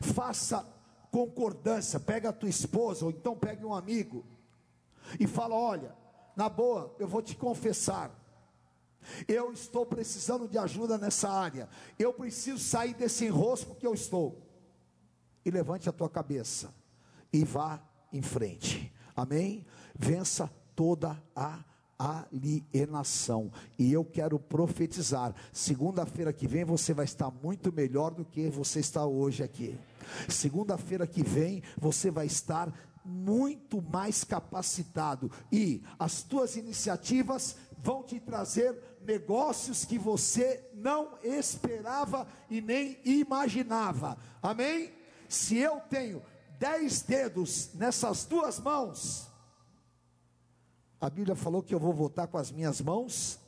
Faça 0.00 0.66
concordância, 1.10 1.98
pega 1.98 2.28
a 2.28 2.32
tua 2.32 2.48
esposa 2.48 3.04
ou 3.04 3.10
então 3.10 3.36
pegue 3.36 3.64
um 3.64 3.74
amigo 3.74 4.24
e 5.18 5.26
fala: 5.26 5.54
"Olha, 5.54 5.96
na 6.36 6.48
boa, 6.48 6.94
eu 6.98 7.08
vou 7.08 7.22
te 7.22 7.34
confessar. 7.34 8.10
Eu 9.26 9.52
estou 9.52 9.86
precisando 9.86 10.48
de 10.48 10.58
ajuda 10.58 10.98
nessa 10.98 11.30
área. 11.30 11.68
Eu 11.98 12.12
preciso 12.12 12.58
sair 12.58 12.94
desse 12.94 13.24
enrosco 13.26 13.74
que 13.74 13.86
eu 13.86 13.94
estou. 13.94 14.46
E 15.44 15.50
levante 15.50 15.88
a 15.88 15.92
tua 15.92 16.08
cabeça 16.08 16.72
e 17.32 17.44
vá 17.44 17.80
em 18.12 18.22
frente. 18.22 18.92
Amém? 19.16 19.66
Vença 19.98 20.50
toda 20.74 21.20
a 21.34 21.64
alienação. 21.98 23.52
E 23.78 23.92
eu 23.92 24.04
quero 24.04 24.38
profetizar. 24.38 25.34
Segunda-feira 25.52 26.32
que 26.32 26.48
vem 26.48 26.64
você 26.64 26.94
vai 26.94 27.04
estar 27.04 27.30
muito 27.42 27.72
melhor 27.72 28.10
do 28.10 28.24
que 28.24 28.48
você 28.48 28.80
está 28.80 29.04
hoje 29.04 29.42
aqui. 29.42 29.78
Segunda-feira 30.28 31.06
que 31.06 31.22
vem 31.22 31.62
você 31.78 32.10
vai 32.10 32.26
estar 32.26 32.72
muito 33.04 33.80
mais 33.80 34.24
capacitado 34.24 35.30
e 35.50 35.82
as 35.98 36.22
tuas 36.22 36.56
iniciativas 36.56 37.56
vão 37.78 38.02
te 38.02 38.20
trazer 38.20 38.78
negócios 39.00 39.84
que 39.84 39.98
você 39.98 40.68
não 40.74 41.18
esperava 41.22 42.26
e 42.48 42.60
nem 42.60 42.98
imaginava. 43.04 44.16
Amém? 44.42 44.92
Se 45.28 45.56
eu 45.56 45.80
tenho 45.80 46.22
dez 46.58 47.02
dedos 47.02 47.70
nessas 47.74 48.24
duas 48.24 48.58
mãos, 48.58 49.28
a 51.00 51.08
Bíblia 51.08 51.34
falou 51.34 51.62
que 51.62 51.74
eu 51.74 51.78
vou 51.78 51.92
voltar 51.92 52.26
com 52.26 52.36
as 52.36 52.50
minhas 52.50 52.80
mãos 52.80 53.40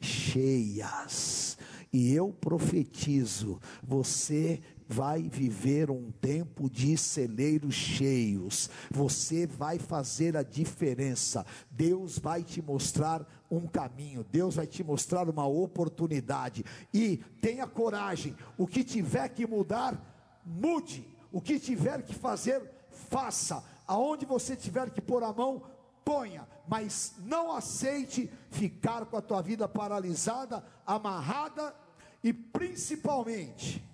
cheias. 0.00 1.56
E 1.92 2.12
eu 2.12 2.32
profetizo: 2.32 3.60
você 3.82 4.60
vai 4.88 5.22
viver 5.22 5.90
um 5.90 6.10
tempo 6.10 6.68
de 6.68 6.96
celeiros 6.96 7.74
cheios, 7.74 8.70
você 8.90 9.46
vai 9.46 9.78
fazer 9.78 10.36
a 10.36 10.42
diferença. 10.42 11.44
Deus 11.70 12.18
vai 12.18 12.42
te 12.42 12.60
mostrar 12.60 13.26
um 13.50 13.66
caminho, 13.66 14.24
Deus 14.24 14.56
vai 14.56 14.66
te 14.66 14.82
mostrar 14.82 15.28
uma 15.28 15.46
oportunidade. 15.46 16.64
E 16.92 17.18
tenha 17.40 17.66
coragem: 17.66 18.36
o 18.56 18.66
que 18.66 18.84
tiver 18.84 19.28
que 19.28 19.46
mudar, 19.46 20.00
mude, 20.44 21.06
o 21.30 21.40
que 21.40 21.58
tiver 21.58 22.02
que 22.02 22.14
fazer, 22.14 22.62
faça. 22.90 23.64
Aonde 23.86 24.24
você 24.24 24.56
tiver 24.56 24.90
que 24.90 25.00
pôr 25.00 25.22
a 25.22 25.32
mão, 25.32 25.62
ponha, 26.04 26.46
mas 26.68 27.14
não 27.18 27.52
aceite 27.52 28.30
ficar 28.50 29.06
com 29.06 29.16
a 29.16 29.22
tua 29.22 29.42
vida 29.42 29.68
paralisada, 29.68 30.64
amarrada 30.86 31.74
e 32.22 32.32
principalmente 32.32 33.91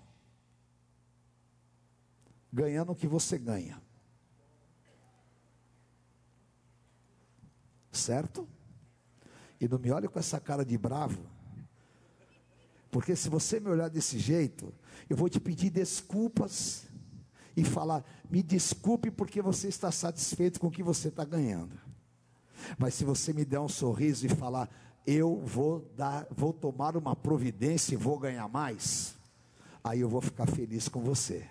ganhando 2.51 2.91
o 2.91 2.95
que 2.95 3.07
você 3.07 3.37
ganha. 3.37 3.81
Certo? 7.91 8.47
E 9.59 9.67
não 9.67 9.77
me 9.77 9.91
olhe 9.91 10.07
com 10.07 10.19
essa 10.19 10.39
cara 10.39 10.65
de 10.65 10.77
bravo. 10.77 11.21
Porque 12.91 13.15
se 13.15 13.29
você 13.29 13.59
me 13.59 13.69
olhar 13.69 13.89
desse 13.89 14.17
jeito, 14.17 14.73
eu 15.09 15.15
vou 15.15 15.29
te 15.29 15.39
pedir 15.39 15.69
desculpas 15.69 16.87
e 17.55 17.63
falar: 17.63 18.03
me 18.29 18.41
desculpe 18.41 19.11
porque 19.11 19.41
você 19.41 19.67
está 19.67 19.91
satisfeito 19.91 20.59
com 20.59 20.67
o 20.67 20.71
que 20.71 20.81
você 20.81 21.09
está 21.09 21.23
ganhando. 21.23 21.77
Mas 22.77 22.93
se 22.95 23.03
você 23.03 23.31
me 23.31 23.45
der 23.45 23.59
um 23.59 23.69
sorriso 23.69 24.25
e 24.25 24.29
falar: 24.29 24.69
eu 25.05 25.39
vou 25.41 25.87
dar, 25.95 26.25
vou 26.31 26.53
tomar 26.53 26.97
uma 26.97 27.15
providência 27.15 27.93
e 27.93 27.97
vou 27.97 28.17
ganhar 28.17 28.47
mais, 28.47 29.15
aí 29.83 29.99
eu 29.99 30.09
vou 30.09 30.21
ficar 30.21 30.47
feliz 30.47 30.87
com 30.87 31.01
você 31.01 31.47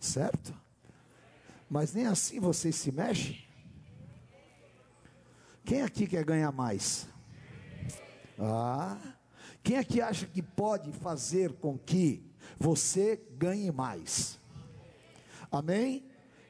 certo? 0.00 0.52
Mas 1.68 1.92
nem 1.92 2.06
assim 2.06 2.40
vocês 2.40 2.74
se 2.74 2.90
mexem. 2.90 3.38
Quem 5.64 5.82
aqui 5.82 6.06
quer 6.06 6.24
ganhar 6.24 6.50
mais? 6.50 7.06
Ah, 8.38 8.96
quem 9.62 9.76
aqui 9.76 10.00
acha 10.00 10.26
que 10.26 10.42
pode 10.42 10.90
fazer 10.92 11.52
com 11.52 11.78
que 11.78 12.24
você 12.58 13.20
ganhe 13.36 13.70
mais? 13.70 14.38
Amém? 15.52 16.04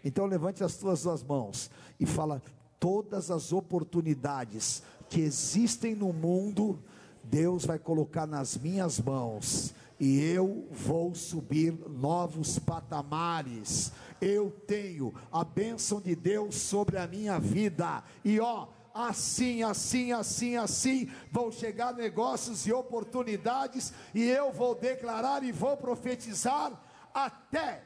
Então 0.04 0.24
levante 0.24 0.62
as 0.62 0.76
tuas 0.76 1.02
duas 1.02 1.22
mãos 1.22 1.70
e 1.98 2.06
fala: 2.06 2.40
todas 2.78 3.30
as 3.30 3.52
oportunidades 3.52 4.82
que 5.08 5.20
existem 5.20 5.94
no 5.94 6.12
mundo, 6.12 6.82
Deus 7.24 7.66
vai 7.66 7.78
colocar 7.78 8.26
nas 8.26 8.56
minhas 8.56 9.00
mãos 9.00 9.74
e 10.00 10.18
eu 10.18 10.66
vou 10.70 11.14
subir 11.14 11.72
novos 11.88 12.58
patamares. 12.58 13.92
Eu 14.18 14.50
tenho 14.50 15.14
a 15.30 15.44
bênção 15.44 16.00
de 16.00 16.16
Deus 16.16 16.54
sobre 16.54 16.96
a 16.96 17.06
minha 17.06 17.38
vida, 17.38 18.02
e 18.24 18.40
ó, 18.40 18.68
assim, 18.94 19.62
assim, 19.62 20.10
assim, 20.10 20.56
assim, 20.56 21.10
vão 21.30 21.52
chegar 21.52 21.94
negócios 21.94 22.66
e 22.66 22.72
oportunidades, 22.72 23.92
e 24.14 24.24
eu 24.24 24.50
vou 24.50 24.74
declarar 24.74 25.44
e 25.44 25.52
vou 25.52 25.76
profetizar 25.76 26.72
até 27.12 27.84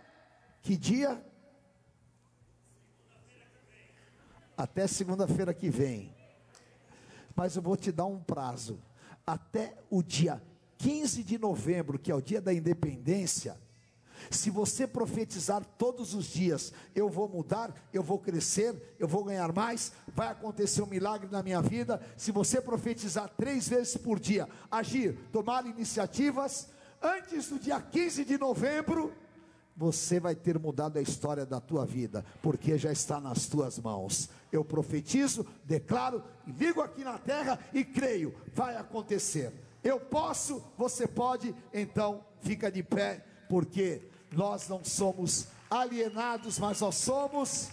que 0.64 0.78
dia? 0.78 1.22
Até 4.56 4.86
segunda-feira 4.86 5.52
que 5.52 5.68
vem. 5.68 6.14
Mas 7.36 7.54
eu 7.54 7.60
vou 7.60 7.76
te 7.76 7.92
dar 7.92 8.06
um 8.06 8.18
prazo. 8.18 8.80
Até 9.26 9.76
o 9.90 10.02
dia 10.02 10.40
15 10.84 11.24
de 11.24 11.38
novembro, 11.38 11.98
que 11.98 12.12
é 12.12 12.14
o 12.14 12.20
dia 12.20 12.42
da 12.42 12.52
independência, 12.52 13.56
se 14.30 14.50
você 14.50 14.86
profetizar 14.86 15.64
todos 15.78 16.12
os 16.12 16.26
dias, 16.26 16.74
eu 16.94 17.08
vou 17.08 17.26
mudar, 17.26 17.74
eu 17.90 18.02
vou 18.02 18.18
crescer, 18.18 18.94
eu 18.98 19.08
vou 19.08 19.24
ganhar 19.24 19.50
mais, 19.50 19.92
vai 20.14 20.28
acontecer 20.28 20.82
um 20.82 20.86
milagre 20.86 21.28
na 21.30 21.42
minha 21.42 21.62
vida. 21.62 22.02
Se 22.18 22.30
você 22.30 22.60
profetizar 22.60 23.30
três 23.30 23.66
vezes 23.66 23.96
por 23.96 24.20
dia, 24.20 24.46
agir, 24.70 25.18
tomar 25.32 25.64
iniciativas, 25.64 26.68
antes 27.02 27.48
do 27.48 27.58
dia 27.58 27.80
15 27.80 28.22
de 28.22 28.36
novembro, 28.36 29.10
você 29.74 30.20
vai 30.20 30.34
ter 30.34 30.58
mudado 30.58 30.98
a 30.98 31.02
história 31.02 31.46
da 31.46 31.60
tua 31.60 31.86
vida, 31.86 32.26
porque 32.42 32.76
já 32.76 32.92
está 32.92 33.18
nas 33.18 33.46
tuas 33.46 33.78
mãos. 33.78 34.28
Eu 34.52 34.62
profetizo, 34.62 35.46
declaro, 35.64 36.22
ligo 36.46 36.82
aqui 36.82 37.02
na 37.02 37.16
terra 37.16 37.58
e 37.72 37.82
creio, 37.84 38.34
vai 38.52 38.76
acontecer. 38.76 39.64
Eu 39.84 40.00
posso, 40.00 40.64
você 40.78 41.06
pode, 41.06 41.54
então 41.72 42.24
fica 42.40 42.72
de 42.72 42.82
pé, 42.82 43.22
porque 43.50 44.08
nós 44.32 44.66
não 44.66 44.82
somos 44.82 45.48
alienados, 45.70 46.58
mas 46.58 46.80
nós 46.80 46.94
somos 46.94 47.68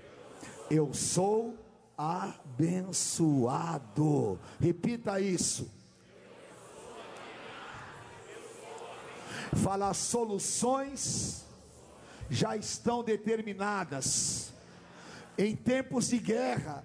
eu 0.70 0.94
sou 0.94 1.54
abençoado. 1.98 2.80
Repita 4.58 5.20
isso. 5.20 5.70
Fala, 9.62 9.92
soluções 9.92 11.43
já 12.30 12.56
estão 12.56 13.02
determinadas. 13.02 14.52
Em 15.36 15.54
tempos 15.54 16.08
de 16.08 16.18
guerra, 16.18 16.84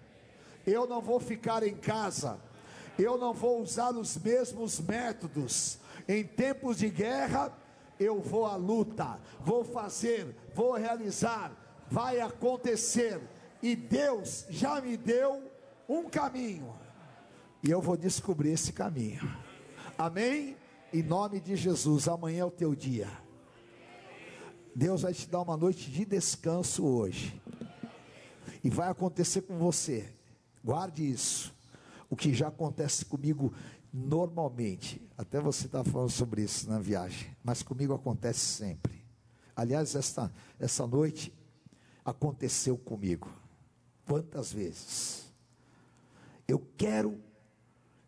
eu 0.66 0.88
não 0.88 1.02
vou 1.02 1.20
ficar 1.20 1.64
em 1.64 1.76
casa, 1.76 2.40
eu 2.98 3.18
não 3.18 3.34
vou 3.34 3.62
usar 3.62 3.92
os 3.92 4.18
mesmos 4.18 4.80
métodos. 4.80 5.80
Em 6.08 6.24
tempos 6.24 6.80
de 6.80 6.90
guerra, 6.90 7.54
eu 8.00 8.20
vou 8.20 8.46
à 8.46 8.56
luta, 8.56 9.20
vou 9.42 9.64
fazer, 9.64 10.36
vou 10.54 10.74
realizar, 10.74 11.52
vai 11.90 12.20
acontecer, 12.20 13.22
e 13.62 13.76
Deus 13.76 14.46
já 14.50 14.80
me 14.82 14.96
deu 14.96 15.52
um 15.88 16.10
caminho, 16.10 16.74
e 17.62 17.70
eu 17.70 17.82
vou 17.82 17.98
descobrir 17.98 18.52
esse 18.52 18.72
caminho. 18.72 19.38
Amém? 19.98 20.56
Em 20.94 21.04
nome 21.04 21.40
de 21.40 21.56
Jesus, 21.56 22.08
amanhã 22.08 22.42
é 22.42 22.46
o 22.46 22.52
teu 22.52 22.74
dia. 22.74 23.29
Deus 24.76 25.02
vai 25.02 25.14
te 25.14 25.28
dar 25.30 25.42
uma 25.42 25.58
noite 25.58 25.90
de 25.92 26.06
descanso 26.06 26.86
hoje. 26.86 27.40
E 28.64 28.70
vai 28.70 28.90
acontecer 28.90 29.42
com 29.42 29.58
você 29.58 30.14
Guarde 30.64 31.10
isso. 31.10 31.54
O 32.10 32.16
que 32.16 32.34
já 32.34 32.48
acontece 32.48 33.06
comigo 33.06 33.54
normalmente. 33.94 35.02
Até 35.18 35.40
você 35.40 35.66
está 35.66 35.84
falando 35.84 36.10
sobre 36.10 36.44
isso 36.44 36.70
na 36.70 36.80
viagem. 36.80 37.36
Mas 37.44 37.64
comigo 37.64 37.94
acontece 37.94 38.40
sempre. 38.40 39.04
Aliás, 39.56 39.96
esta, 39.96 40.32
essa 40.60 40.86
noite 40.86 41.34
aconteceu 42.04 42.78
comigo. 42.78 43.30
Quantas 44.06 44.52
vezes? 44.52 45.32
Eu 46.48 46.60
quero 46.78 47.20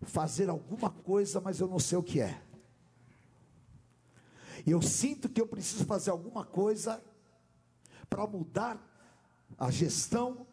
fazer 0.02 0.50
alguma 0.50 0.90
coisa, 0.90 1.40
mas 1.40 1.60
eu 1.60 1.68
não 1.68 1.80
sei 1.80 1.98
o 1.98 2.04
que 2.04 2.20
é. 2.20 2.42
Eu 4.66 4.82
sinto 4.82 5.30
que 5.30 5.42
eu 5.42 5.48
preciso 5.48 5.86
fazer 5.86 6.12
alguma 6.12 6.46
coisa 6.46 7.02
para 8.10 8.26
mudar 8.28 8.80
a 9.58 9.70
gestão 9.70 10.46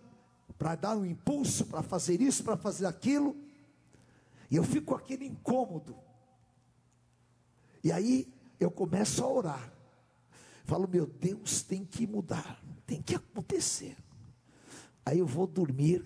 para 0.59 0.75
dar 0.75 0.97
um 0.97 1.05
impulso, 1.07 1.67
para 1.67 1.83
fazer 1.83 2.21
isso, 2.21 2.43
para 2.43 2.57
fazer 2.57 2.85
aquilo, 2.85 3.37
e 4.51 4.57
eu 4.57 4.65
fico 4.65 4.95
aquele 4.95 5.25
incômodo. 5.25 5.97
E 7.83 7.93
aí 7.93 8.27
eu 8.59 8.71
começo 8.71 9.23
a 9.23 9.29
orar. 9.29 9.73
Falo, 10.65 10.89
meu 10.89 11.07
Deus, 11.07 11.63
tem 11.63 11.85
que 11.85 12.07
mudar, 12.07 12.61
tem 12.85 13.01
que 13.01 13.15
acontecer. 13.15 13.97
Aí 15.07 15.21
eu 15.21 15.27
vou 15.27 15.47
dormir 15.47 16.05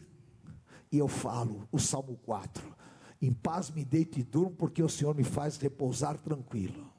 e 0.90 0.98
eu 0.98 1.09
falo 1.09 1.66
o 1.72 1.78
Salmo 1.78 2.18
4: 2.24 2.76
Em 3.20 3.32
paz 3.32 3.70
me 3.70 3.84
deito 3.84 4.20
e 4.20 4.22
durmo, 4.22 4.55
porque 4.55 4.82
o 4.82 4.88
Senhor 4.88 5.14
me 5.14 5.24
faz 5.24 5.57
repousar 5.57 6.18
tranquilo. 6.18 6.91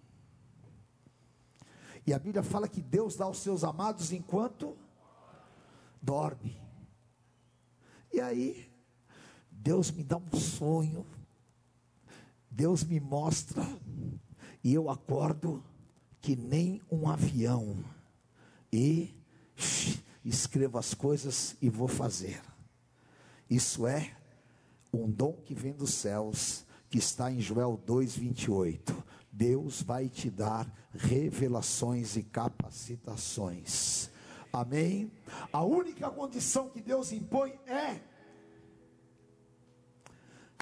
E 2.06 2.14
a 2.14 2.20
Bíblia 2.20 2.44
fala 2.44 2.68
que 2.68 2.82
Deus 2.82 3.16
dá 3.16 3.26
aos 3.26 3.40
seus 3.40 3.64
amados 3.64 4.12
enquanto 4.12 4.78
dorme. 6.02 6.60
E 8.12 8.20
aí, 8.20 8.70
Deus 9.50 9.90
me 9.90 10.04
dá 10.04 10.18
um 10.18 10.38
sonho, 10.38 11.06
Deus 12.50 12.84
me 12.84 13.00
mostra, 13.00 13.64
e 14.64 14.74
eu 14.74 14.90
acordo 14.90 15.64
que 16.22 16.36
nem 16.36 16.82
um 16.92 17.10
avião, 17.10 17.84
e 18.72 19.16
escrevo 20.24 20.78
as 20.78 20.94
coisas 20.94 21.56
e 21.62 21.70
vou 21.70 21.88
fazer. 21.88 22.42
Isso 23.50 23.88
é 23.88 24.16
um 24.92 25.10
dom 25.10 25.34
que 25.34 25.56
vem 25.56 25.74
dos 25.74 25.94
céus, 25.94 26.66
que 26.90 26.98
está 26.98 27.32
em 27.32 27.40
Joel 27.40 27.78
2:28. 27.86 29.04
Deus 29.34 29.82
vai 29.82 30.08
te 30.08 30.30
dar 30.30 30.72
revelações 30.94 32.16
e 32.16 32.22
capacitações. 32.22 34.12
Amém? 34.54 35.12
A 35.52 35.64
única 35.64 36.08
condição 36.12 36.70
que 36.70 36.80
Deus 36.80 37.12
impõe 37.12 37.60
é: 37.66 38.00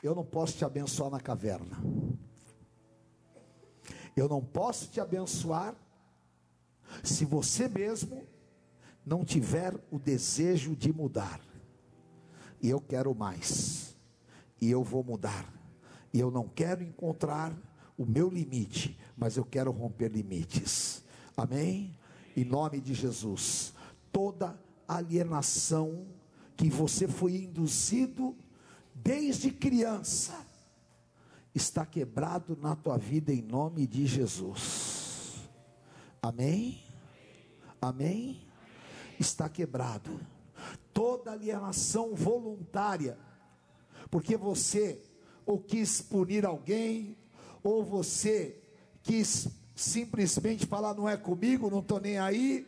eu 0.01 0.15
não 0.15 0.24
posso 0.24 0.57
te 0.57 0.63
abençoar 0.63 1.11
na 1.11 1.19
caverna. 1.19 1.78
Eu 4.15 4.30
não 4.30 4.41
posso 4.41 4.88
te 4.89 5.01
abençoar 5.01 5.76
se 7.03 7.26
você 7.26 7.67
mesmo 7.67 8.26
não 9.05 9.26
tiver 9.26 9.76
o 9.91 9.99
desejo 9.99 10.78
de 10.78 10.93
mudar. 10.93 11.41
E 12.61 12.69
eu 12.69 12.80
quero 12.80 13.13
mais. 13.13 13.97
E 14.61 14.72
eu 14.72 14.82
vou 14.82 15.03
mudar. 15.03 15.45
E 16.13 16.19
eu 16.22 16.32
não 16.32 16.47
quero 16.47 16.82
encontrar 16.82 17.53
o 18.02 18.06
meu 18.06 18.30
limite, 18.30 18.97
mas 19.18 19.38
eu 19.38 19.45
quero 19.45 19.72
romper 19.72 20.10
limites. 20.10 21.04
Amém? 21.36 21.95
Em 22.36 22.43
nome 22.43 22.80
de 22.80 22.93
Jesus 22.93 23.74
toda 24.12 24.60
alienação 24.88 26.06
que 26.56 26.70
você 26.70 27.08
foi 27.08 27.36
induzido 27.36 28.36
desde 28.93 29.52
criança 29.52 30.45
está 31.56 31.86
quebrado 31.86 32.58
na 32.62 32.76
tua 32.76 32.97
vida 32.97 33.34
em 33.34 33.41
nome 33.41 33.88
de 33.88 34.06
Jesus. 34.06 35.49
Amém? 36.22 36.82
Amém? 37.82 38.41
Está 39.20 39.49
quebrado. 39.49 40.20
Toda 40.93 41.32
alienação 41.32 42.14
voluntária, 42.14 43.18
porque 44.10 44.38
você 44.38 45.02
ou 45.45 45.60
quis 45.60 46.02
punir 46.02 46.45
alguém, 46.45 47.18
ou 47.64 47.84
você 47.84 48.62
quis 49.03 49.47
simplesmente 49.76 50.66
falar 50.66 50.93
não 50.93 51.07
é 51.07 51.18
comigo, 51.18 51.70
não 51.70 51.80
estou 51.80 51.99
nem 51.99 52.18
aí, 52.18 52.68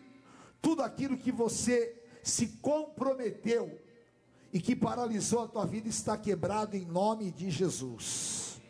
tudo 0.61 0.81
aquilo 0.81 1.17
que 1.17 1.31
você 1.31 2.01
se 2.23 2.47
comprometeu 2.61 3.79
e 4.51 4.59
que 4.59 4.75
paralisou 4.75 5.41
a 5.43 5.47
tua 5.47 5.65
vida 5.65 5.89
está 5.89 6.17
quebrado 6.17 6.75
em 6.75 6.85
nome 6.85 7.31
de 7.31 7.49
Jesus. 7.49 8.61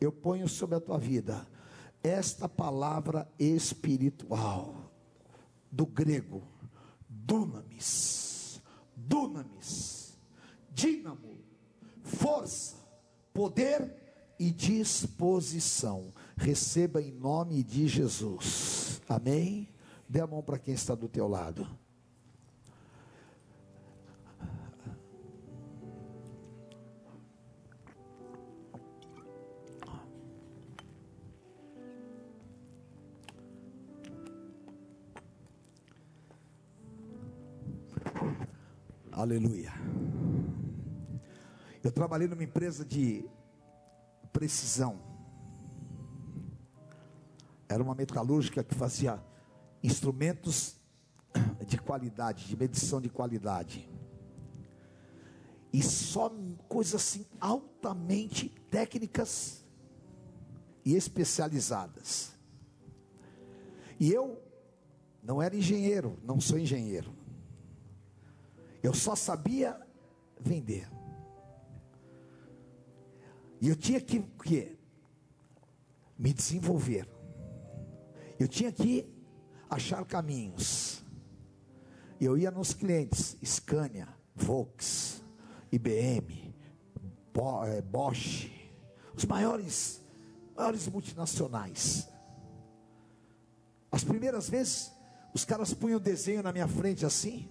Eu 0.00 0.12
ponho 0.12 0.48
sobre 0.48 0.76
a 0.76 0.80
tua 0.80 0.98
vida 0.98 1.46
esta 2.02 2.48
palavra 2.48 3.28
espiritual 3.38 4.92
do 5.70 5.84
grego 5.84 6.42
dunamis, 7.28 8.62
dunamis, 8.96 10.18
dínamo, 10.70 11.38
força, 12.02 12.76
poder 13.34 14.07
e 14.38 14.50
disposição. 14.50 16.12
Receba 16.36 17.02
em 17.02 17.12
nome 17.12 17.62
de 17.62 17.88
Jesus. 17.88 19.00
Amém? 19.08 19.68
Dê 20.08 20.20
a 20.20 20.26
mão 20.26 20.42
para 20.42 20.58
quem 20.58 20.74
está 20.74 20.94
do 20.94 21.08
teu 21.08 21.26
lado. 21.26 21.66
Aleluia. 39.18 39.72
Eu 41.82 41.90
trabalhei 41.90 42.28
numa 42.28 42.44
empresa 42.44 42.84
de 42.84 43.24
precisão. 44.32 45.00
Era 47.68 47.82
uma 47.82 47.94
metalúrgica 47.94 48.64
que 48.64 48.74
fazia 48.74 49.22
instrumentos 49.82 50.76
de 51.66 51.78
qualidade, 51.78 52.46
de 52.46 52.56
medição 52.56 53.00
de 53.00 53.08
qualidade. 53.08 53.88
E 55.72 55.82
só 55.82 56.32
coisas 56.66 56.94
assim 56.94 57.26
altamente 57.40 58.48
técnicas 58.70 59.64
e 60.84 60.94
especializadas. 60.94 62.32
E 64.00 64.10
eu 64.10 64.42
não 65.22 65.42
era 65.42 65.54
engenheiro, 65.54 66.18
não 66.22 66.40
sou 66.40 66.58
engenheiro. 66.58 67.12
Eu 68.82 68.94
só 68.94 69.14
sabia 69.14 69.78
vender. 70.40 70.88
E 73.60 73.68
eu 73.68 73.76
tinha 73.76 74.00
que, 74.00 74.20
que 74.20 74.78
me 76.18 76.32
desenvolver. 76.32 77.08
Eu 78.38 78.46
tinha 78.46 78.70
que 78.70 79.06
achar 79.68 80.04
caminhos. 80.04 81.04
Eu 82.20 82.36
ia 82.36 82.50
nos 82.50 82.72
clientes, 82.72 83.36
Scania, 83.44 84.08
Volks, 84.34 85.22
IBM, 85.70 86.54
eh, 87.66 87.82
Bosch, 87.82 88.50
os 89.14 89.24
maiores, 89.24 90.00
maiores 90.56 90.88
multinacionais. 90.88 92.08
As 93.90 94.02
primeiras 94.02 94.48
vezes, 94.48 94.92
os 95.32 95.44
caras 95.44 95.72
punham 95.72 95.98
o 95.98 96.00
desenho 96.00 96.42
na 96.42 96.52
minha 96.52 96.66
frente 96.66 97.06
assim, 97.06 97.48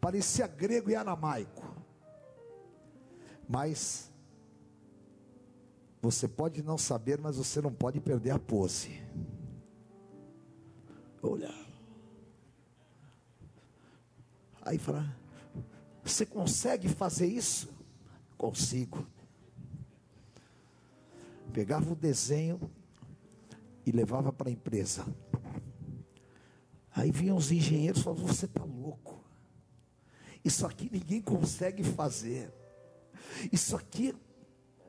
parecia 0.00 0.46
grego 0.46 0.90
e 0.90 0.96
aramaico. 0.96 1.64
Mas 3.48 4.10
você 6.10 6.28
pode 6.28 6.62
não 6.62 6.78
saber, 6.78 7.20
mas 7.20 7.36
você 7.36 7.60
não 7.60 7.72
pode 7.72 8.00
perder 8.00 8.30
a 8.30 8.38
pose. 8.38 9.02
Olha. 11.20 11.52
Aí 14.62 14.78
fala: 14.78 15.16
Você 16.04 16.24
consegue 16.24 16.88
fazer 16.88 17.26
isso? 17.26 17.68
Consigo. 18.38 19.04
Pegava 21.52 21.92
o 21.92 21.96
desenho 21.96 22.60
e 23.84 23.90
levava 23.90 24.32
para 24.32 24.48
a 24.48 24.52
empresa. 24.52 25.04
Aí 26.94 27.10
vinham 27.10 27.36
os 27.36 27.50
engenheiros 27.50 28.00
e 28.00 28.04
falavam: 28.04 28.28
Você 28.28 28.46
está 28.46 28.62
louco. 28.62 29.24
Isso 30.44 30.64
aqui 30.64 30.88
ninguém 30.92 31.20
consegue 31.20 31.82
fazer. 31.82 32.52
Isso 33.52 33.74
aqui 33.74 34.14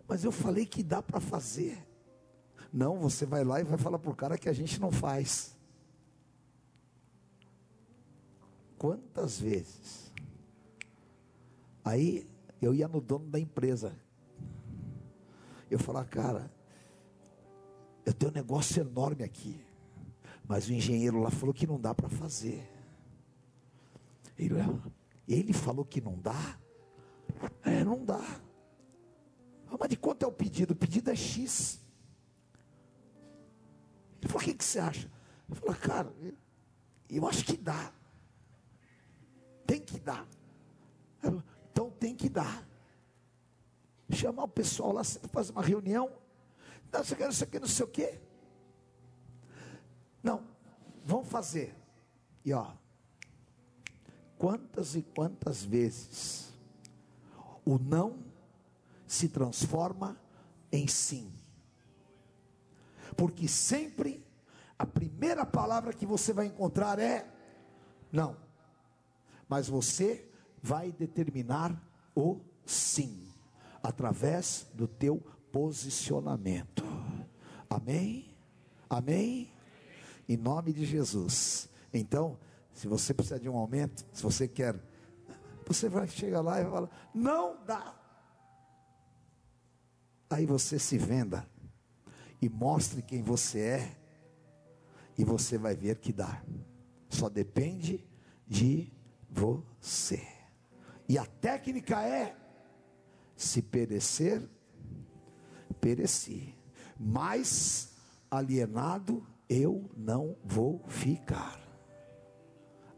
mas 0.08 0.24
eu 0.24 0.32
falei 0.32 0.66
que 0.66 0.82
dá 0.82 1.02
para 1.02 1.20
fazer. 1.20 1.86
Não, 2.72 2.98
você 2.98 3.26
vai 3.26 3.44
lá 3.44 3.60
e 3.60 3.64
vai 3.64 3.78
falar 3.78 4.00
para 4.00 4.12
o 4.12 4.16
cara 4.16 4.38
que 4.38 4.48
a 4.48 4.54
gente 4.54 4.80
não 4.80 4.92
faz. 4.92 5.56
Quantas 8.78 9.40
vezes? 9.40 10.12
Aí 11.84 12.28
eu 12.62 12.74
ia 12.74 12.88
no 12.88 13.02
dono 13.02 13.28
da 13.28 13.40
empresa. 13.40 13.96
Eu 15.70 15.80
falava, 15.80 16.08
cara, 16.08 16.52
eu 18.06 18.14
tenho 18.14 18.32
um 18.32 18.36
negócio 18.36 18.80
enorme 18.82 19.24
aqui. 19.24 19.60
Mas 20.48 20.68
o 20.70 20.74
engenheiro 20.74 21.20
lá 21.20 21.30
falou 21.30 21.54
que 21.54 21.68
não 21.68 21.80
dá 21.80 21.94
para 21.94 22.08
fazer. 22.08 22.66
Ele, 24.38 24.54
ele 25.28 25.52
falou 25.52 25.84
que 25.84 26.00
não 26.00 26.18
dá? 26.18 26.58
É, 27.64 27.84
não 27.84 28.06
dá. 28.06 28.22
Mas 29.80 29.90
de 29.90 29.98
quanto 29.98 30.24
é 30.24 30.28
o 30.28 30.32
pedido? 30.32 30.72
O 30.72 30.76
pedido 30.76 31.10
é 31.10 31.16
X. 31.16 31.80
Ele 34.22 34.32
falou: 34.32 34.42
o 34.42 34.46
que, 34.46 34.54
que 34.54 34.64
você 34.64 34.80
acha? 34.80 35.12
Eu 35.50 35.56
falei, 35.56 35.76
cara, 35.76 36.14
eu 37.10 37.28
acho 37.28 37.46
que 37.46 37.56
dá. 37.56 37.94
Tem 39.66 39.80
que 39.80 40.00
dar. 40.00 40.28
Falei, 41.20 41.42
então 41.72 41.92
tem 41.92 42.16
que 42.16 42.30
dar. 42.30 42.68
Chamar 44.10 44.44
o 44.44 44.48
pessoal 44.48 44.94
lá, 44.94 45.04
fazer 45.04 45.52
uma 45.52 45.62
reunião. 45.62 46.12
Não, 46.92 47.04
você 47.04 47.16
quer, 47.16 47.26
não 47.26 47.32
sei 47.32 47.48
o 47.48 47.50
que, 47.50 47.60
não 47.60 47.68
sei 47.68 47.86
o 47.86 47.90
quê. 47.90 48.20
Não, 50.24 50.44
vamos 51.06 51.28
fazer. 51.28 51.76
E 52.44 52.54
ó, 52.54 52.72
quantas 54.38 54.96
e 54.96 55.02
quantas 55.02 55.64
vezes 55.64 56.54
o 57.66 57.78
não 57.78 58.27
se 59.08 59.30
transforma 59.30 60.20
em 60.72 60.88
sim. 60.88 61.32
Porque 63.16 63.48
sempre 63.48 64.24
a 64.78 64.86
primeira 64.86 65.46
palavra 65.46 65.94
que 65.94 66.06
você 66.06 66.34
vai 66.34 66.46
encontrar 66.46 67.00
é 67.00 67.26
não. 68.12 68.38
Mas 69.50 69.68
você 69.68 70.30
vai 70.62 70.92
determinar 70.92 71.82
o 72.16 72.42
sim 72.66 73.34
através 73.82 74.68
do 74.74 74.88
teu 74.88 75.24
posicionamento. 75.52 76.84
Amém? 77.70 78.38
Amém? 78.90 79.52
Em 80.28 80.38
nome 80.38 80.74
de 80.74 80.86
Jesus. 80.86 81.70
Então, 81.94 82.38
se 82.74 82.88
você 82.88 83.14
precisa 83.14 83.40
de 83.40 83.50
um 83.50 83.58
aumento, 83.58 84.06
se 84.12 84.22
você 84.22 84.48
quer, 84.48 84.76
você 85.66 85.90
vai 85.90 86.08
chegar 86.08 86.42
lá 86.42 86.60
e 86.60 86.64
vai 86.64 86.72
falar: 86.72 87.10
não 87.14 87.64
dá. 87.66 87.96
Aí 90.30 90.46
você 90.46 90.78
se 90.78 90.98
venda 90.98 91.48
e 92.42 92.50
mostre 92.50 93.02
quem 93.02 93.22
você 93.22 93.60
é, 93.60 93.98
e 95.18 95.24
você 95.24 95.58
vai 95.58 95.76
ver 95.76 95.98
que 95.98 96.14
dá. 96.14 96.44
Só 97.10 97.30
depende 97.30 98.06
de 98.48 98.92
você. 99.30 100.22
E 101.10 101.18
a 101.18 101.26
técnica 101.26 102.02
é: 102.02 102.36
se 103.36 103.62
perecer, 103.62 104.48
pereci. 105.80 106.54
Mas 107.00 107.94
alienado 108.30 109.26
eu 109.50 109.90
não 109.96 110.36
vou 110.44 110.84
ficar. 110.88 111.60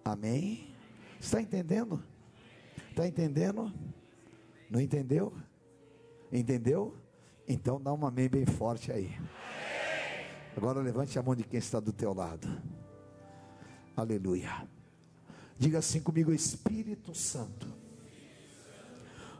Amém? 0.04 0.74
Está 1.20 1.42
entendendo? 1.42 2.04
Está 2.90 3.08
entendendo? 3.08 3.72
Não 4.70 4.82
entendeu? 4.82 5.34
Entendeu? 6.32 6.98
Então 7.52 7.82
dá 7.82 7.92
uma 7.92 8.10
amém 8.10 8.30
bem 8.30 8.46
forte 8.46 8.92
aí. 8.92 9.20
Agora 10.56 10.80
levante 10.82 11.18
a 11.18 11.24
mão 11.24 11.36
de 11.36 11.44
quem 11.44 11.58
está 11.58 11.80
do 11.80 11.92
teu 11.92 12.14
lado. 12.14 12.48
Aleluia. 13.98 14.68
Diga 15.58 15.80
assim 15.80 16.00
comigo, 16.00 16.32
Espírito 16.32 17.16
Santo. 17.16 17.68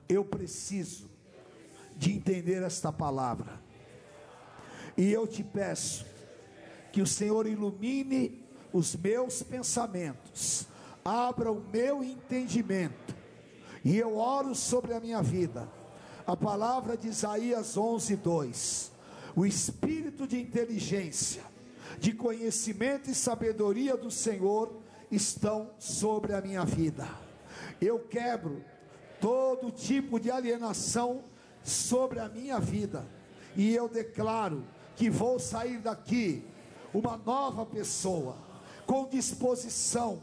Eu 0.10 0.26
preciso 0.26 1.08
de 1.96 2.12
entender 2.12 2.64
esta 2.64 2.92
palavra. 2.92 3.62
E 4.98 5.12
eu 5.12 5.28
te 5.28 5.44
peço 5.44 6.04
que 6.92 7.04
o 7.04 7.08
Senhor 7.08 7.46
ilumine 7.46 8.44
os 8.74 8.96
meus 8.96 9.44
pensamentos, 9.44 10.68
abra 11.06 11.52
o 11.52 11.62
meu 11.62 12.04
entendimento, 12.04 13.16
e 13.86 13.96
eu 13.98 14.18
oro 14.18 14.56
sobre 14.56 14.96
a 14.96 15.00
minha 15.00 15.22
vida 15.22 15.70
a 16.32 16.38
palavra 16.38 16.96
de 16.96 17.08
Isaías 17.08 17.76
11, 17.76 18.16
2: 18.18 18.92
O 19.36 19.46
espírito 19.46 20.28
de 20.28 20.40
inteligência, 20.40 21.42
de 21.98 22.14
conhecimento 22.14 23.10
e 23.10 23.16
sabedoria 23.16 23.98
do 23.98 24.12
Senhor 24.12 24.72
estão 25.12 25.72
sobre 25.80 26.34
a 26.34 26.42
minha 26.42 26.64
vida. 26.64 27.08
Eu 27.82 28.00
quebro 28.00 28.64
todo 29.20 29.72
tipo 29.72 30.20
de 30.20 30.30
alienação 30.30 31.24
sobre 31.64 32.20
a 32.20 32.30
minha 32.30 32.60
vida, 32.60 33.08
e 33.56 33.74
eu 33.74 33.90
declaro 33.90 34.64
que 34.96 35.10
vou 35.10 35.40
sair 35.40 35.80
daqui 35.80 36.46
uma 36.94 37.18
nova 37.18 37.66
pessoa, 37.66 38.38
com 38.86 39.08
disposição, 39.08 40.22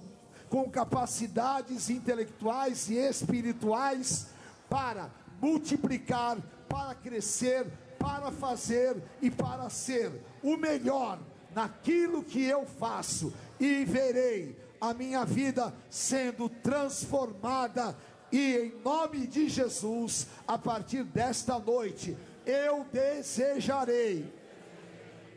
com 0.49 0.71
capacidades 0.71 1.91
intelectuais 1.91 2.89
e 2.89 2.95
espirituais 2.95 4.29
para 4.69 5.11
multiplicar, 5.41 6.39
para 6.69 6.95
crescer, 6.95 7.67
para 7.99 8.31
fazer 8.31 9.03
e 9.23 9.31
para 9.31 9.71
ser 9.71 10.13
o 10.43 10.57
melhor 10.57 11.19
naquilo 11.55 12.23
que 12.23 12.45
eu 12.45 12.67
faço, 12.67 13.33
e 13.59 13.85
verei 13.85 14.59
a 14.81 14.93
minha 14.93 15.25
vida 15.25 15.73
sendo 15.89 16.49
transformada. 16.49 17.97
E 18.31 18.57
em 18.57 18.83
nome 18.85 19.27
de 19.27 19.49
Jesus, 19.49 20.27
a 20.47 20.59
partir 20.59 21.05
desta 21.05 21.59
noite, 21.59 22.17
eu 22.45 22.85
desejarei 22.93 24.31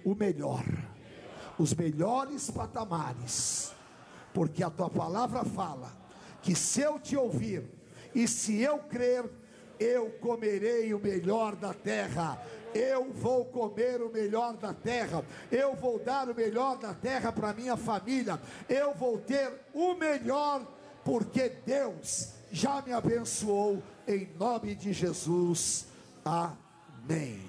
o 0.03 0.13
melhor, 0.13 0.65
os 1.57 1.73
melhores 1.73 2.51
patamares, 2.51 3.71
porque 4.33 4.63
a 4.63 4.69
tua 4.69 4.89
palavra 4.89 5.45
fala 5.45 5.91
que 6.41 6.55
se 6.55 6.81
eu 6.81 6.99
te 6.99 7.15
ouvir, 7.15 7.63
E 8.13 8.27
se 8.27 8.59
eu 8.61 8.79
crer, 8.79 9.29
eu 9.79 10.09
comerei 10.19 10.93
o 10.93 10.99
melhor 10.99 11.55
da 11.55 11.73
terra. 11.73 12.41
Eu 12.73 13.11
vou 13.11 13.45
comer 13.45 14.01
o 14.01 14.11
melhor 14.11 14.55
da 14.57 14.73
terra. 14.73 15.23
Eu 15.51 15.75
vou 15.75 15.97
dar 15.97 16.29
o 16.29 16.35
melhor 16.35 16.77
da 16.77 16.93
terra 16.93 17.31
para 17.31 17.53
minha 17.53 17.75
família. 17.75 18.39
Eu 18.67 18.93
vou 18.93 19.17
ter 19.17 19.51
o 19.73 19.95
melhor, 19.95 20.67
porque 21.03 21.49
Deus 21.65 22.33
já 22.51 22.81
me 22.81 22.93
abençoou. 22.93 23.81
Em 24.07 24.29
nome 24.37 24.75
de 24.75 24.91
Jesus. 24.93 25.87
Amém. 26.23 27.48